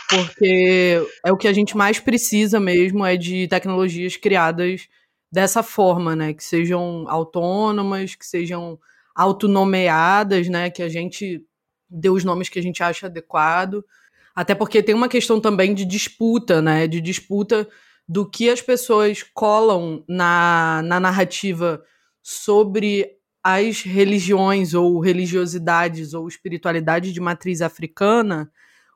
porque 0.08 1.06
é 1.22 1.30
o 1.30 1.36
que 1.36 1.46
a 1.46 1.52
gente 1.52 1.76
mais 1.76 2.00
precisa 2.00 2.58
mesmo, 2.58 3.04
é 3.04 3.14
de 3.14 3.46
tecnologias 3.46 4.16
criadas 4.16 4.88
dessa 5.34 5.64
forma, 5.64 6.14
né? 6.14 6.32
Que 6.32 6.44
sejam 6.44 7.06
autônomas, 7.08 8.14
que 8.14 8.24
sejam 8.24 8.78
autonomeadas, 9.12 10.48
né? 10.48 10.70
Que 10.70 10.80
a 10.80 10.88
gente 10.88 11.44
dê 11.90 12.08
os 12.08 12.22
nomes 12.22 12.48
que 12.48 12.60
a 12.60 12.62
gente 12.62 12.84
acha 12.84 13.06
adequado. 13.06 13.84
Até 14.32 14.54
porque 14.54 14.80
tem 14.80 14.94
uma 14.94 15.08
questão 15.08 15.40
também 15.40 15.74
de 15.74 15.84
disputa, 15.84 16.62
né? 16.62 16.86
De 16.86 17.00
disputa 17.00 17.68
do 18.08 18.30
que 18.30 18.48
as 18.48 18.62
pessoas 18.62 19.24
colam 19.34 20.04
na, 20.08 20.82
na 20.84 21.00
narrativa 21.00 21.82
sobre 22.22 23.10
as 23.42 23.82
religiões 23.82 24.72
ou 24.72 25.00
religiosidades 25.00 26.14
ou 26.14 26.28
espiritualidade 26.28 27.12
de 27.12 27.20
matriz 27.20 27.60
africana, 27.60 28.48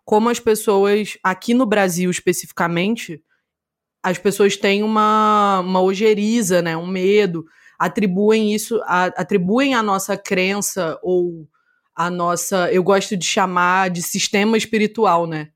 como 0.04 0.28
as 0.28 0.38
pessoas, 0.38 1.18
aqui 1.20 1.52
no 1.52 1.66
Brasil 1.66 2.08
especificamente, 2.12 3.20
as 4.02 4.18
pessoas 4.18 4.56
têm 4.56 4.82
uma, 4.82 5.60
uma 5.60 5.82
ojeriza, 5.82 6.62
né, 6.62 6.76
um 6.76 6.86
medo, 6.86 7.44
atribuem 7.78 8.54
isso, 8.54 8.80
a, 8.84 9.06
atribuem 9.06 9.74
a 9.74 9.82
nossa 9.82 10.16
crença 10.16 10.98
ou 11.02 11.48
a 11.94 12.10
nossa, 12.10 12.72
eu 12.72 12.82
gosto 12.82 13.16
de 13.16 13.24
chamar 13.24 13.90
de 13.90 14.02
sistema 14.02 14.56
espiritual, 14.56 15.26
né? 15.26 15.48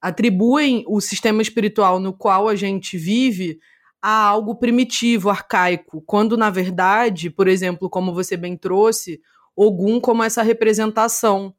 Atribuem 0.00 0.84
o 0.88 1.00
sistema 1.00 1.42
espiritual 1.42 2.00
no 2.00 2.12
qual 2.12 2.48
a 2.48 2.56
gente 2.56 2.96
vive 2.96 3.58
a 4.00 4.24
algo 4.24 4.56
primitivo, 4.56 5.30
arcaico, 5.30 6.02
quando 6.02 6.36
na 6.36 6.50
verdade, 6.50 7.30
por 7.30 7.46
exemplo, 7.46 7.90
como 7.90 8.12
você 8.12 8.36
bem 8.36 8.56
trouxe, 8.56 9.20
Ogum 9.54 10.00
como 10.00 10.22
essa 10.22 10.42
representação, 10.42 11.54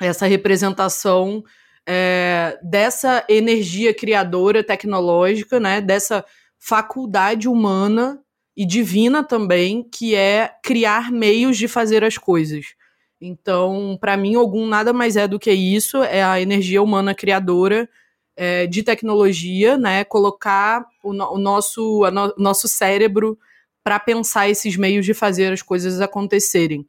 essa 0.00 0.26
representação 0.26 1.44
é, 1.86 2.58
dessa 2.62 3.24
energia 3.28 3.94
criadora 3.94 4.62
tecnológica, 4.62 5.60
né, 5.60 5.80
dessa 5.80 6.24
faculdade 6.58 7.48
humana 7.48 8.20
e 8.56 8.64
divina 8.64 9.22
também, 9.22 9.82
que 9.82 10.14
é 10.14 10.50
criar 10.62 11.10
meios 11.10 11.56
de 11.58 11.68
fazer 11.68 12.04
as 12.04 12.16
coisas. 12.16 12.74
Então, 13.20 13.96
para 14.00 14.16
mim, 14.16 14.36
Ogum 14.36 14.66
nada 14.66 14.92
mais 14.92 15.16
é 15.16 15.26
do 15.26 15.38
que 15.38 15.52
isso, 15.52 16.02
é 16.02 16.22
a 16.22 16.40
energia 16.40 16.82
humana 16.82 17.14
criadora 17.14 17.88
é, 18.36 18.66
de 18.66 18.82
tecnologia, 18.82 19.76
né, 19.76 20.04
colocar 20.04 20.84
o, 21.02 21.10
o 21.10 21.38
nosso, 21.38 22.10
no, 22.10 22.34
nosso 22.36 22.68
cérebro 22.68 23.38
para 23.82 24.00
pensar 24.00 24.48
esses 24.48 24.76
meios 24.76 25.04
de 25.04 25.12
fazer 25.12 25.52
as 25.52 25.62
coisas 25.62 26.00
acontecerem. 26.00 26.86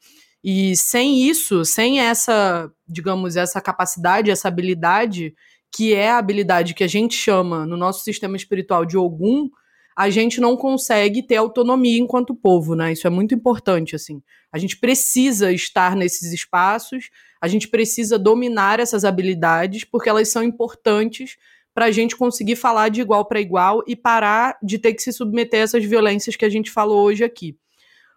E 0.48 0.78
sem 0.78 1.28
isso, 1.28 1.66
sem 1.66 2.00
essa, 2.00 2.72
digamos, 2.88 3.36
essa 3.36 3.60
capacidade, 3.60 4.30
essa 4.30 4.48
habilidade, 4.48 5.34
que 5.76 5.92
é 5.92 6.12
a 6.12 6.20
habilidade 6.20 6.76
que 6.76 6.84
a 6.84 6.88
gente 6.88 7.16
chama 7.16 7.66
no 7.66 7.76
nosso 7.76 8.04
sistema 8.04 8.38
espiritual 8.38 8.86
de 8.86 8.96
Ogum, 8.96 9.50
a 9.98 10.08
gente 10.12 10.40
não 10.40 10.56
consegue 10.56 11.24
ter 11.24 11.38
autonomia 11.38 11.98
enquanto 11.98 12.36
povo, 12.36 12.76
né? 12.76 12.94
Isso 12.94 13.08
é 13.08 13.10
muito 13.10 13.34
importante, 13.34 13.96
assim. 13.96 14.22
A 14.52 14.60
gente 14.60 14.78
precisa 14.78 15.52
estar 15.52 15.96
nesses 15.96 16.32
espaços, 16.32 17.10
a 17.42 17.48
gente 17.48 17.68
precisa 17.68 18.20
dominar 18.20 18.80
essas 18.80 19.04
habilidades, 19.04 19.84
porque 19.84 20.10
elas 20.10 20.30
são 20.30 20.44
importantes 20.44 21.38
para 21.74 21.86
a 21.86 21.92
gente 21.92 22.16
conseguir 22.16 22.56
falar 22.56 22.90
de 22.90 23.02
igual 23.02 23.26
para 23.26 23.42
igual 23.42 23.84
e 23.88 23.96
parar 23.96 24.60
de 24.62 24.78
ter 24.78 24.94
que 24.94 25.02
se 25.02 25.12
submeter 25.12 25.62
a 25.62 25.64
essas 25.64 25.84
violências 25.84 26.36
que 26.36 26.46
a 26.46 26.50
gente 26.50 26.70
falou 26.70 27.04
hoje 27.04 27.24
aqui. 27.24 27.58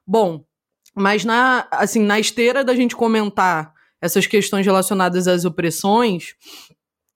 Bom, 0.06 0.44
mas 0.98 1.24
na, 1.24 1.66
assim, 1.70 2.02
na 2.02 2.18
esteira 2.18 2.64
da 2.64 2.74
gente 2.74 2.96
comentar 2.96 3.72
essas 4.00 4.26
questões 4.26 4.64
relacionadas 4.64 5.26
às 5.26 5.44
opressões, 5.44 6.34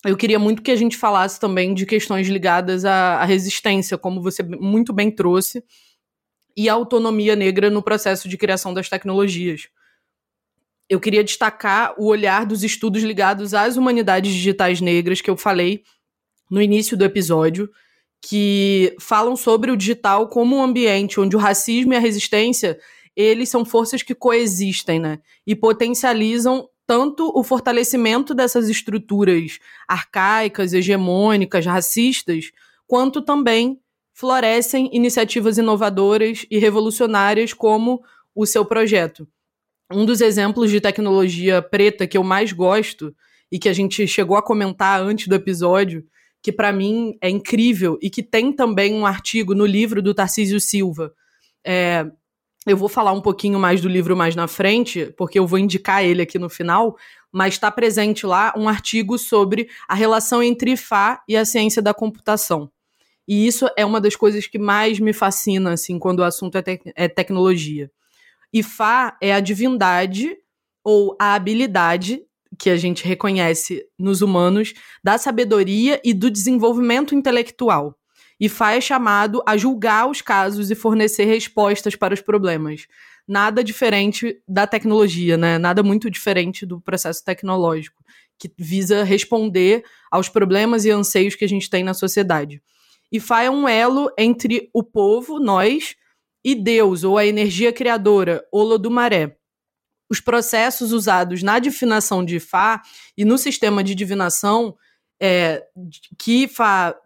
eu 0.04 0.16
queria 0.16 0.38
muito 0.38 0.62
que 0.62 0.70
a 0.70 0.76
gente 0.76 0.96
falasse 0.96 1.38
também 1.38 1.74
de 1.74 1.86
questões 1.86 2.28
ligadas 2.28 2.84
à, 2.84 3.16
à 3.16 3.24
resistência, 3.24 3.96
como 3.96 4.20
você 4.20 4.42
muito 4.42 4.92
bem 4.92 5.10
trouxe, 5.10 5.62
e 6.56 6.68
a 6.68 6.74
autonomia 6.74 7.36
negra 7.36 7.70
no 7.70 7.82
processo 7.82 8.28
de 8.28 8.36
criação 8.36 8.74
das 8.74 8.88
tecnologias. 8.88 9.68
Eu 10.88 11.00
queria 11.00 11.24
destacar 11.24 11.94
o 11.96 12.06
olhar 12.06 12.44
dos 12.44 12.62
estudos 12.62 13.02
ligados 13.02 13.54
às 13.54 13.76
humanidades 13.76 14.32
digitais 14.32 14.80
negras 14.80 15.20
que 15.20 15.30
eu 15.30 15.36
falei 15.36 15.82
no 16.50 16.60
início 16.60 16.96
do 16.96 17.04
episódio, 17.04 17.70
que 18.20 18.94
falam 19.00 19.34
sobre 19.34 19.70
o 19.70 19.76
digital 19.76 20.28
como 20.28 20.56
um 20.56 20.62
ambiente 20.62 21.18
onde 21.18 21.34
o 21.34 21.38
racismo 21.38 21.94
e 21.94 21.96
a 21.96 22.00
resistência 22.00 22.78
eles 23.16 23.48
são 23.48 23.64
forças 23.64 24.02
que 24.02 24.14
coexistem, 24.14 24.98
né? 24.98 25.18
E 25.46 25.54
potencializam 25.54 26.68
tanto 26.86 27.30
o 27.34 27.42
fortalecimento 27.42 28.34
dessas 28.34 28.68
estruturas 28.68 29.58
arcaicas, 29.86 30.72
hegemônicas, 30.72 31.64
racistas, 31.64 32.50
quanto 32.86 33.22
também 33.22 33.80
florescem 34.12 34.90
iniciativas 34.92 35.58
inovadoras 35.58 36.44
e 36.50 36.58
revolucionárias 36.58 37.52
como 37.52 38.02
o 38.34 38.44
seu 38.46 38.64
projeto. 38.64 39.26
Um 39.90 40.04
dos 40.04 40.20
exemplos 40.20 40.70
de 40.70 40.80
tecnologia 40.80 41.62
preta 41.62 42.06
que 42.06 42.16
eu 42.16 42.24
mais 42.24 42.52
gosto 42.52 43.14
e 43.50 43.58
que 43.58 43.68
a 43.68 43.72
gente 43.72 44.06
chegou 44.06 44.36
a 44.36 44.42
comentar 44.42 45.00
antes 45.00 45.28
do 45.28 45.34
episódio, 45.34 46.04
que 46.42 46.50
para 46.50 46.72
mim 46.72 47.16
é 47.20 47.28
incrível 47.28 47.98
e 48.02 48.10
que 48.10 48.22
tem 48.22 48.52
também 48.52 48.94
um 48.94 49.06
artigo 49.06 49.54
no 49.54 49.66
livro 49.66 50.02
do 50.02 50.14
Tarcísio 50.14 50.60
Silva, 50.60 51.12
é, 51.64 52.06
eu 52.66 52.76
vou 52.76 52.88
falar 52.88 53.12
um 53.12 53.20
pouquinho 53.20 53.58
mais 53.58 53.80
do 53.80 53.88
livro 53.88 54.16
mais 54.16 54.36
na 54.36 54.46
frente, 54.46 55.12
porque 55.16 55.38
eu 55.38 55.46
vou 55.46 55.58
indicar 55.58 56.04
ele 56.04 56.22
aqui 56.22 56.38
no 56.38 56.48
final, 56.48 56.96
mas 57.32 57.54
está 57.54 57.70
presente 57.70 58.24
lá 58.24 58.52
um 58.56 58.68
artigo 58.68 59.18
sobre 59.18 59.68
a 59.88 59.94
relação 59.94 60.42
entre 60.42 60.76
Fá 60.76 61.22
e 61.28 61.36
a 61.36 61.44
ciência 61.44 61.82
da 61.82 61.92
computação. 61.92 62.70
E 63.26 63.46
isso 63.46 63.68
é 63.76 63.84
uma 63.84 64.00
das 64.00 64.14
coisas 64.14 64.46
que 64.46 64.58
mais 64.58 65.00
me 65.00 65.12
fascina, 65.12 65.72
assim, 65.72 65.98
quando 65.98 66.20
o 66.20 66.24
assunto 66.24 66.56
é, 66.56 66.62
te 66.62 66.80
é 66.94 67.08
tecnologia. 67.08 67.90
É 69.20 69.32
a 69.32 69.40
divindade 69.40 70.36
ou 70.84 71.16
a 71.18 71.34
habilidade 71.34 72.22
que 72.58 72.68
a 72.68 72.76
gente 72.76 73.04
reconhece 73.04 73.86
nos 73.98 74.20
humanos 74.20 74.74
da 75.02 75.16
sabedoria 75.16 76.00
e 76.04 76.12
do 76.12 76.30
desenvolvimento 76.30 77.14
intelectual 77.14 77.96
e 78.38 78.48
Fá 78.48 78.72
é 78.72 78.80
chamado 78.80 79.42
a 79.46 79.56
julgar 79.56 80.08
os 80.08 80.20
casos 80.20 80.70
e 80.70 80.74
fornecer 80.74 81.24
respostas 81.24 81.94
para 81.94 82.14
os 82.14 82.20
problemas. 82.20 82.86
Nada 83.26 83.62
diferente 83.62 84.42
da 84.48 84.66
tecnologia, 84.66 85.36
né? 85.36 85.58
Nada 85.58 85.82
muito 85.82 86.10
diferente 86.10 86.66
do 86.66 86.80
processo 86.80 87.24
tecnológico, 87.24 88.02
que 88.38 88.52
visa 88.58 89.04
responder 89.04 89.84
aos 90.10 90.28
problemas 90.28 90.84
e 90.84 90.90
anseios 90.90 91.34
que 91.34 91.44
a 91.44 91.48
gente 91.48 91.70
tem 91.70 91.84
na 91.84 91.94
sociedade. 91.94 92.60
E 93.12 93.20
Fá 93.20 93.42
é 93.42 93.50
um 93.50 93.68
elo 93.68 94.10
entre 94.18 94.70
o 94.72 94.82
povo, 94.82 95.38
nós, 95.38 95.94
e 96.44 96.54
Deus, 96.54 97.04
ou 97.04 97.18
a 97.18 97.26
energia 97.26 97.72
criadora, 97.72 98.44
Olodumaré. 98.50 99.36
Os 100.10 100.20
processos 100.20 100.92
usados 100.92 101.42
na 101.42 101.58
divinação 101.58 102.24
de 102.24 102.40
Fá 102.40 102.82
e 103.16 103.24
no 103.24 103.38
sistema 103.38 103.84
de 103.84 103.94
divinação 103.94 104.76
é, 105.24 105.64
que 106.18 106.50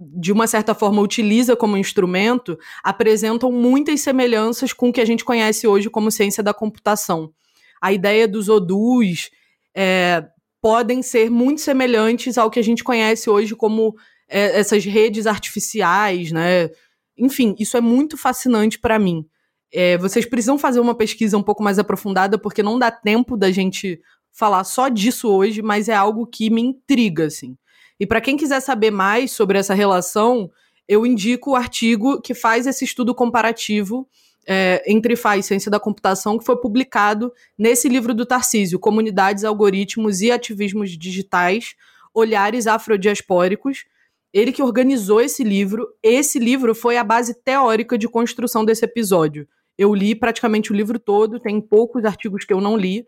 de 0.00 0.32
uma 0.32 0.46
certa 0.46 0.74
forma, 0.74 1.02
utiliza 1.02 1.54
como 1.54 1.76
instrumento, 1.76 2.58
apresentam 2.82 3.52
muitas 3.52 4.00
semelhanças 4.00 4.72
com 4.72 4.88
o 4.88 4.92
que 4.92 5.02
a 5.02 5.04
gente 5.04 5.22
conhece 5.22 5.66
hoje 5.66 5.90
como 5.90 6.10
ciência 6.10 6.42
da 6.42 6.54
computação. 6.54 7.30
A 7.78 7.92
ideia 7.92 8.26
dos 8.26 8.48
odus 8.48 9.30
é, 9.76 10.24
podem 10.62 11.02
ser 11.02 11.30
muito 11.30 11.60
semelhantes 11.60 12.38
ao 12.38 12.50
que 12.50 12.58
a 12.58 12.64
gente 12.64 12.82
conhece 12.82 13.28
hoje 13.28 13.54
como 13.54 13.94
é, 14.26 14.58
essas 14.58 14.82
redes 14.82 15.26
artificiais, 15.26 16.32
né? 16.32 16.70
Enfim, 17.18 17.54
isso 17.58 17.76
é 17.76 17.82
muito 17.82 18.16
fascinante 18.16 18.78
para 18.78 18.98
mim. 18.98 19.26
É, 19.70 19.98
vocês 19.98 20.24
precisam 20.24 20.56
fazer 20.56 20.80
uma 20.80 20.94
pesquisa 20.94 21.36
um 21.36 21.42
pouco 21.42 21.62
mais 21.62 21.78
aprofundada, 21.78 22.38
porque 22.38 22.62
não 22.62 22.78
dá 22.78 22.90
tempo 22.90 23.36
da 23.36 23.50
gente 23.50 24.00
falar 24.32 24.64
só 24.64 24.88
disso 24.88 25.28
hoje, 25.28 25.60
mas 25.60 25.86
é 25.90 25.94
algo 25.94 26.26
que 26.26 26.48
me 26.48 26.62
intriga, 26.62 27.26
assim. 27.26 27.58
E 27.98 28.06
para 28.06 28.20
quem 28.20 28.36
quiser 28.36 28.60
saber 28.60 28.90
mais 28.90 29.32
sobre 29.32 29.58
essa 29.58 29.74
relação, 29.74 30.50
eu 30.88 31.06
indico 31.06 31.52
o 31.52 31.56
artigo 31.56 32.20
que 32.20 32.34
faz 32.34 32.66
esse 32.66 32.84
estudo 32.84 33.14
comparativo 33.14 34.08
é, 34.46 34.82
entre 34.86 35.16
FA 35.16 35.36
e 35.36 35.42
Ciência 35.42 35.70
da 35.70 35.80
Computação, 35.80 36.38
que 36.38 36.44
foi 36.44 36.56
publicado 36.56 37.32
nesse 37.58 37.88
livro 37.88 38.14
do 38.14 38.24
Tarcísio, 38.24 38.78
Comunidades, 38.78 39.42
Algoritmos 39.42 40.20
e 40.20 40.30
Ativismos 40.30 40.96
Digitais, 40.96 41.74
Olhares 42.14 42.66
Afrodiaspóricos, 42.66 43.84
ele 44.32 44.52
que 44.52 44.62
organizou 44.62 45.20
esse 45.20 45.42
livro. 45.42 45.88
Esse 46.02 46.38
livro 46.38 46.74
foi 46.74 46.96
a 46.96 47.04
base 47.04 47.34
teórica 47.34 47.98
de 47.98 48.08
construção 48.08 48.64
desse 48.64 48.84
episódio. 48.84 49.48
Eu 49.76 49.94
li 49.94 50.14
praticamente 50.14 50.72
o 50.72 50.74
livro 50.74 50.98
todo, 50.98 51.40
tem 51.40 51.60
poucos 51.60 52.04
artigos 52.04 52.44
que 52.44 52.52
eu 52.52 52.60
não 52.60 52.76
li. 52.76 53.06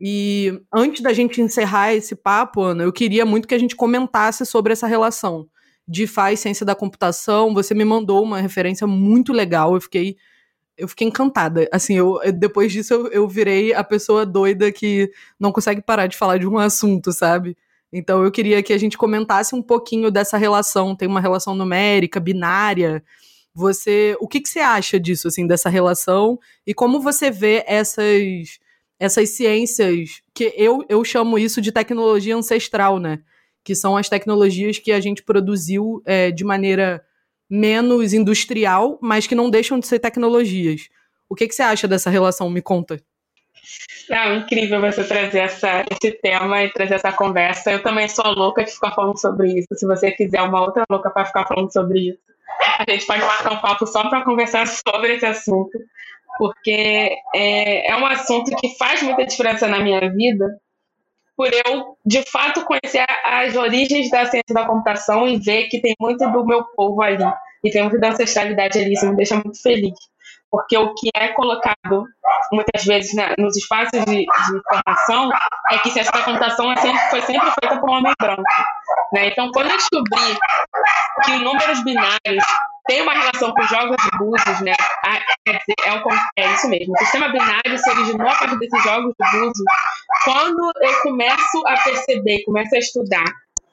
E 0.00 0.60
antes 0.72 1.00
da 1.00 1.12
gente 1.12 1.40
encerrar 1.40 1.94
esse 1.94 2.16
papo, 2.16 2.60
Ana, 2.62 2.84
eu 2.84 2.92
queria 2.92 3.24
muito 3.24 3.46
que 3.46 3.54
a 3.54 3.58
gente 3.58 3.76
comentasse 3.76 4.44
sobre 4.44 4.72
essa 4.72 4.86
relação 4.86 5.48
de 5.86 6.06
faz 6.06 6.40
ciência 6.40 6.66
da 6.66 6.74
computação. 6.74 7.54
Você 7.54 7.74
me 7.74 7.84
mandou 7.84 8.22
uma 8.22 8.40
referência 8.40 8.86
muito 8.86 9.32
legal, 9.32 9.74
eu 9.74 9.80
fiquei 9.80 10.16
eu 10.76 10.88
fiquei 10.88 11.06
encantada. 11.06 11.68
Assim, 11.70 11.94
eu 11.96 12.18
depois 12.34 12.72
disso 12.72 12.94
eu, 12.94 13.06
eu 13.08 13.28
virei 13.28 13.74
a 13.74 13.84
pessoa 13.84 14.24
doida 14.26 14.72
que 14.72 15.10
não 15.38 15.52
consegue 15.52 15.82
parar 15.82 16.06
de 16.06 16.16
falar 16.16 16.38
de 16.38 16.46
um 16.46 16.58
assunto, 16.58 17.12
sabe? 17.12 17.56
Então 17.92 18.24
eu 18.24 18.30
queria 18.30 18.62
que 18.62 18.72
a 18.72 18.78
gente 18.78 18.96
comentasse 18.96 19.54
um 19.54 19.62
pouquinho 19.62 20.10
dessa 20.10 20.36
relação. 20.38 20.96
Tem 20.96 21.06
uma 21.06 21.20
relação 21.20 21.54
numérica, 21.54 22.18
binária. 22.18 23.04
Você, 23.54 24.16
o 24.18 24.26
que, 24.26 24.40
que 24.40 24.48
você 24.48 24.60
acha 24.60 24.98
disso, 24.98 25.28
assim, 25.28 25.46
dessa 25.46 25.68
relação 25.68 26.38
e 26.66 26.72
como 26.72 27.00
você 27.00 27.30
vê 27.30 27.62
essas 27.66 28.58
essas 29.02 29.30
ciências 29.30 30.22
que 30.32 30.54
eu, 30.56 30.84
eu 30.88 31.04
chamo 31.04 31.36
isso 31.36 31.60
de 31.60 31.72
tecnologia 31.72 32.36
ancestral, 32.36 33.00
né? 33.00 33.18
Que 33.64 33.74
são 33.74 33.96
as 33.96 34.08
tecnologias 34.08 34.78
que 34.78 34.92
a 34.92 35.00
gente 35.00 35.24
produziu 35.24 36.00
é, 36.06 36.30
de 36.30 36.44
maneira 36.44 37.04
menos 37.50 38.12
industrial, 38.12 39.00
mas 39.02 39.26
que 39.26 39.34
não 39.34 39.50
deixam 39.50 39.80
de 39.80 39.88
ser 39.88 39.98
tecnologias. 39.98 40.88
O 41.28 41.34
que, 41.34 41.48
que 41.48 41.54
você 41.54 41.62
acha 41.62 41.88
dessa 41.88 42.10
relação? 42.10 42.48
Me 42.48 42.62
conta. 42.62 43.02
Não, 44.08 44.36
incrível 44.36 44.80
você 44.80 45.02
trazer 45.02 45.40
essa, 45.40 45.84
esse 45.90 46.12
tema 46.12 46.62
e 46.62 46.72
trazer 46.72 46.94
essa 46.94 47.10
conversa. 47.10 47.72
Eu 47.72 47.82
também 47.82 48.08
sou 48.08 48.32
louca 48.32 48.64
de 48.64 48.70
ficar 48.70 48.92
falando 48.92 49.18
sobre 49.18 49.58
isso. 49.58 49.68
Se 49.74 49.84
você 49.84 50.12
quiser 50.12 50.42
uma 50.42 50.60
outra 50.60 50.84
louca 50.88 51.10
para 51.10 51.24
ficar 51.24 51.44
falando 51.48 51.72
sobre 51.72 52.10
isso, 52.10 52.20
a 52.78 52.88
gente 52.88 53.04
pode 53.04 53.20
marcar 53.20 53.52
um 53.52 53.60
papo 53.60 53.84
só 53.84 54.08
para 54.08 54.24
conversar 54.24 54.68
sobre 54.68 55.16
esse 55.16 55.26
assunto, 55.26 55.76
porque 56.38 57.16
é, 57.34 57.90
é 57.90 57.96
um 57.96 58.06
assunto 58.06 58.54
que 58.56 58.76
faz 58.76 59.02
muita 59.02 59.24
diferença 59.26 59.66
na 59.68 59.80
minha 59.80 60.00
vida, 60.12 60.58
por 61.36 61.48
eu, 61.52 61.96
de 62.04 62.22
fato, 62.30 62.64
conhecer 62.64 63.04
as 63.24 63.56
origens 63.56 64.10
da 64.10 64.26
ciência 64.26 64.54
da 64.54 64.66
computação 64.66 65.26
e 65.26 65.38
ver 65.38 65.68
que 65.68 65.80
tem 65.80 65.94
muito 65.98 66.24
do 66.30 66.46
meu 66.46 66.64
povo 66.76 67.00
ali, 67.02 67.24
e 67.64 67.70
tem 67.70 67.82
muito 67.82 67.98
da 67.98 68.10
ancestralidade 68.10 68.78
ali. 68.78 68.92
Isso 68.92 69.08
me 69.08 69.16
deixa 69.16 69.34
muito 69.34 69.60
feliz 69.60 69.94
porque 70.52 70.76
o 70.76 70.92
que 70.92 71.08
é 71.16 71.28
colocado 71.28 72.04
muitas 72.52 72.84
vezes 72.84 73.14
nos 73.38 73.56
espaços 73.56 74.04
de, 74.04 74.18
de, 74.18 74.58
informação 74.58 75.30
é 75.70 75.78
que 75.78 75.98
essa 75.98 76.12
computação 76.22 76.70
é 76.70 76.76
sempre, 76.76 77.00
foi 77.08 77.22
sempre 77.22 77.50
feita 77.58 77.80
por 77.80 77.88
um 77.88 77.94
homem 77.94 78.12
branco. 78.20 78.42
Né? 79.12 79.28
Então, 79.28 79.50
quando 79.52 79.70
eu 79.70 79.76
descobri 79.76 80.38
que 81.24 81.32
números 81.38 81.84
binários 81.84 82.44
têm 82.86 83.02
uma 83.02 83.12
relação 83.12 83.52
com 83.52 83.62
jogos 83.64 83.96
de 83.96 84.18
búzios, 84.18 84.60
né? 84.60 84.72
quer 85.44 85.58
dizer, 85.58 85.74
é, 85.84 85.92
o, 85.92 86.02
é 86.36 86.54
isso 86.54 86.68
mesmo. 86.68 86.94
O 86.94 86.98
sistema 86.98 87.28
binário 87.28 87.78
se 87.78 87.90
originou 87.90 88.28
a 88.28 88.34
partir 88.34 88.58
desses 88.58 88.82
jogos 88.82 89.14
de 89.20 89.30
búzios. 89.30 89.64
Quando 90.24 90.72
eu 90.80 91.02
começo 91.02 91.62
a 91.66 91.76
perceber, 91.82 92.44
começo 92.44 92.74
a 92.74 92.78
estudar 92.78 93.24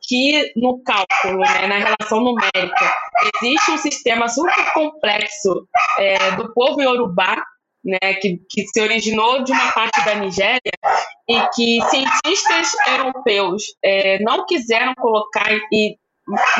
que 0.08 0.52
no 0.56 0.82
cálculo, 0.84 1.40
né, 1.40 1.68
na 1.68 1.78
relação 1.78 2.20
numérica, 2.20 2.94
existe 3.36 3.72
um 3.72 3.78
sistema 3.78 4.28
super 4.28 4.74
complexo 4.74 5.68
é, 6.00 6.32
do 6.32 6.52
povo 6.54 6.82
iorubá, 6.82 7.38
né, 7.84 8.14
que, 8.16 8.42
que 8.50 8.68
se 8.68 8.82
originou 8.82 9.44
de 9.44 9.52
uma 9.52 9.72
parte 9.72 10.04
da 10.04 10.16
Nigéria 10.16 10.60
e 11.28 11.42
que 11.54 11.80
cientistas 11.90 12.76
europeus 12.88 13.64
é, 13.84 14.20
não 14.20 14.46
quiseram 14.46 14.94
colocar 14.96 15.50
e 15.72 15.98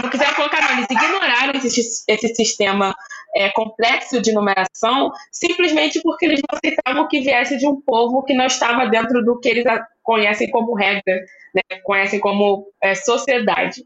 não 0.02 0.10
quiseram 0.10 0.34
colocar, 0.34 0.62
não, 0.62 0.78
eles 0.78 0.88
ignoraram 0.90 1.54
esse, 1.54 2.04
esse 2.08 2.36
sistema 2.36 2.96
é, 3.36 3.50
complexo 3.52 4.20
de 4.20 4.32
numeração 4.32 5.12
simplesmente 5.32 6.02
porque 6.02 6.26
eles 6.26 6.42
não 6.42 6.58
aceitavam 6.58 7.08
que 7.08 7.22
viesse 7.22 7.58
de 7.58 7.68
um 7.68 7.80
povo 7.82 8.24
que 8.24 8.34
não 8.34 8.46
estava 8.46 8.88
dentro 8.88 9.24
do 9.24 9.40
que 9.40 9.50
eles 9.50 9.66
conhecem 10.02 10.50
como 10.50 10.74
regra, 10.74 11.22
né, 11.54 11.80
conhecem 11.84 12.20
como 12.20 12.72
é, 12.82 12.96
sociedade. 12.96 13.84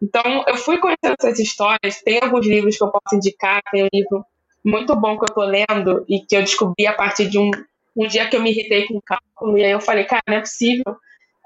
Então, 0.00 0.44
eu 0.46 0.56
fui 0.56 0.78
conhecendo 0.78 1.16
essas 1.18 1.38
histórias, 1.38 2.02
tem 2.04 2.20
alguns 2.22 2.46
livros 2.46 2.76
que 2.76 2.84
eu 2.84 2.90
posso 2.90 3.16
indicar, 3.16 3.62
tem 3.72 3.84
um 3.84 3.88
livro 3.92 4.24
muito 4.64 4.96
bom 4.96 5.16
que 5.18 5.24
eu 5.24 5.28
estou 5.28 5.44
lendo 5.44 6.04
e 6.08 6.20
que 6.20 6.36
eu 6.36 6.40
descobri 6.40 6.86
a 6.86 6.92
partir 6.92 7.28
de 7.28 7.38
um, 7.38 7.50
um 7.96 8.06
dia 8.06 8.28
que 8.28 8.36
eu 8.36 8.42
me 8.42 8.50
irritei 8.50 8.86
com 8.86 8.96
o 8.96 9.02
cálculo, 9.02 9.58
e 9.58 9.64
aí 9.64 9.70
eu 9.70 9.80
falei, 9.80 10.04
cara, 10.04 10.22
não 10.26 10.36
é 10.36 10.40
possível 10.40 10.96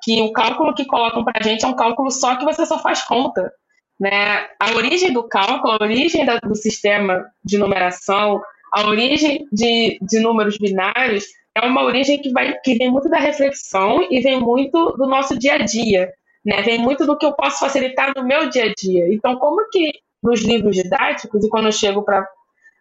que 0.02 0.20
o 0.22 0.32
cálculo 0.32 0.74
que 0.74 0.86
colocam 0.86 1.24
para 1.24 1.40
a 1.40 1.42
gente 1.42 1.64
é 1.64 1.68
um 1.68 1.74
cálculo 1.74 2.10
só 2.10 2.36
que 2.36 2.44
você 2.44 2.64
só 2.64 2.78
faz 2.78 3.02
conta. 3.02 3.52
Né? 3.98 4.46
A 4.60 4.70
origem 4.76 5.12
do 5.12 5.24
cálculo, 5.24 5.72
a 5.72 5.84
origem 5.84 6.24
da, 6.24 6.36
do 6.36 6.54
sistema 6.54 7.26
de 7.44 7.58
numeração, 7.58 8.40
a 8.72 8.86
origem 8.86 9.46
de, 9.50 9.98
de 10.00 10.20
números 10.20 10.56
binários 10.56 11.26
é 11.54 11.66
uma 11.66 11.82
origem 11.82 12.20
que, 12.20 12.30
vai, 12.30 12.56
que 12.60 12.74
vem 12.74 12.90
muito 12.90 13.08
da 13.08 13.18
reflexão 13.18 14.06
e 14.08 14.20
vem 14.20 14.38
muito 14.38 14.92
do 14.92 15.06
nosso 15.06 15.36
dia 15.36 15.54
a 15.54 15.58
dia, 15.58 16.12
né? 16.44 16.62
Vem 16.62 16.78
muito 16.78 17.04
do 17.04 17.16
que 17.18 17.26
eu 17.26 17.32
posso 17.32 17.58
facilitar 17.58 18.12
no 18.16 18.24
meu 18.24 18.48
dia 18.48 18.66
a 18.66 18.74
dia. 18.74 19.12
Então, 19.12 19.36
como 19.36 19.68
que 19.70 19.90
nos 20.22 20.42
livros 20.42 20.76
didáticos 20.76 21.44
e 21.44 21.48
quando 21.48 21.66
eu 21.66 21.72
chego 21.72 22.02
para 22.02 22.24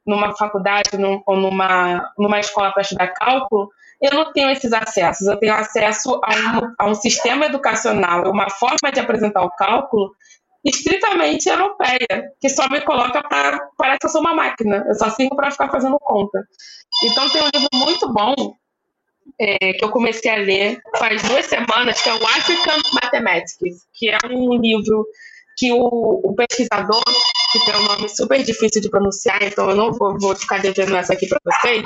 numa 0.08 0.36
faculdade 0.36 0.98
num, 0.98 1.22
ou 1.26 1.36
numa, 1.36 2.12
numa 2.18 2.40
escola 2.40 2.72
para 2.72 2.82
estudar 2.82 3.08
cálculo, 3.10 3.70
eu 4.02 4.12
não 4.14 4.32
tenho 4.32 4.50
esses 4.50 4.72
acessos. 4.72 5.28
Eu 5.28 5.38
tenho 5.38 5.54
acesso 5.54 6.20
a 6.24 6.36
um, 6.36 6.74
a 6.80 6.90
um 6.90 6.96
sistema 6.96 7.46
educacional, 7.46 8.32
uma 8.32 8.50
forma 8.50 8.92
de 8.94 9.00
apresentar 9.00 9.44
o 9.44 9.52
cálculo 9.52 10.12
estritamente 10.64 11.50
europeia, 11.50 12.32
que 12.40 12.50
só 12.50 12.68
me 12.70 12.82
coloca 12.82 13.22
para. 13.24 13.60
Parece 13.78 14.00
que 14.00 14.06
eu 14.08 14.12
sou 14.12 14.22
uma 14.22 14.34
máquina, 14.34 14.84
eu 14.88 14.96
só 14.96 15.10
sirvo 15.10 15.36
para 15.36 15.52
ficar 15.52 15.70
fazendo 15.70 15.98
conta. 16.00 16.44
Então, 17.04 17.30
tem 17.30 17.42
um 17.42 17.50
livro 17.54 17.70
muito 17.74 18.12
bom 18.12 18.34
é, 19.40 19.74
que 19.74 19.84
eu 19.84 19.90
comecei 19.90 20.32
a 20.32 20.38
ler 20.38 20.80
faz 20.98 21.22
duas 21.24 21.46
semanas, 21.46 22.02
que 22.02 22.10
é 22.10 22.14
o 22.14 22.28
African 22.28 22.80
Mathematics, 23.02 23.86
que 23.94 24.10
é 24.10 24.18
um 24.30 24.56
livro 24.56 25.06
que 25.58 25.72
o, 25.72 26.22
o 26.24 26.36
pesquisador, 26.36 27.04
que 27.52 27.66
tem 27.66 27.76
um 27.76 27.84
nome 27.84 28.10
super 28.10 28.44
difícil 28.44 28.82
de 28.82 28.90
pronunciar, 28.90 29.42
então 29.44 29.70
eu 29.70 29.76
não 29.76 29.92
vou, 29.92 30.18
vou 30.20 30.36
ficar 30.36 30.62
devendo 30.62 30.96
essa 30.96 31.14
aqui 31.14 31.28
para 31.28 31.40
vocês, 31.46 31.84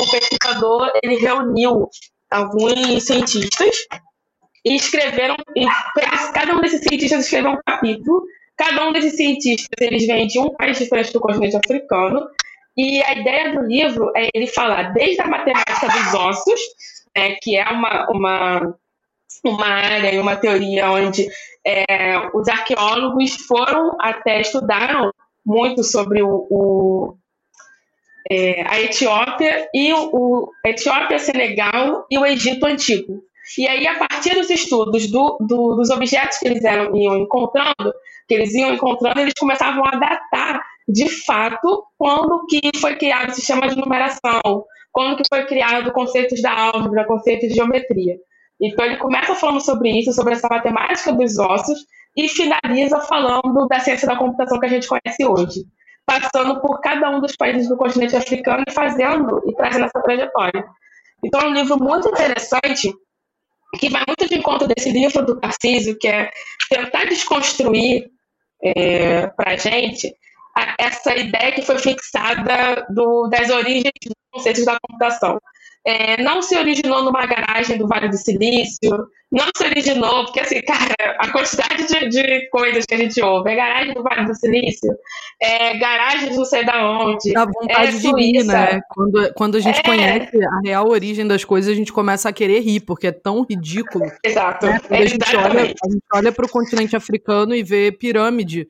o 0.00 0.10
pesquisador 0.10 0.90
ele 1.02 1.16
reuniu 1.16 1.88
alguns 2.30 3.04
cientistas 3.04 3.76
e 4.64 4.74
escreveram, 4.74 5.36
e 5.56 5.66
cada 6.34 6.54
um 6.54 6.60
desses 6.60 6.80
cientistas 6.80 7.24
escreveu 7.24 7.52
um 7.52 7.58
capítulo, 7.66 8.24
cada 8.56 8.88
um 8.88 8.92
desses 8.92 9.16
cientistas 9.16 9.68
eles 9.80 10.06
vêm 10.06 10.26
de 10.26 10.38
um 10.38 10.50
país 10.50 10.78
diferente 10.78 11.12
do 11.12 11.20
continente 11.20 11.56
africano, 11.56 12.28
e 12.76 13.02
a 13.02 13.12
ideia 13.12 13.52
do 13.52 13.66
livro 13.66 14.12
é 14.16 14.28
ele 14.34 14.46
falar 14.46 14.92
desde 14.92 15.20
a 15.20 15.26
matemática 15.26 15.88
dos 15.88 16.14
ossos, 16.14 16.60
é, 17.14 17.32
que 17.42 17.56
é 17.56 17.68
uma, 17.68 18.06
uma, 18.10 18.74
uma 19.44 19.66
área 19.66 20.14
e 20.14 20.18
uma 20.18 20.36
teoria 20.36 20.90
onde 20.90 21.28
é, 21.68 22.30
os 22.34 22.48
arqueólogos 22.48 23.34
foram 23.46 23.96
até 24.00 24.40
estudaram 24.40 25.12
muito 25.44 25.82
sobre 25.84 26.22
o, 26.22 26.46
o 26.50 27.16
é, 28.30 28.62
a 28.66 28.80
Etiópia 28.80 29.68
e 29.74 29.92
o, 29.92 30.10
o 30.12 30.50
Etiópia, 30.64 31.18
Senegal 31.18 32.06
e 32.10 32.18
o 32.18 32.26
Egito 32.26 32.66
Antigo. 32.66 33.22
E 33.56 33.66
aí, 33.66 33.86
a 33.86 33.98
partir 33.98 34.34
dos 34.34 34.50
estudos 34.50 35.10
do, 35.10 35.38
do, 35.40 35.76
dos 35.76 35.88
objetos 35.88 36.38
que 36.38 36.48
eles 36.48 36.62
eram, 36.64 36.94
iam 36.94 37.16
encontrando, 37.16 37.94
que 38.26 38.34
eles 38.34 38.54
iam 38.54 38.74
encontrando, 38.74 39.20
eles 39.20 39.32
começavam 39.38 39.82
a 39.86 39.96
datar 39.96 40.62
de 40.86 41.08
fato, 41.24 41.84
quando 41.96 42.44
que 42.46 42.70
foi 42.78 42.96
criado 42.96 43.30
o 43.30 43.34
sistema 43.34 43.68
de 43.68 43.76
numeração, 43.76 44.64
quando 44.92 45.16
que 45.16 45.28
foi 45.28 45.44
criado 45.46 45.92
conceitos 45.92 46.42
da 46.42 46.52
álgebra, 46.52 47.06
conceitos 47.06 47.48
de 47.48 47.54
geometria. 47.54 48.16
Então 48.60 48.84
ele 48.84 48.96
começa 48.96 49.34
falando 49.34 49.60
sobre 49.60 49.90
isso, 49.90 50.12
sobre 50.12 50.34
essa 50.34 50.48
matemática 50.48 51.12
dos 51.12 51.38
ossos, 51.38 51.78
e 52.16 52.28
finaliza 52.28 53.00
falando 53.00 53.66
da 53.68 53.78
ciência 53.78 54.08
da 54.08 54.16
computação 54.16 54.58
que 54.58 54.66
a 54.66 54.70
gente 54.70 54.88
conhece 54.88 55.24
hoje, 55.24 55.64
passando 56.04 56.60
por 56.60 56.80
cada 56.80 57.10
um 57.10 57.20
dos 57.20 57.36
países 57.36 57.68
do 57.68 57.76
continente 57.76 58.16
africano 58.16 58.64
e 58.66 58.72
fazendo 58.72 59.40
e 59.46 59.54
trazendo 59.54 59.84
essa 59.84 60.02
trajetória. 60.02 60.64
Então 61.24 61.40
é 61.40 61.46
um 61.46 61.54
livro 61.54 61.78
muito 61.78 62.08
interessante 62.08 62.92
que 63.78 63.90
vai 63.90 64.02
muito 64.06 64.28
de 64.28 64.38
encontro 64.38 64.66
desse 64.66 64.90
livro 64.90 65.24
do 65.24 65.38
Tarcísio, 65.38 65.96
que 65.98 66.08
é 66.08 66.30
tentar 66.70 67.04
desconstruir 67.04 68.10
é, 68.62 69.26
para 69.28 69.52
a 69.52 69.56
gente 69.56 70.12
essa 70.78 71.14
ideia 71.14 71.52
que 71.52 71.62
foi 71.62 71.78
fixada 71.78 72.84
do, 72.90 73.28
das 73.28 73.48
origens 73.50 73.92
dos 74.04 74.14
conceitos 74.32 74.64
da 74.64 74.78
computação 74.80 75.38
é, 75.86 76.22
não 76.22 76.42
se 76.42 76.56
originou 76.56 77.02
numa 77.02 77.26
garagem 77.26 77.78
do 77.78 77.86
Vale 77.86 78.08
do 78.08 78.16
Silício, 78.16 79.08
não 79.30 79.46
se 79.56 79.64
originou, 79.64 80.24
porque 80.24 80.40
assim, 80.40 80.60
cara, 80.62 80.94
a 81.18 81.30
quantidade 81.30 81.86
de, 81.86 82.08
de 82.08 82.48
coisas 82.50 82.84
que 82.84 82.94
a 82.94 82.98
gente 82.98 83.20
ouve, 83.22 83.50
é 83.50 83.56
garagem 83.56 83.94
do 83.94 84.02
Vale 84.02 84.26
do 84.26 84.34
Silício, 84.34 84.90
é 85.40 85.76
garagem 85.78 86.30
de 86.30 86.36
não 86.36 86.44
sei 86.44 86.64
da 86.64 86.90
onde. 86.90 87.32
Dá 87.32 87.44
vontade 87.44 87.96
é 87.96 88.00
de 88.00 88.12
rir, 88.12 88.44
né? 88.44 88.80
Quando, 88.88 89.34
quando 89.34 89.56
a 89.56 89.60
gente 89.60 89.78
é... 89.80 89.82
conhece 89.82 90.44
a 90.44 90.60
real 90.64 90.88
origem 90.88 91.26
das 91.26 91.44
coisas, 91.44 91.72
a 91.72 91.76
gente 91.76 91.92
começa 91.92 92.28
a 92.28 92.32
querer 92.32 92.60
rir, 92.60 92.80
porque 92.80 93.06
é 93.06 93.12
tão 93.12 93.46
ridículo. 93.48 94.04
Exato. 94.24 94.66
Né? 94.66 94.80
Quando 94.80 95.02
a 95.02 95.06
gente, 95.06 95.36
olha, 95.36 95.60
a 95.62 95.90
gente 95.90 96.04
olha 96.12 96.32
para 96.32 96.46
o 96.46 96.50
continente 96.50 96.96
africano 96.96 97.54
e 97.54 97.62
vê 97.62 97.92
pirâmide. 97.92 98.66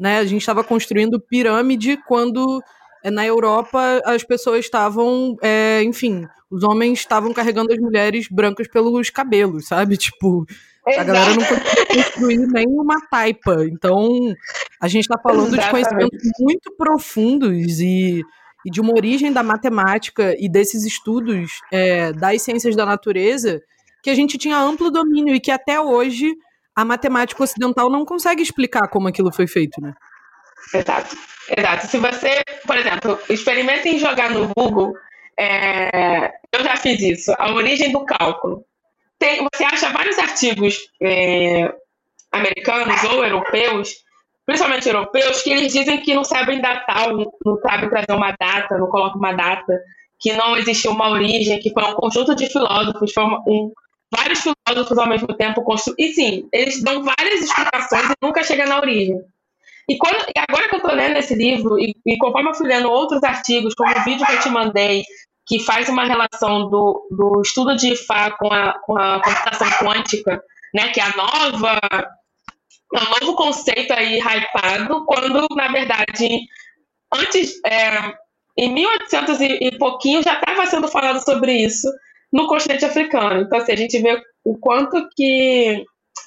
Né? 0.00 0.18
A 0.18 0.24
gente 0.24 0.40
estava 0.40 0.64
construindo 0.64 1.20
pirâmide 1.20 1.98
quando 2.06 2.60
é, 2.60 2.66
na 3.10 3.26
Europa 3.26 4.02
as 4.04 4.22
pessoas 4.22 4.64
estavam, 4.64 5.36
é, 5.42 5.82
enfim, 5.82 6.26
os 6.50 6.62
homens 6.62 7.00
estavam 7.00 7.32
carregando 7.32 7.72
as 7.72 7.78
mulheres 7.78 8.28
brancas 8.30 8.68
pelos 8.68 9.10
cabelos, 9.10 9.66
sabe? 9.66 9.96
Tipo, 10.12 10.46
a 10.86 11.04
galera 11.04 11.30
não 11.30 11.44
conseguia 11.44 11.86
construir 12.04 12.46
nem 12.48 12.66
uma 12.68 13.00
taipa. 13.08 13.64
Então, 13.64 14.34
a 14.80 14.88
gente 14.88 15.04
está 15.04 15.18
falando 15.18 15.54
Exatamente. 15.54 15.64
de 15.64 15.70
conhecimentos 15.70 16.30
muito 16.40 16.76
profundos 16.76 17.80
e, 17.80 18.22
e, 18.66 18.70
de 18.70 18.80
uma 18.80 18.92
origem 18.92 19.32
da 19.32 19.42
matemática 19.42 20.34
e 20.38 20.48
desses 20.48 20.84
estudos 20.84 21.60
é, 21.70 22.12
das 22.12 22.42
ciências 22.42 22.76
da 22.76 22.84
natureza 22.84 23.62
que 24.02 24.10
a 24.10 24.14
gente 24.14 24.36
tinha 24.36 24.58
amplo 24.58 24.90
domínio 24.90 25.34
e 25.34 25.40
que 25.40 25.50
até 25.50 25.80
hoje 25.80 26.34
a 26.74 26.84
matemática 26.84 27.42
ocidental 27.42 27.88
não 27.88 28.04
consegue 28.04 28.42
explicar 28.42 28.88
como 28.88 29.06
aquilo 29.06 29.32
foi 29.32 29.46
feito, 29.46 29.80
né? 29.80 29.94
Exato. 30.74 31.16
Exato. 31.56 31.86
Se 31.86 31.98
você, 31.98 32.42
por 32.66 32.76
exemplo, 32.76 33.18
experimenta 33.28 33.88
em 33.88 33.98
jogar 33.98 34.30
no 34.30 34.48
Google, 34.54 34.94
é, 35.38 36.32
eu 36.52 36.62
já 36.62 36.76
fiz 36.76 37.00
isso, 37.00 37.34
a 37.38 37.52
origem 37.52 37.92
do 37.92 38.04
cálculo. 38.04 38.64
Tem, 39.18 39.46
você 39.52 39.64
acha 39.64 39.90
vários 39.90 40.18
artigos 40.18 40.76
é, 41.00 41.72
americanos 42.30 43.04
ou 43.04 43.24
europeus, 43.24 43.90
principalmente 44.44 44.88
europeus, 44.88 45.42
que 45.42 45.50
eles 45.50 45.72
dizem 45.72 46.00
que 46.00 46.14
não 46.14 46.24
sabem 46.24 46.60
datar, 46.60 47.08
não 47.12 47.56
sabem 47.60 47.88
trazer 47.88 48.12
uma 48.12 48.34
data, 48.38 48.78
não 48.78 48.88
colocam 48.88 49.18
uma 49.18 49.32
data, 49.32 49.80
que 50.18 50.32
não 50.32 50.56
existiu 50.56 50.92
uma 50.92 51.10
origem, 51.10 51.58
que 51.60 51.72
foi 51.72 51.82
um 51.84 51.94
conjunto 51.94 52.34
de 52.34 52.46
filósofos, 52.48 53.12
foi 53.12 53.24
um, 53.24 53.72
vários 54.10 54.40
filósofos 54.40 54.98
ao 54.98 55.08
mesmo 55.08 55.28
tempo 55.34 55.62
construíram. 55.62 56.10
E 56.10 56.14
sim, 56.14 56.48
eles 56.52 56.82
dão 56.82 57.02
várias 57.02 57.42
explicações 57.42 58.10
e 58.10 58.14
nunca 58.22 58.44
chegam 58.44 58.66
na 58.66 58.78
origem. 58.78 59.20
E, 59.88 59.96
quando, 59.98 60.16
agora 60.48 60.68
que 60.68 60.74
eu 60.74 60.78
estou 60.78 60.94
lendo 60.94 61.16
esse 61.16 61.34
livro, 61.34 61.78
e, 61.78 61.94
e, 62.06 62.16
conforme 62.18 62.50
eu 62.50 62.54
fui 62.54 62.68
lendo 62.68 62.90
outros 62.90 63.22
artigos, 63.22 63.74
como 63.74 63.90
o 63.90 64.04
vídeo 64.04 64.26
que 64.26 64.32
eu 64.32 64.40
te 64.40 64.48
mandei, 64.48 65.02
que 65.46 65.58
faz 65.58 65.88
uma 65.88 66.04
relação 66.04 66.68
do, 66.70 67.08
do 67.10 67.40
estudo 67.42 67.76
de 67.76 67.92
IFA 67.92 68.30
com 68.38 68.52
a, 68.52 68.78
com 68.84 68.96
a 68.96 69.20
computação 69.22 69.68
quântica, 69.78 70.42
né, 70.74 70.88
que 70.88 71.00
é 71.00 71.04
a 71.04 71.16
nova, 71.16 71.80
é 72.94 73.00
um 73.00 73.20
novo 73.20 73.36
conceito 73.36 73.92
aí 73.92 74.20
hypado, 74.20 75.04
quando, 75.04 75.46
na 75.56 75.68
verdade, 75.68 76.40
antes, 77.12 77.54
é, 77.66 78.14
em 78.56 78.72
1800 78.72 79.40
e, 79.40 79.46
e 79.62 79.78
pouquinho, 79.78 80.22
já 80.22 80.34
estava 80.34 80.66
sendo 80.66 80.88
falado 80.88 81.22
sobre 81.24 81.52
isso 81.52 81.88
no 82.32 82.46
continente 82.46 82.84
africano. 82.84 83.42
Então, 83.42 83.58
assim, 83.58 83.72
a 83.72 83.76
gente 83.76 83.98
vê 83.98 84.20
o 84.44 84.56
quanto 84.58 85.08
que 85.16 85.84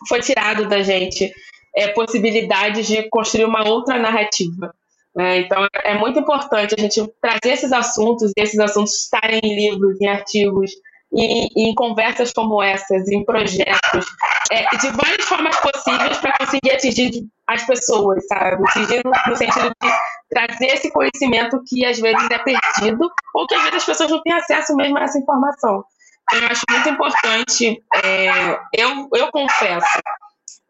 foi 0.08 0.22
tirado 0.22 0.68
da 0.68 0.82
gente 0.82 1.32
é, 1.76 1.90
possibilidades 1.90 2.88
de 2.88 3.10
construir 3.10 3.46
uma 3.46 3.68
outra 3.68 4.00
narrativa. 4.00 4.74
Né? 5.16 5.40
Então, 5.40 5.68
é 5.84 5.94
muito 5.98 6.20
importante 6.20 6.76
a 6.78 6.82
gente 6.82 7.02
trazer 7.22 7.54
esses 7.54 7.72
assuntos 7.72 8.32
e 8.36 8.42
esses 8.42 8.60
assuntos 8.60 8.94
estarem 9.04 9.40
em 9.44 9.56
livros, 9.56 10.00
em 10.02 10.08
artigos, 10.08 10.72
em, 11.14 11.48
em 11.56 11.74
conversas 11.74 12.34
como 12.34 12.62
essas, 12.62 13.08
em 13.08 13.24
projetos, 13.24 14.06
é, 14.52 14.78
de 14.78 14.90
várias 14.90 15.26
formas 15.26 15.56
possíveis 15.60 16.18
para 16.18 16.38
conseguir 16.38 16.72
atingir 16.72 17.26
as 17.48 17.66
pessoas, 17.66 18.28
sabe? 18.28 18.64
Atingir 18.68 19.02
no, 19.06 19.12
no, 19.28 19.36
sentido 19.36 19.72
de 19.82 19.90
trazer 20.30 20.66
esse 20.66 20.92
conhecimento 20.92 21.62
que 21.68 21.86
às 21.86 22.00
vezes 22.00 22.30
é 22.30 22.38
perdido 22.40 23.10
ou 23.34 23.48
que 23.48 23.56
às 23.56 23.62
vezes 23.62 23.76
as 23.78 23.86
pessoas 23.86 24.12
não 24.12 24.22
têm 24.22 24.34
acesso 24.34 24.76
mesmo 24.76 24.98
a 24.98 25.04
essa 25.04 25.18
informação. 25.18 25.84
Então, 26.28 26.42
eu 26.42 26.48
acho 26.48 26.64
muito 26.70 26.90
importante, 26.90 27.84
é, 28.04 28.60
eu, 28.74 29.08
eu 29.14 29.32
confesso, 29.32 29.88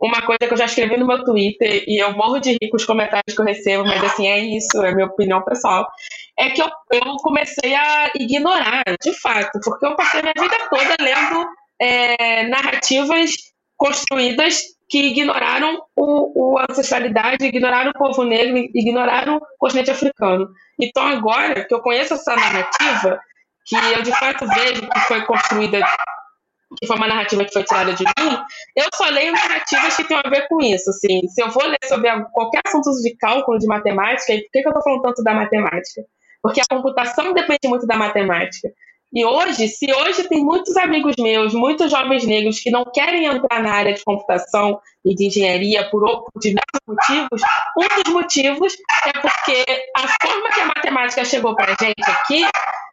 uma 0.06 0.22
coisa 0.22 0.40
que 0.40 0.54
eu 0.54 0.58
já 0.58 0.66
escrevi 0.66 0.98
no 0.98 1.08
meu 1.08 1.24
Twitter 1.24 1.84
e 1.88 2.02
eu 2.02 2.14
morro 2.14 2.40
de 2.40 2.52
rir 2.52 2.70
com 2.70 2.78
os 2.78 2.86
comentários 2.86 3.36
que 3.36 3.42
eu 3.42 3.46
recebo, 3.46 3.84
mas 3.84 4.04
assim, 4.04 4.28
é 4.28 4.40
isso, 4.40 4.84
é 4.84 4.94
minha 4.94 5.08
opinião 5.08 5.42
pessoal, 5.44 5.88
é 6.38 6.50
que 6.50 6.62
eu, 6.62 6.68
eu 6.92 7.16
comecei 7.18 7.74
a 7.74 8.12
ignorar, 8.16 8.84
de 9.02 9.14
fato, 9.20 9.60
porque 9.64 9.86
eu 9.86 9.96
passei 9.96 10.22
minha 10.22 10.34
vida 10.38 10.56
toda 10.70 10.96
lendo 11.00 11.48
é, 11.82 12.48
narrativas 12.48 13.32
construídas 13.78 14.62
que 14.90 15.00
ignoraram 15.00 15.82
o, 15.96 16.54
o, 16.54 16.60
ancestralidade, 16.60 17.46
ignoraram 17.46 17.92
o 17.92 17.98
povo 17.98 18.24
negro, 18.24 18.58
ignoraram 18.74 19.38
o 19.38 19.58
continente 19.58 19.92
africano. 19.92 20.48
Então 20.80 21.06
agora 21.06 21.66
que 21.66 21.74
eu 21.74 21.82
conheço 21.82 22.14
essa 22.14 22.36
narrativa, 22.36 23.20
que 23.66 23.76
eu 23.76 24.04
de 24.04 24.12
fato 24.12 24.48
vejo 24.48 24.88
que 24.88 25.00
foi 25.02 25.26
construída 25.26 25.80
que 26.78 26.88
foi 26.88 26.96
uma 26.96 27.08
narrativa 27.08 27.46
que 27.46 27.54
foi 27.54 27.64
tirada 27.64 27.94
de 27.94 28.04
mim, 28.04 28.38
eu 28.76 28.86
só 28.94 29.10
leio 29.10 29.32
narrativas 29.32 29.96
que 29.96 30.04
têm 30.04 30.18
a 30.18 30.30
ver 30.30 30.48
com 30.48 30.62
isso. 30.62 30.90
Assim, 30.90 31.28
se 31.28 31.42
eu 31.42 31.50
vou 31.50 31.66
ler 31.66 31.78
sobre 31.86 32.10
qualquer 32.34 32.62
assunto 32.66 32.92
de 33.02 33.16
cálculo, 33.18 33.60
de 33.60 33.68
matemática, 33.68 34.34
e 34.34 34.42
por 34.44 34.52
que, 34.52 34.62
que 34.62 34.68
eu 34.68 34.72
estou 34.72 34.84
falando 34.84 35.02
tanto 35.02 35.24
da 35.24 35.34
matemática? 35.34 36.04
Porque 36.42 36.62
a 36.62 36.66
computação 36.70 37.34
depende 37.34 37.68
muito 37.68 37.88
da 37.88 37.98
matemática. 37.98 38.70
E 39.16 39.24
hoje, 39.24 39.70
se 39.70 39.86
hoje 39.94 40.28
tem 40.28 40.44
muitos 40.44 40.76
amigos 40.76 41.16
meus, 41.18 41.54
muitos 41.54 41.90
jovens 41.90 42.26
negros 42.26 42.60
que 42.60 42.70
não 42.70 42.84
querem 42.84 43.26
entrar 43.26 43.64
na 43.64 43.72
área 43.72 43.94
de 43.94 44.04
computação 44.04 44.78
e 45.06 45.16
de 45.16 45.28
engenharia 45.28 45.90
por, 45.90 46.02
por 46.02 46.42
diversos 46.42 46.82
motivos, 46.86 47.42
um 47.78 48.04
dos 48.04 48.14
motivos 48.14 48.74
é 49.08 49.14
porque 49.14 49.66
a 49.96 50.02
forma 50.02 50.50
que 50.50 50.60
a 50.60 50.66
matemática 50.66 51.24
chegou 51.24 51.56
para 51.56 51.72
a 51.72 51.86
gente 51.86 52.04
aqui 52.06 52.46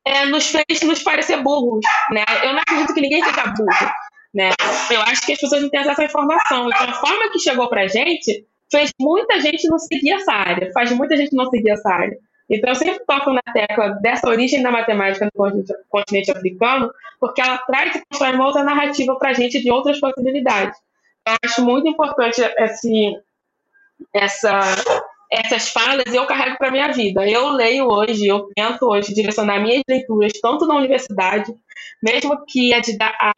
é, 0.05 0.27
nos 0.27 0.47
fez 0.47 0.83
nos 0.83 1.03
parecer 1.03 1.43
burros, 1.43 1.85
né? 2.13 2.25
Eu 2.45 2.53
não 2.53 2.61
acredito 2.61 2.95
que 2.95 3.01
ninguém 3.01 3.25
seja 3.25 3.45
burro, 3.47 3.93
né? 4.33 4.51
Eu 4.93 5.01
acho 5.03 5.27
que 5.27 5.33
as 5.33 5.41
pessoas 5.41 5.63
não 5.63 5.71
têm 5.71 5.81
à 5.81 6.05
informação. 6.05 6.69
Então, 6.69 6.89
a 6.89 6.95
forma 6.95 7.33
que 7.33 7.41
chegou 7.41 7.69
pra 7.69 7.89
gente 7.89 8.47
fez 8.71 8.93
muita 9.01 9.41
gente 9.41 9.69
não 9.69 9.79
seguir 9.79 10.13
essa 10.13 10.33
área, 10.33 10.71
faz 10.73 10.93
muita 10.93 11.17
gente 11.17 11.35
não 11.35 11.47
seguir 11.47 11.71
essa 11.71 11.93
área. 11.93 12.17
Então, 12.53 12.71
eu 12.71 12.75
sempre 12.75 13.03
toco 13.07 13.33
na 13.33 13.41
tecla 13.55 13.99
dessa 14.03 14.29
origem 14.29 14.63
da 14.63 14.71
matemática 14.71 15.27
no 15.35 15.65
continente 15.89 16.31
africano, 16.31 16.93
porque 17.19 17.41
ela 17.41 17.57
traz 17.59 17.97
e 17.97 18.03
constrói 18.11 18.35
uma 18.35 18.47
outra 18.47 18.63
narrativa 18.63 19.17
para 19.17 19.31
a 19.31 19.33
gente 19.33 19.63
de 19.63 19.71
outras 19.71 19.99
possibilidades. 19.99 20.79
Eu 21.27 21.35
acho 21.43 21.65
muito 21.65 21.89
importante 21.89 22.43
esse, 22.59 23.17
essa, 24.13 24.61
essas 25.31 25.71
falas 25.71 26.13
eu 26.13 26.27
carrego 26.27 26.59
para 26.59 26.71
minha 26.71 26.93
vida. 26.93 27.27
Eu 27.27 27.49
leio 27.53 27.87
hoje, 27.87 28.27
eu 28.27 28.51
tento 28.55 28.83
hoje 28.83 29.15
direcionar 29.15 29.59
minhas 29.59 29.83
leituras, 29.89 30.33
tanto 30.43 30.67
na 30.67 30.77
universidade, 30.77 31.55
mesmo 32.03 32.45
que 32.45 32.71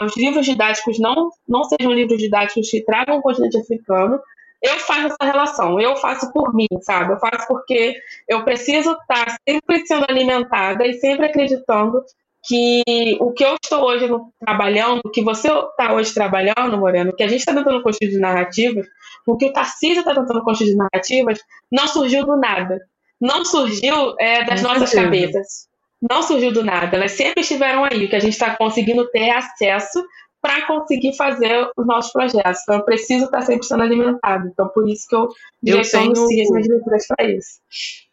os 0.03 0.17
livros 0.17 0.45
didáticos 0.45 0.99
não, 0.99 1.31
não 1.49 1.62
sejam 1.62 1.93
livros 1.93 2.19
didáticos 2.19 2.69
que 2.69 2.85
tragam 2.85 3.19
o 3.19 3.23
continente 3.23 3.59
africano, 3.59 4.19
eu 4.65 4.79
faço 4.79 5.07
essa 5.07 5.31
relação, 5.31 5.79
eu 5.79 5.95
faço 5.97 6.33
por 6.33 6.55
mim, 6.55 6.67
sabe? 6.81 7.12
Eu 7.12 7.19
faço 7.19 7.47
porque 7.47 7.95
eu 8.27 8.45
preciso 8.45 8.93
estar 8.93 9.37
sempre 9.47 9.87
sendo 9.87 10.07
alimentada 10.09 10.87
e 10.87 10.95
sempre 10.95 11.27
acreditando 11.27 12.03
que 12.47 12.83
o 13.21 13.33
que 13.33 13.45
eu 13.45 13.57
estou 13.62 13.83
hoje 13.83 14.09
trabalhando, 14.41 15.03
o 15.05 15.11
que 15.11 15.23
você 15.23 15.49
está 15.49 15.93
hoje 15.93 16.15
trabalhando, 16.15 16.79
Moreno, 16.79 17.15
que 17.15 17.23
a 17.23 17.29
gente 17.29 17.41
está 17.41 17.55
tentando 17.55 17.83
construir 17.83 18.11
de 18.11 18.19
narrativas, 18.19 18.87
o 19.27 19.37
que 19.37 19.47
o 19.47 19.53
Tarcísio 19.53 20.01
está 20.01 20.15
tentando 20.15 20.43
construir 20.43 20.71
de 20.71 20.77
narrativas, 20.77 21.39
não 21.71 21.87
surgiu 21.87 22.25
do 22.25 22.37
nada. 22.37 22.81
Não 23.21 23.45
surgiu 23.45 24.15
é, 24.19 24.45
das 24.45 24.62
não 24.62 24.73
nossas 24.73 24.93
cabeças. 24.95 25.69
Não 26.11 26.23
surgiu 26.23 26.53
do 26.53 26.65
nada. 26.65 26.97
Elas 26.97 27.12
sempre 27.12 27.41
estiveram 27.41 27.85
aí. 27.85 28.05
O 28.05 28.09
que 28.09 28.17
a 28.17 28.21
gente 28.21 28.33
está 28.33 28.55
conseguindo 28.57 29.11
ter 29.11 29.31
acesso 29.31 30.05
para 30.45 30.66
conseguir 30.66 31.16
fazer 31.16 31.70
os 31.74 31.86
nossos 31.86 32.12
projetos. 32.12 32.61
Então, 32.62 32.74
eu 32.74 32.84
preciso 32.84 33.24
estar 33.24 33.40
sempre 33.40 33.66
sendo 33.66 33.82
alimentado. 33.82 34.47
Então, 34.47 34.68
por 34.68 34.86
isso 34.86 35.09
que 35.09 35.16
eu 35.16 35.26
direciono 35.62 36.12
tenho... 36.12 36.26
sim 36.28 36.42
as 36.42 36.51
minhas 36.51 36.68
leituras 36.68 37.07
para 37.07 37.30
isso. 37.30 37.61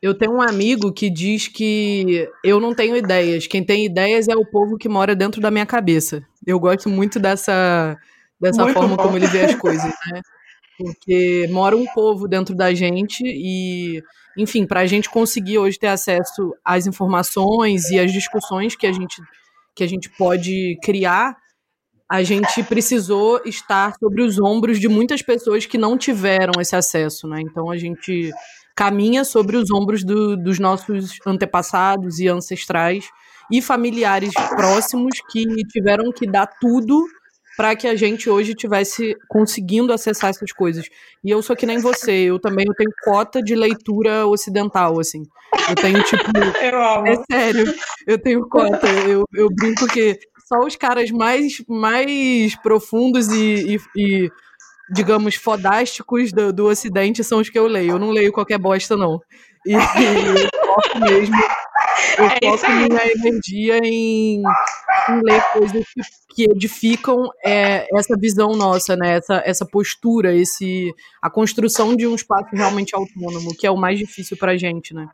Eu 0.01 0.17
tenho 0.17 0.35
um 0.35 0.41
amigo 0.41 0.93
que 0.93 1.09
diz 1.09 1.49
que 1.49 2.29
eu 2.41 2.61
não 2.61 2.73
tenho 2.73 2.95
ideias. 2.95 3.47
Quem 3.47 3.61
tem 3.61 3.85
ideias 3.85 4.29
é 4.29 4.35
o 4.37 4.45
povo 4.45 4.77
que 4.77 4.87
mora 4.87 5.13
dentro 5.13 5.41
da 5.41 5.51
minha 5.51 5.65
cabeça. 5.65 6.25
Eu 6.47 6.57
gosto 6.57 6.87
muito 6.87 7.19
dessa, 7.19 7.97
dessa 8.39 8.65
forma 8.69 8.95
bom. 8.95 9.03
como 9.03 9.17
ele 9.17 9.27
vê 9.27 9.41
as 9.41 9.55
coisas, 9.59 9.93
né? 10.09 10.21
Porque 10.77 11.49
mora 11.51 11.75
um 11.75 11.85
povo 11.87 12.29
dentro 12.29 12.55
da 12.55 12.73
gente 12.73 13.23
e, 13.25 14.01
enfim, 14.37 14.65
para 14.65 14.79
a 14.79 14.85
gente 14.85 15.09
conseguir 15.09 15.57
hoje 15.57 15.77
ter 15.77 15.87
acesso 15.87 16.55
às 16.63 16.87
informações 16.87 17.91
e 17.91 17.99
às 17.99 18.09
discussões 18.09 18.73
que 18.73 18.87
a 18.87 18.93
gente, 18.93 19.21
que 19.75 19.83
a 19.83 19.87
gente 19.87 20.09
pode 20.11 20.79
criar, 20.81 21.40
a 22.11 22.23
gente 22.23 22.61
precisou 22.63 23.39
estar 23.45 23.95
sobre 23.97 24.21
os 24.21 24.37
ombros 24.37 24.81
de 24.81 24.89
muitas 24.89 25.21
pessoas 25.21 25.65
que 25.65 25.77
não 25.77 25.97
tiveram 25.97 26.59
esse 26.59 26.75
acesso, 26.75 27.25
né? 27.25 27.39
Então 27.39 27.71
a 27.71 27.77
gente 27.77 28.29
caminha 28.75 29.23
sobre 29.23 29.55
os 29.55 29.71
ombros 29.71 30.03
do, 30.03 30.35
dos 30.35 30.59
nossos 30.59 31.19
antepassados 31.25 32.19
e 32.19 32.27
ancestrais 32.27 33.05
e 33.49 33.61
familiares 33.61 34.33
próximos 34.49 35.21
que 35.31 35.45
tiveram 35.71 36.11
que 36.11 36.27
dar 36.27 36.47
tudo 36.59 37.01
para 37.55 37.77
que 37.77 37.87
a 37.87 37.95
gente 37.95 38.29
hoje 38.29 38.55
tivesse 38.55 39.15
conseguindo 39.29 39.93
acessar 39.93 40.31
essas 40.31 40.51
coisas. 40.51 40.87
E 41.23 41.29
eu 41.29 41.41
sou 41.41 41.55
que 41.55 41.65
nem 41.65 41.79
você, 41.79 42.11
eu 42.11 42.39
também 42.39 42.65
eu 42.67 42.73
tenho 42.73 42.91
cota 43.05 43.41
de 43.41 43.55
leitura 43.55 44.25
ocidental, 44.27 44.99
assim. 44.99 45.23
Eu 45.69 45.75
tenho, 45.75 46.03
tipo. 46.03 46.23
Eu 46.61 46.81
amo. 46.81 47.07
É 47.07 47.15
sério, 47.31 47.73
eu 48.07 48.17
tenho 48.17 48.47
cota. 48.47 48.87
Eu, 49.07 49.25
eu 49.33 49.47
brinco 49.49 49.85
que 49.87 50.17
só 50.51 50.59
os 50.59 50.75
caras 50.75 51.09
mais, 51.11 51.63
mais 51.67 52.55
profundos 52.57 53.29
e, 53.29 53.75
e, 53.75 53.79
e 53.95 54.31
digamos, 54.91 55.35
fodásticos 55.35 56.33
do, 56.33 56.51
do 56.51 56.67
Ocidente 56.67 57.23
são 57.23 57.39
os 57.39 57.49
que 57.49 57.57
eu 57.57 57.67
leio. 57.67 57.91
Eu 57.91 57.99
não 57.99 58.11
leio 58.11 58.33
qualquer 58.33 58.57
bosta, 58.57 58.97
não. 58.97 59.21
E, 59.65 59.71
e 59.71 59.75
eu 59.75 60.49
foco 60.65 60.99
mesmo. 60.99 61.35
Eu 62.17 62.25
é 62.25 62.57
foco 62.57 62.71
minha 62.71 63.11
energia 63.15 63.77
em, 63.77 64.41
em, 64.41 65.21
ler 65.23 65.41
coisas 65.53 65.85
que, 65.85 66.01
que 66.35 66.43
edificam 66.51 67.29
é, 67.45 67.87
essa 67.97 68.17
visão 68.17 68.49
nossa, 68.49 68.97
né? 68.97 69.17
Essa, 69.17 69.41
essa 69.45 69.65
postura, 69.65 70.35
esse, 70.35 70.93
a 71.21 71.29
construção 71.29 71.95
de 71.95 72.05
um 72.05 72.15
espaço 72.15 72.49
realmente 72.53 72.93
autônomo, 72.93 73.55
que 73.55 73.65
é 73.65 73.71
o 73.71 73.77
mais 73.77 73.97
difícil 73.97 74.35
pra 74.35 74.57
gente, 74.57 74.93
né? 74.93 75.07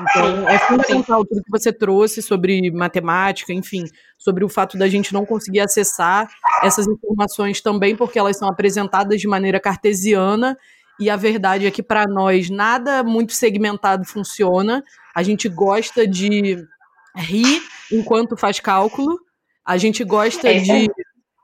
Então, 0.00 0.48
é 0.48 0.58
fundamental 0.58 1.24
tudo 1.24 1.42
que 1.42 1.50
você 1.50 1.72
trouxe 1.72 2.22
sobre 2.22 2.70
matemática, 2.70 3.52
enfim, 3.52 3.84
sobre 4.18 4.44
o 4.44 4.48
fato 4.48 4.78
da 4.78 4.88
gente 4.88 5.12
não 5.12 5.26
conseguir 5.26 5.60
acessar 5.60 6.28
essas 6.62 6.86
informações 6.86 7.60
também, 7.60 7.94
porque 7.96 8.18
elas 8.18 8.36
são 8.36 8.48
apresentadas 8.48 9.20
de 9.20 9.28
maneira 9.28 9.60
cartesiana, 9.60 10.56
e 11.00 11.10
a 11.10 11.16
verdade 11.16 11.66
é 11.66 11.70
que 11.70 11.82
para 11.82 12.06
nós 12.06 12.48
nada 12.48 13.02
muito 13.02 13.32
segmentado 13.32 14.04
funciona. 14.04 14.84
A 15.14 15.22
gente 15.22 15.48
gosta 15.48 16.06
de 16.06 16.64
rir 17.16 17.62
enquanto 17.90 18.36
faz 18.36 18.60
cálculo, 18.60 19.18
a 19.64 19.76
gente 19.76 20.04
gosta 20.04 20.48
é 20.48 20.58
de 20.58 20.90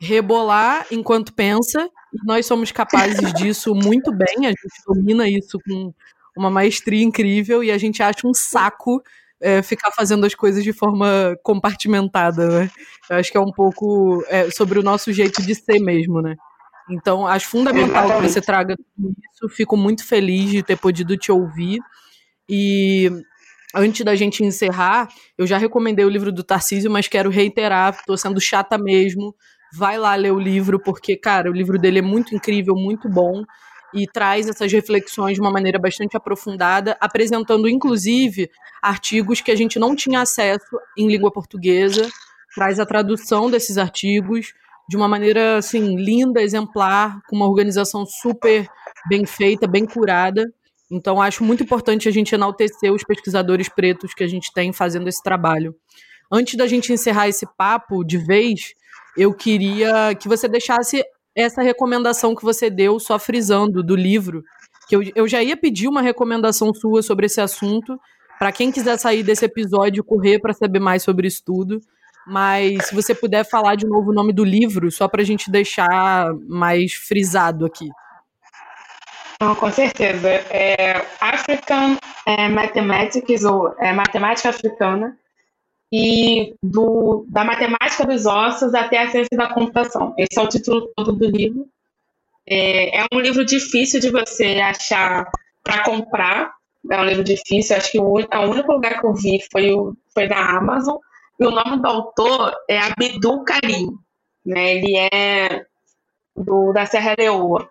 rebolar 0.01 0.87
enquanto 0.91 1.35
pensa, 1.35 1.89
nós 2.25 2.47
somos 2.47 2.71
capazes 2.71 3.33
disso 3.35 3.75
muito 3.75 4.13
bem, 4.13 4.47
a 4.47 4.51
gente 4.51 4.83
domina 4.87 5.29
isso 5.29 5.59
com 5.67 5.93
uma 6.39 6.51
maestria 6.51 7.03
incrível 7.03 7.63
e 7.65 7.71
a 7.71 7.79
gente 7.79 8.03
acha 8.03 8.27
um 8.27 8.33
saco 8.33 9.03
é, 9.41 9.63
ficar 9.63 9.91
fazendo 9.93 10.25
as 10.25 10.35
coisas 10.35 10.63
de 10.65 10.73
forma 10.73 11.37
compartimentada, 11.43 12.49
né? 12.49 12.71
Eu 13.11 13.17
acho 13.17 13.31
que 13.31 13.37
é 13.37 13.41
um 13.41 13.53
pouco 13.53 14.25
é, 14.29 14.51
sobre 14.51 14.79
o 14.79 14.83
nosso 14.83 15.13
jeito 15.13 15.43
de 15.43 15.55
ser 15.55 15.79
mesmo, 15.81 16.21
né? 16.21 16.37
Então, 16.91 17.27
acho 17.27 17.49
fundamental 17.49 18.09
que 18.17 18.29
você 18.29 18.41
traga 18.41 18.75
tudo 18.77 19.13
isso. 19.33 19.49
Fico 19.49 19.77
muito 19.77 20.05
feliz 20.05 20.51
de 20.51 20.63
ter 20.63 20.77
podido 20.77 21.17
te 21.17 21.31
ouvir. 21.31 21.81
E 22.49 23.11
antes 23.75 24.05
da 24.05 24.15
gente 24.15 24.43
encerrar, 24.43 25.09
eu 25.37 25.47
já 25.47 25.59
recomendei 25.59 26.05
o 26.05 26.09
livro 26.09 26.33
do 26.33 26.43
Tarcísio, 26.43 26.91
mas 26.91 27.07
quero 27.07 27.29
reiterar, 27.31 27.95
estou 27.95 28.17
sendo 28.17 28.41
chata 28.41 28.79
mesmo. 28.79 29.35
Vai 29.75 29.99
lá 29.99 30.15
ler 30.15 30.33
o 30.33 30.39
livro, 30.39 30.81
porque, 30.81 31.15
cara, 31.15 31.51
o 31.51 31.55
livro 31.55 31.79
dele 31.79 31.99
é 31.99 32.03
muito 32.03 32.35
incrível, 32.35 32.75
muito 32.75 33.07
bom 33.09 33.45
e 33.95 34.07
traz 34.07 34.49
essas 34.49 34.71
reflexões 34.73 35.35
de 35.35 35.41
uma 35.41 35.51
maneira 35.51 35.79
bastante 35.79 36.17
aprofundada, 36.17 36.97
apresentando 37.01 37.69
inclusive 37.69 38.51
artigos 38.83 39.41
que 39.41 39.51
a 39.51 39.57
gente 39.57 39.79
não 39.79 39.95
tinha 39.97 40.21
acesso 40.21 40.79
em 40.97 41.09
língua 41.09 41.33
portuguesa, 41.33 42.09
traz 42.55 42.79
a 42.79 42.87
tradução 42.87 43.51
desses 43.51 43.79
artigos 43.79 44.53
de 44.89 44.97
uma 44.97 45.07
maneira 45.07 45.59
assim 45.59 45.97
linda, 45.97 46.41
exemplar, 46.41 47.21
com 47.29 47.37
uma 47.37 47.47
organização 47.47 48.07
super 48.07 48.67
bem 49.09 49.27
feita, 49.27 49.67
bem 49.67 49.85
curada. 49.85 50.53
Então 50.91 51.21
acho 51.21 51.45
muito 51.45 51.63
importante 51.63 52.09
a 52.09 52.13
gente 52.13 52.35
enaltecer 52.35 52.93
os 52.93 53.05
pesquisadores 53.05 53.69
pretos 53.69 54.15
que 54.15 54.25
a 54.25 54.29
gente 54.29 54.53
tem 54.53 54.73
fazendo 54.73 55.09
esse 55.09 55.23
trabalho. 55.23 55.75
Antes 56.33 56.57
da 56.57 56.67
gente 56.67 56.93
encerrar 56.93 57.29
esse 57.29 57.47
papo 57.57 58.03
de 58.03 58.19
vez, 58.19 58.75
eu 59.17 59.35
queria 59.35 60.15
que 60.15 60.29
você 60.29 60.49
deixasse 60.49 61.03
essa 61.39 61.63
recomendação 61.63 62.35
que 62.35 62.43
você 62.43 62.69
deu, 62.69 62.99
só 62.99 63.19
frisando, 63.19 63.83
do 63.83 63.95
livro, 63.95 64.43
que 64.89 64.97
eu, 64.97 65.03
eu 65.15 65.29
já 65.29 65.41
ia 65.43 65.57
pedir 65.57 65.87
uma 65.87 66.03
recomendação 66.03 66.75
sua 66.75 67.01
sobre 67.01 67.27
esse 67.27 67.41
assunto, 67.41 67.99
para 68.39 68.51
quem 68.51 68.73
quiser 68.73 68.99
sair 68.99 69.23
desse 69.23 69.45
episódio, 69.45 70.03
correr 70.03 70.41
para 70.41 70.53
saber 70.53 70.81
mais 70.81 71.03
sobre 71.03 71.29
isso 71.29 71.43
tudo. 71.45 71.81
Mas 72.27 72.87
se 72.87 72.95
você 72.95 73.15
puder 73.15 73.49
falar 73.49 73.77
de 73.77 73.87
novo 73.87 74.11
o 74.11 74.15
nome 74.15 74.33
do 74.33 74.45
livro, 74.45 74.91
só 74.91 75.09
para 75.09 75.23
a 75.23 75.25
gente 75.25 75.51
deixar 75.51 76.27
mais 76.49 76.93
frisado 76.93 77.65
aqui. 77.65 77.89
Não, 79.41 79.55
com 79.55 79.71
certeza. 79.71 80.29
É 80.29 81.07
African 81.21 81.97
é, 82.27 82.49
Mathematics, 82.49 83.45
ou 83.45 83.73
é, 83.79 83.93
Matemática 83.93 84.49
Africana, 84.49 85.17
e 85.91 86.55
do, 86.63 87.25
da 87.29 87.45
matemática 87.45 88.05
dos 88.05 88.27
ossos 88.27 88.75
até 88.75 89.03
a 89.03 89.11
ciência 89.11 89.37
da 89.37 89.53
computação. 89.53 90.15
Esse 90.19 90.39
é 90.39 90.43
o 90.43 90.49
título 90.49 90.93
todo 90.95 91.13
do 91.13 91.27
livro. 91.27 91.67
É, 92.47 93.01
é 93.01 93.07
um 93.13 93.21
livro 93.21 93.45
difícil 93.45 94.01
de 94.01 94.11
você 94.11 94.61
achar 94.61 95.31
para 95.63 95.85
comprar. 95.85 96.53
É 96.91 97.01
um 97.01 97.05
livro 97.05 97.25
difícil. 97.25 97.77
Acho 97.77 97.93
que 97.93 97.99
o, 97.99 98.05
o 98.05 98.51
único 98.51 98.73
lugar 98.73 99.01
que 99.01 99.07
eu 99.07 99.15
vi 99.15 99.41
foi, 99.51 99.73
o, 99.73 99.95
foi 100.13 100.29
na 100.29 100.57
Amazon. 100.57 100.97
E 101.41 101.47
o 101.47 101.51
nome 101.51 101.81
do 101.81 101.89
autor 101.89 102.55
é 102.69 102.79
Abdul 102.79 103.45
Karim. 103.45 103.89
Né? 104.45 104.77
Ele 104.77 104.97
é 105.13 105.65
do, 106.37 106.73
da 106.73 106.85
Serra 106.85 107.15
Leoa. 107.19 107.71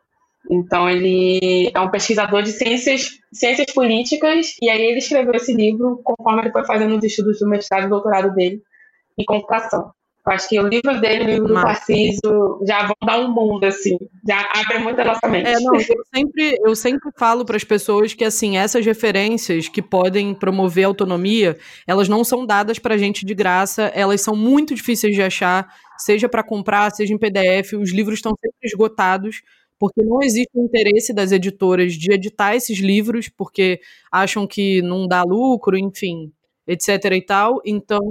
Então, 0.49 0.89
ele 0.89 1.71
é 1.73 1.79
um 1.79 1.91
pesquisador 1.91 2.41
de 2.41 2.51
ciências, 2.51 3.19
ciências 3.33 3.73
políticas, 3.73 4.55
e 4.61 4.69
aí 4.69 4.81
ele 4.81 4.99
escreveu 4.99 5.33
esse 5.33 5.53
livro 5.53 5.99
conforme 6.03 6.43
ele 6.43 6.51
foi 6.51 6.65
fazendo 6.65 6.97
os 6.97 7.03
estudos 7.03 7.39
do 7.39 7.49
mestrado 7.49 7.85
e 7.85 7.89
doutorado 7.89 8.33
dele 8.33 8.61
em 9.17 9.25
computação. 9.25 9.91
Eu 10.27 10.33
acho 10.33 10.49
que 10.49 10.59
o 10.59 10.67
livro 10.67 10.99
dele, 10.99 11.23
o 11.23 11.27
livro 11.27 11.47
do 11.47 11.53
Tarcísio, 11.53 12.59
já 12.67 12.85
vão 12.85 12.95
dar 13.05 13.17
um 13.17 13.33
mundo, 13.33 13.63
assim, 13.63 13.97
já 14.27 14.45
abre 14.55 14.79
muito 14.79 14.99
a 14.99 15.05
nossa 15.05 15.25
mente. 15.25 15.47
É, 15.47 15.59
não, 15.61 15.73
eu 15.73 16.03
sempre, 16.13 16.59
eu 16.65 16.75
sempre 16.75 17.11
falo 17.17 17.45
para 17.45 17.55
as 17.55 17.63
pessoas 17.63 18.13
que, 18.13 18.25
assim, 18.25 18.57
essas 18.57 18.85
referências 18.85 19.69
que 19.69 19.81
podem 19.81 20.33
promover 20.33 20.83
autonomia, 20.83 21.57
elas 21.87 22.09
não 22.09 22.25
são 22.25 22.45
dadas 22.45 22.77
para 22.77 22.97
gente 22.97 23.25
de 23.25 23.33
graça, 23.33 23.83
elas 23.95 24.19
são 24.19 24.35
muito 24.35 24.75
difíceis 24.75 25.15
de 25.15 25.21
achar, 25.21 25.73
seja 25.97 26.27
para 26.27 26.43
comprar, 26.43 26.91
seja 26.91 27.13
em 27.13 27.17
PDF, 27.17 27.73
os 27.79 27.93
livros 27.93 28.15
estão 28.15 28.33
sempre 28.33 28.57
esgotados, 28.65 29.41
porque 29.79 30.01
não 30.03 30.21
existe 30.21 30.51
o 30.55 30.63
interesse 30.63 31.13
das 31.13 31.31
editoras 31.31 31.93
de 31.93 32.11
editar 32.13 32.55
esses 32.55 32.79
livros, 32.79 33.29
porque 33.29 33.79
acham 34.11 34.47
que 34.47 34.81
não 34.81 35.07
dá 35.07 35.23
lucro, 35.23 35.77
enfim, 35.77 36.31
etc 36.67 37.05
e 37.13 37.21
tal. 37.21 37.61
Então, 37.65 38.01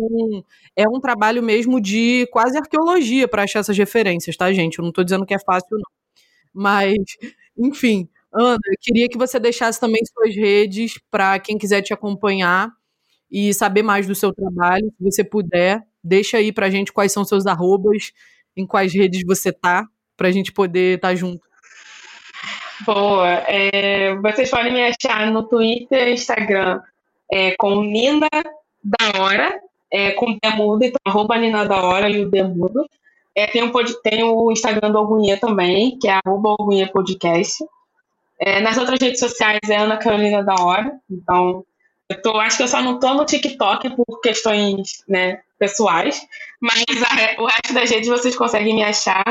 é 0.77 0.89
um 0.89 1.01
trabalho 1.01 1.43
mesmo 1.43 1.81
de 1.81 2.27
quase 2.33 2.57
arqueologia 2.59 3.29
para 3.29 3.43
achar 3.45 3.61
essas 3.61 3.77
referências, 3.79 4.37
tá, 4.37 4.53
gente? 4.53 4.79
Eu 4.79 4.83
não 4.83 4.91
estou 4.91 5.05
dizendo 5.05 5.27
que 5.27 5.35
é 5.35 5.39
fácil, 5.45 5.69
não. 5.73 5.91
Mas, 6.55 6.97
enfim, 7.59 8.09
Ana, 8.33 8.59
eu 8.67 8.77
queria 8.81 9.09
que 9.09 9.19
você 9.19 9.41
deixasse 9.41 9.81
também 9.81 10.03
suas 10.07 10.35
redes 10.37 10.95
para 11.11 11.39
quem 11.41 11.59
quiser 11.59 11.83
te 11.83 11.93
acompanhar 11.95 12.71
e 13.31 13.53
saber 13.55 13.83
mais 13.83 14.07
do 14.07 14.15
seu 14.15 14.33
trabalho, 14.33 14.87
se 14.97 15.05
você 15.05 15.25
puder, 15.25 15.83
deixa 16.03 16.39
aí 16.39 16.53
pra 16.53 16.71
gente 16.71 16.93
quais 16.93 17.13
são 17.13 17.25
seus 17.25 17.47
arrobas, 17.47 18.13
em 18.57 18.67
quais 18.67 18.93
redes 18.95 19.23
você 19.27 19.53
tá, 19.53 19.87
pra 20.17 20.31
gente 20.31 20.53
poder 20.53 20.97
estar 20.97 21.09
tá 21.09 21.15
junto. 21.15 21.46
Boa. 22.85 23.29
É, 23.47 24.15
vocês 24.17 24.51
podem 24.51 24.73
me 24.73 24.83
achar 24.83 25.31
no 25.31 25.45
Twitter, 25.45 26.09
Instagram, 26.09 26.81
é, 27.31 27.57
com 27.57 27.83
Nina 27.83 28.29
da 28.83 29.21
Hora, 29.21 29.61
é, 29.91 30.13
com 30.13 30.37
Demudo, 30.43 30.85
então 30.85 31.01
arroba 31.05 31.39
Nina 31.39 31.65
da 31.65 31.83
Hora 31.83 32.11
e 32.11 32.25
o 32.25 32.31
Demudo. 32.31 32.87
É, 33.35 33.47
tem, 33.47 33.63
um, 33.63 33.73
tem 34.03 34.23
o 34.23 34.51
Instagram 34.51 34.91
do 34.91 34.99
Algunha 34.99 35.39
também, 35.39 35.99
que 35.99 36.09
é 36.09 36.21
arroba 36.25 36.51
Algunha 36.59 36.91
Podcast. 36.91 37.65
É, 38.39 38.61
nas 38.61 38.77
outras 38.77 39.01
redes 39.01 39.21
sociais 39.21 39.61
é 39.69 39.77
Ana 39.77 39.97
Carolina 39.97 40.43
da 40.43 40.55
Hora, 40.55 40.93
então 41.11 41.65
Eu 42.09 42.23
tô, 42.23 42.39
acho 42.39 42.59
que 42.59 42.63
eu 42.63 42.69
só 42.69 42.81
não 42.81 43.01
tô 43.01 43.15
no 43.15 43.25
TikTok 43.25 43.97
por 43.97 44.21
questões 44.21 45.03
né, 45.09 45.41
pessoais, 45.59 46.21
mas 46.61 46.85
a, 47.03 47.43
o 47.43 47.47
resto 47.47 47.75
das 47.75 47.91
redes 47.91 48.09
vocês 48.09 48.37
conseguem 48.37 48.75
me 48.77 48.85
achar. 48.85 49.25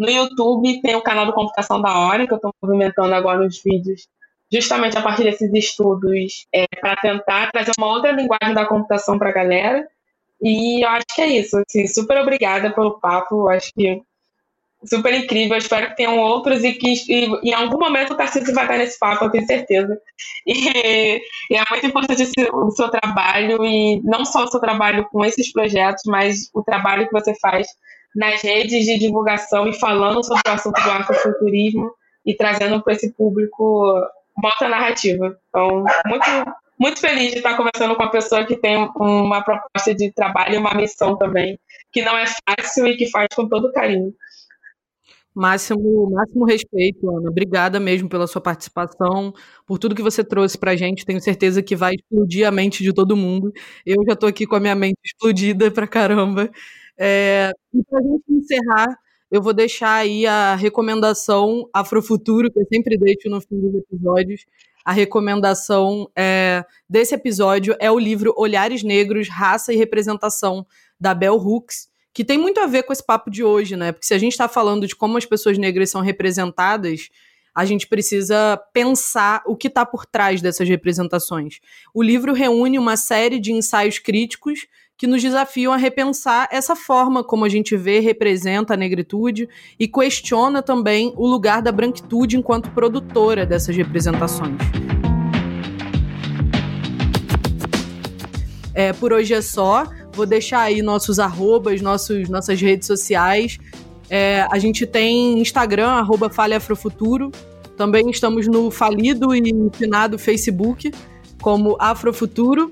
No 0.00 0.10
YouTube 0.10 0.80
tem 0.80 0.96
o 0.96 1.02
canal 1.02 1.26
do 1.26 1.34
Computação 1.34 1.78
da 1.82 1.94
Hora, 1.98 2.26
que 2.26 2.32
eu 2.32 2.36
estou 2.36 2.54
movimentando 2.62 3.14
agora 3.14 3.46
os 3.46 3.62
vídeos, 3.62 4.08
justamente 4.50 4.96
a 4.96 5.02
partir 5.02 5.24
desses 5.24 5.52
estudos, 5.52 6.46
é, 6.54 6.66
para 6.80 6.96
tentar 6.96 7.52
trazer 7.52 7.72
uma 7.76 7.88
outra 7.88 8.10
linguagem 8.10 8.54
da 8.54 8.64
computação 8.64 9.18
para 9.18 9.28
a 9.28 9.34
galera. 9.34 9.86
E 10.40 10.82
eu 10.82 10.88
acho 10.88 11.04
que 11.14 11.20
é 11.20 11.26
isso. 11.26 11.58
Assim, 11.58 11.86
super 11.86 12.16
obrigada 12.16 12.72
pelo 12.72 12.98
papo. 12.98 13.46
Acho 13.50 13.70
que 13.74 14.00
super 14.86 15.12
incrível. 15.12 15.58
Espero 15.58 15.88
que 15.88 15.96
tenham 15.96 16.18
outros 16.18 16.64
e 16.64 16.72
que 16.72 16.94
e, 17.06 17.50
em 17.50 17.52
algum 17.52 17.78
momento 17.78 18.14
o 18.14 18.16
Tarcísio 18.16 18.54
vai 18.54 18.64
estar 18.64 18.78
nesse 18.78 18.98
papo, 18.98 19.26
eu 19.26 19.30
tenho 19.30 19.44
certeza. 19.44 20.00
E, 20.46 21.20
e 21.50 21.56
é 21.56 21.62
muito 21.70 21.86
importante 21.86 22.22
esse, 22.22 22.50
o 22.50 22.70
seu 22.70 22.88
trabalho, 22.88 23.62
e 23.62 24.00
não 24.02 24.24
só 24.24 24.44
o 24.44 24.48
seu 24.48 24.60
trabalho 24.60 25.06
com 25.12 25.22
esses 25.26 25.52
projetos, 25.52 26.04
mas 26.06 26.48
o 26.54 26.62
trabalho 26.62 27.06
que 27.06 27.12
você 27.12 27.34
faz 27.38 27.66
nas 28.14 28.42
redes 28.42 28.84
de 28.84 28.98
divulgação 28.98 29.66
e 29.68 29.78
falando 29.78 30.24
sobre 30.24 30.42
o 30.48 30.52
assunto 30.52 30.82
do 30.82 30.90
afrofuturismo 30.90 31.90
e 32.24 32.34
trazendo 32.34 32.82
para 32.82 32.92
esse 32.92 33.12
público 33.12 33.94
uma 34.36 34.48
outra 34.48 34.68
narrativa. 34.68 35.38
Então, 35.48 35.84
muito, 36.06 36.26
muito 36.78 37.00
feliz 37.00 37.32
de 37.32 37.38
estar 37.38 37.56
conversando 37.56 37.94
com 37.94 38.02
uma 38.02 38.10
pessoa 38.10 38.44
que 38.44 38.56
tem 38.56 38.76
uma 38.96 39.42
proposta 39.42 39.94
de 39.94 40.12
trabalho 40.12 40.54
e 40.54 40.58
uma 40.58 40.74
missão 40.74 41.16
também, 41.16 41.58
que 41.92 42.02
não 42.02 42.16
é 42.16 42.24
fácil 42.26 42.86
e 42.86 42.96
que 42.96 43.10
faz 43.10 43.28
com 43.34 43.48
todo 43.48 43.72
carinho. 43.72 44.12
Máximo, 45.32 46.10
máximo 46.10 46.44
respeito, 46.44 47.08
Ana. 47.08 47.30
Obrigada 47.30 47.78
mesmo 47.78 48.08
pela 48.08 48.26
sua 48.26 48.40
participação, 48.42 49.32
por 49.64 49.78
tudo 49.78 49.94
que 49.94 50.02
você 50.02 50.24
trouxe 50.24 50.58
para 50.58 50.72
a 50.72 50.76
gente. 50.76 51.06
Tenho 51.06 51.20
certeza 51.20 51.62
que 51.62 51.76
vai 51.76 51.94
explodir 51.94 52.46
a 52.46 52.50
mente 52.50 52.82
de 52.82 52.92
todo 52.92 53.16
mundo. 53.16 53.52
Eu 53.86 53.96
já 54.06 54.14
estou 54.14 54.28
aqui 54.28 54.44
com 54.44 54.56
a 54.56 54.60
minha 54.60 54.74
mente 54.74 54.98
explodida 55.04 55.70
pra 55.70 55.86
caramba. 55.86 56.50
É, 57.00 57.52
e 57.72 57.82
para 57.84 57.98
a 57.98 58.02
gente 58.02 58.24
encerrar, 58.28 58.98
eu 59.30 59.40
vou 59.40 59.54
deixar 59.54 59.94
aí 59.94 60.26
a 60.26 60.54
recomendação 60.54 61.68
Afrofuturo, 61.72 62.50
que 62.50 62.60
eu 62.60 62.66
sempre 62.66 62.98
deixo 62.98 63.30
no 63.30 63.40
fim 63.40 63.60
dos 63.60 63.74
episódios. 63.74 64.44
A 64.84 64.92
recomendação 64.92 66.10
é, 66.16 66.64
desse 66.88 67.14
episódio 67.14 67.74
é 67.80 67.90
o 67.90 67.98
livro 67.98 68.34
Olhares 68.36 68.82
Negros, 68.82 69.28
Raça 69.28 69.72
e 69.72 69.76
Representação, 69.76 70.66
da 70.98 71.14
Bell 71.14 71.36
Hooks 71.36 71.90
que 72.12 72.24
tem 72.24 72.38
muito 72.38 72.60
a 72.60 72.66
ver 72.66 72.82
com 72.82 72.92
esse 72.92 73.04
papo 73.04 73.30
de 73.30 73.44
hoje, 73.44 73.76
né? 73.76 73.92
Porque 73.92 74.06
se 74.06 74.14
a 74.14 74.18
gente 74.18 74.32
está 74.32 74.48
falando 74.48 74.86
de 74.86 74.96
como 74.96 75.16
as 75.16 75.24
pessoas 75.24 75.56
negras 75.56 75.90
são 75.90 76.00
representadas, 76.00 77.08
a 77.54 77.64
gente 77.64 77.86
precisa 77.86 78.60
pensar 78.72 79.42
o 79.46 79.56
que 79.56 79.68
está 79.68 79.84
por 79.84 80.06
trás 80.06 80.40
dessas 80.40 80.68
representações. 80.68 81.60
O 81.94 82.02
livro 82.02 82.32
reúne 82.32 82.78
uma 82.78 82.96
série 82.96 83.38
de 83.38 83.52
ensaios 83.52 83.98
críticos 83.98 84.66
que 85.00 85.06
nos 85.06 85.22
desafiam 85.22 85.72
a 85.72 85.78
repensar 85.78 86.46
essa 86.52 86.76
forma 86.76 87.24
como 87.24 87.46
a 87.46 87.48
gente 87.48 87.74
vê, 87.74 88.00
representa 88.00 88.74
a 88.74 88.76
negritude 88.76 89.48
e 89.78 89.88
questiona 89.88 90.62
também 90.62 91.14
o 91.16 91.26
lugar 91.26 91.62
da 91.62 91.72
branquitude 91.72 92.36
enquanto 92.36 92.70
produtora 92.72 93.46
dessas 93.46 93.74
representações. 93.74 94.58
É, 98.74 98.92
por 98.92 99.14
hoje 99.14 99.32
é 99.32 99.40
só. 99.40 99.86
Vou 100.12 100.26
deixar 100.26 100.60
aí 100.60 100.82
nossos 100.82 101.18
arrobas, 101.18 101.80
nossos, 101.80 102.28
nossas 102.28 102.60
redes 102.60 102.86
sociais. 102.86 103.56
É, 104.10 104.46
a 104.50 104.58
gente 104.58 104.86
tem 104.86 105.40
Instagram, 105.40 105.92
arroba 105.92 106.30
Afrofuturo. 106.54 107.32
Também 107.74 108.10
estamos 108.10 108.46
no 108.46 108.70
falido 108.70 109.34
e 109.34 109.70
finado 109.72 110.18
Facebook, 110.18 110.92
como 111.40 111.74
Afrofuturo. 111.80 112.70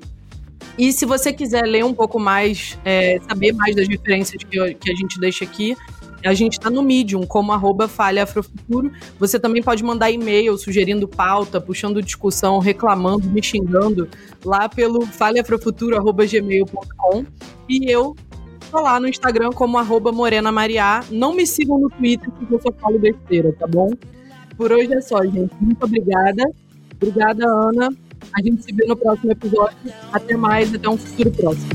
E 0.76 0.92
se 0.92 1.04
você 1.04 1.32
quiser 1.32 1.62
ler 1.62 1.84
um 1.84 1.94
pouco 1.94 2.18
mais, 2.18 2.78
é, 2.84 3.18
saber 3.28 3.52
mais 3.52 3.74
das 3.74 3.88
referências 3.88 4.42
que, 4.42 4.74
que 4.74 4.90
a 4.90 4.94
gente 4.94 5.18
deixa 5.18 5.44
aqui, 5.44 5.76
a 6.24 6.34
gente 6.34 6.54
está 6.54 6.68
no 6.68 6.82
Medium, 6.82 7.24
como 7.26 7.52
arroba 7.52 7.86
Falha 7.86 8.24
Afrofuturo. 8.24 8.90
Você 9.18 9.38
também 9.38 9.62
pode 9.62 9.84
mandar 9.84 10.10
e-mail 10.10 10.58
sugerindo 10.58 11.06
pauta, 11.06 11.60
puxando 11.60 12.02
discussão, 12.02 12.58
reclamando, 12.58 13.30
me 13.30 13.40
xingando, 13.42 14.08
lá 14.44 14.68
pelo 14.68 15.06
falhaafrofuturo.gmail.com. 15.06 17.24
E 17.68 17.88
eu 17.90 18.16
tô 18.70 18.80
lá 18.80 18.98
no 18.98 19.06
Instagram 19.08 19.50
como 19.50 19.78
arroba 19.78 20.10
Morena 20.10 20.50
Mariá. 20.50 21.04
Não 21.10 21.34
me 21.34 21.46
sigam 21.46 21.78
no 21.78 21.88
Twitter, 21.88 22.28
porque 22.30 22.54
eu 22.54 22.60
só 22.60 22.72
falo 22.72 22.98
besteira, 22.98 23.52
tá 23.52 23.68
bom? 23.68 23.90
Por 24.56 24.72
hoje 24.72 24.92
é 24.92 25.00
só, 25.00 25.24
gente. 25.24 25.54
Muito 25.60 25.84
obrigada. 25.84 26.50
Obrigada, 26.96 27.46
Ana. 27.46 27.90
A 28.32 28.42
gente 28.42 28.62
se 28.62 28.72
vê 28.72 28.86
no 28.86 28.96
próximo 28.96 29.32
episódio. 29.32 29.76
Até 30.12 30.36
mais, 30.36 30.74
até 30.74 30.88
um 30.88 30.96
futuro 30.96 31.30
próximo. 31.30 31.68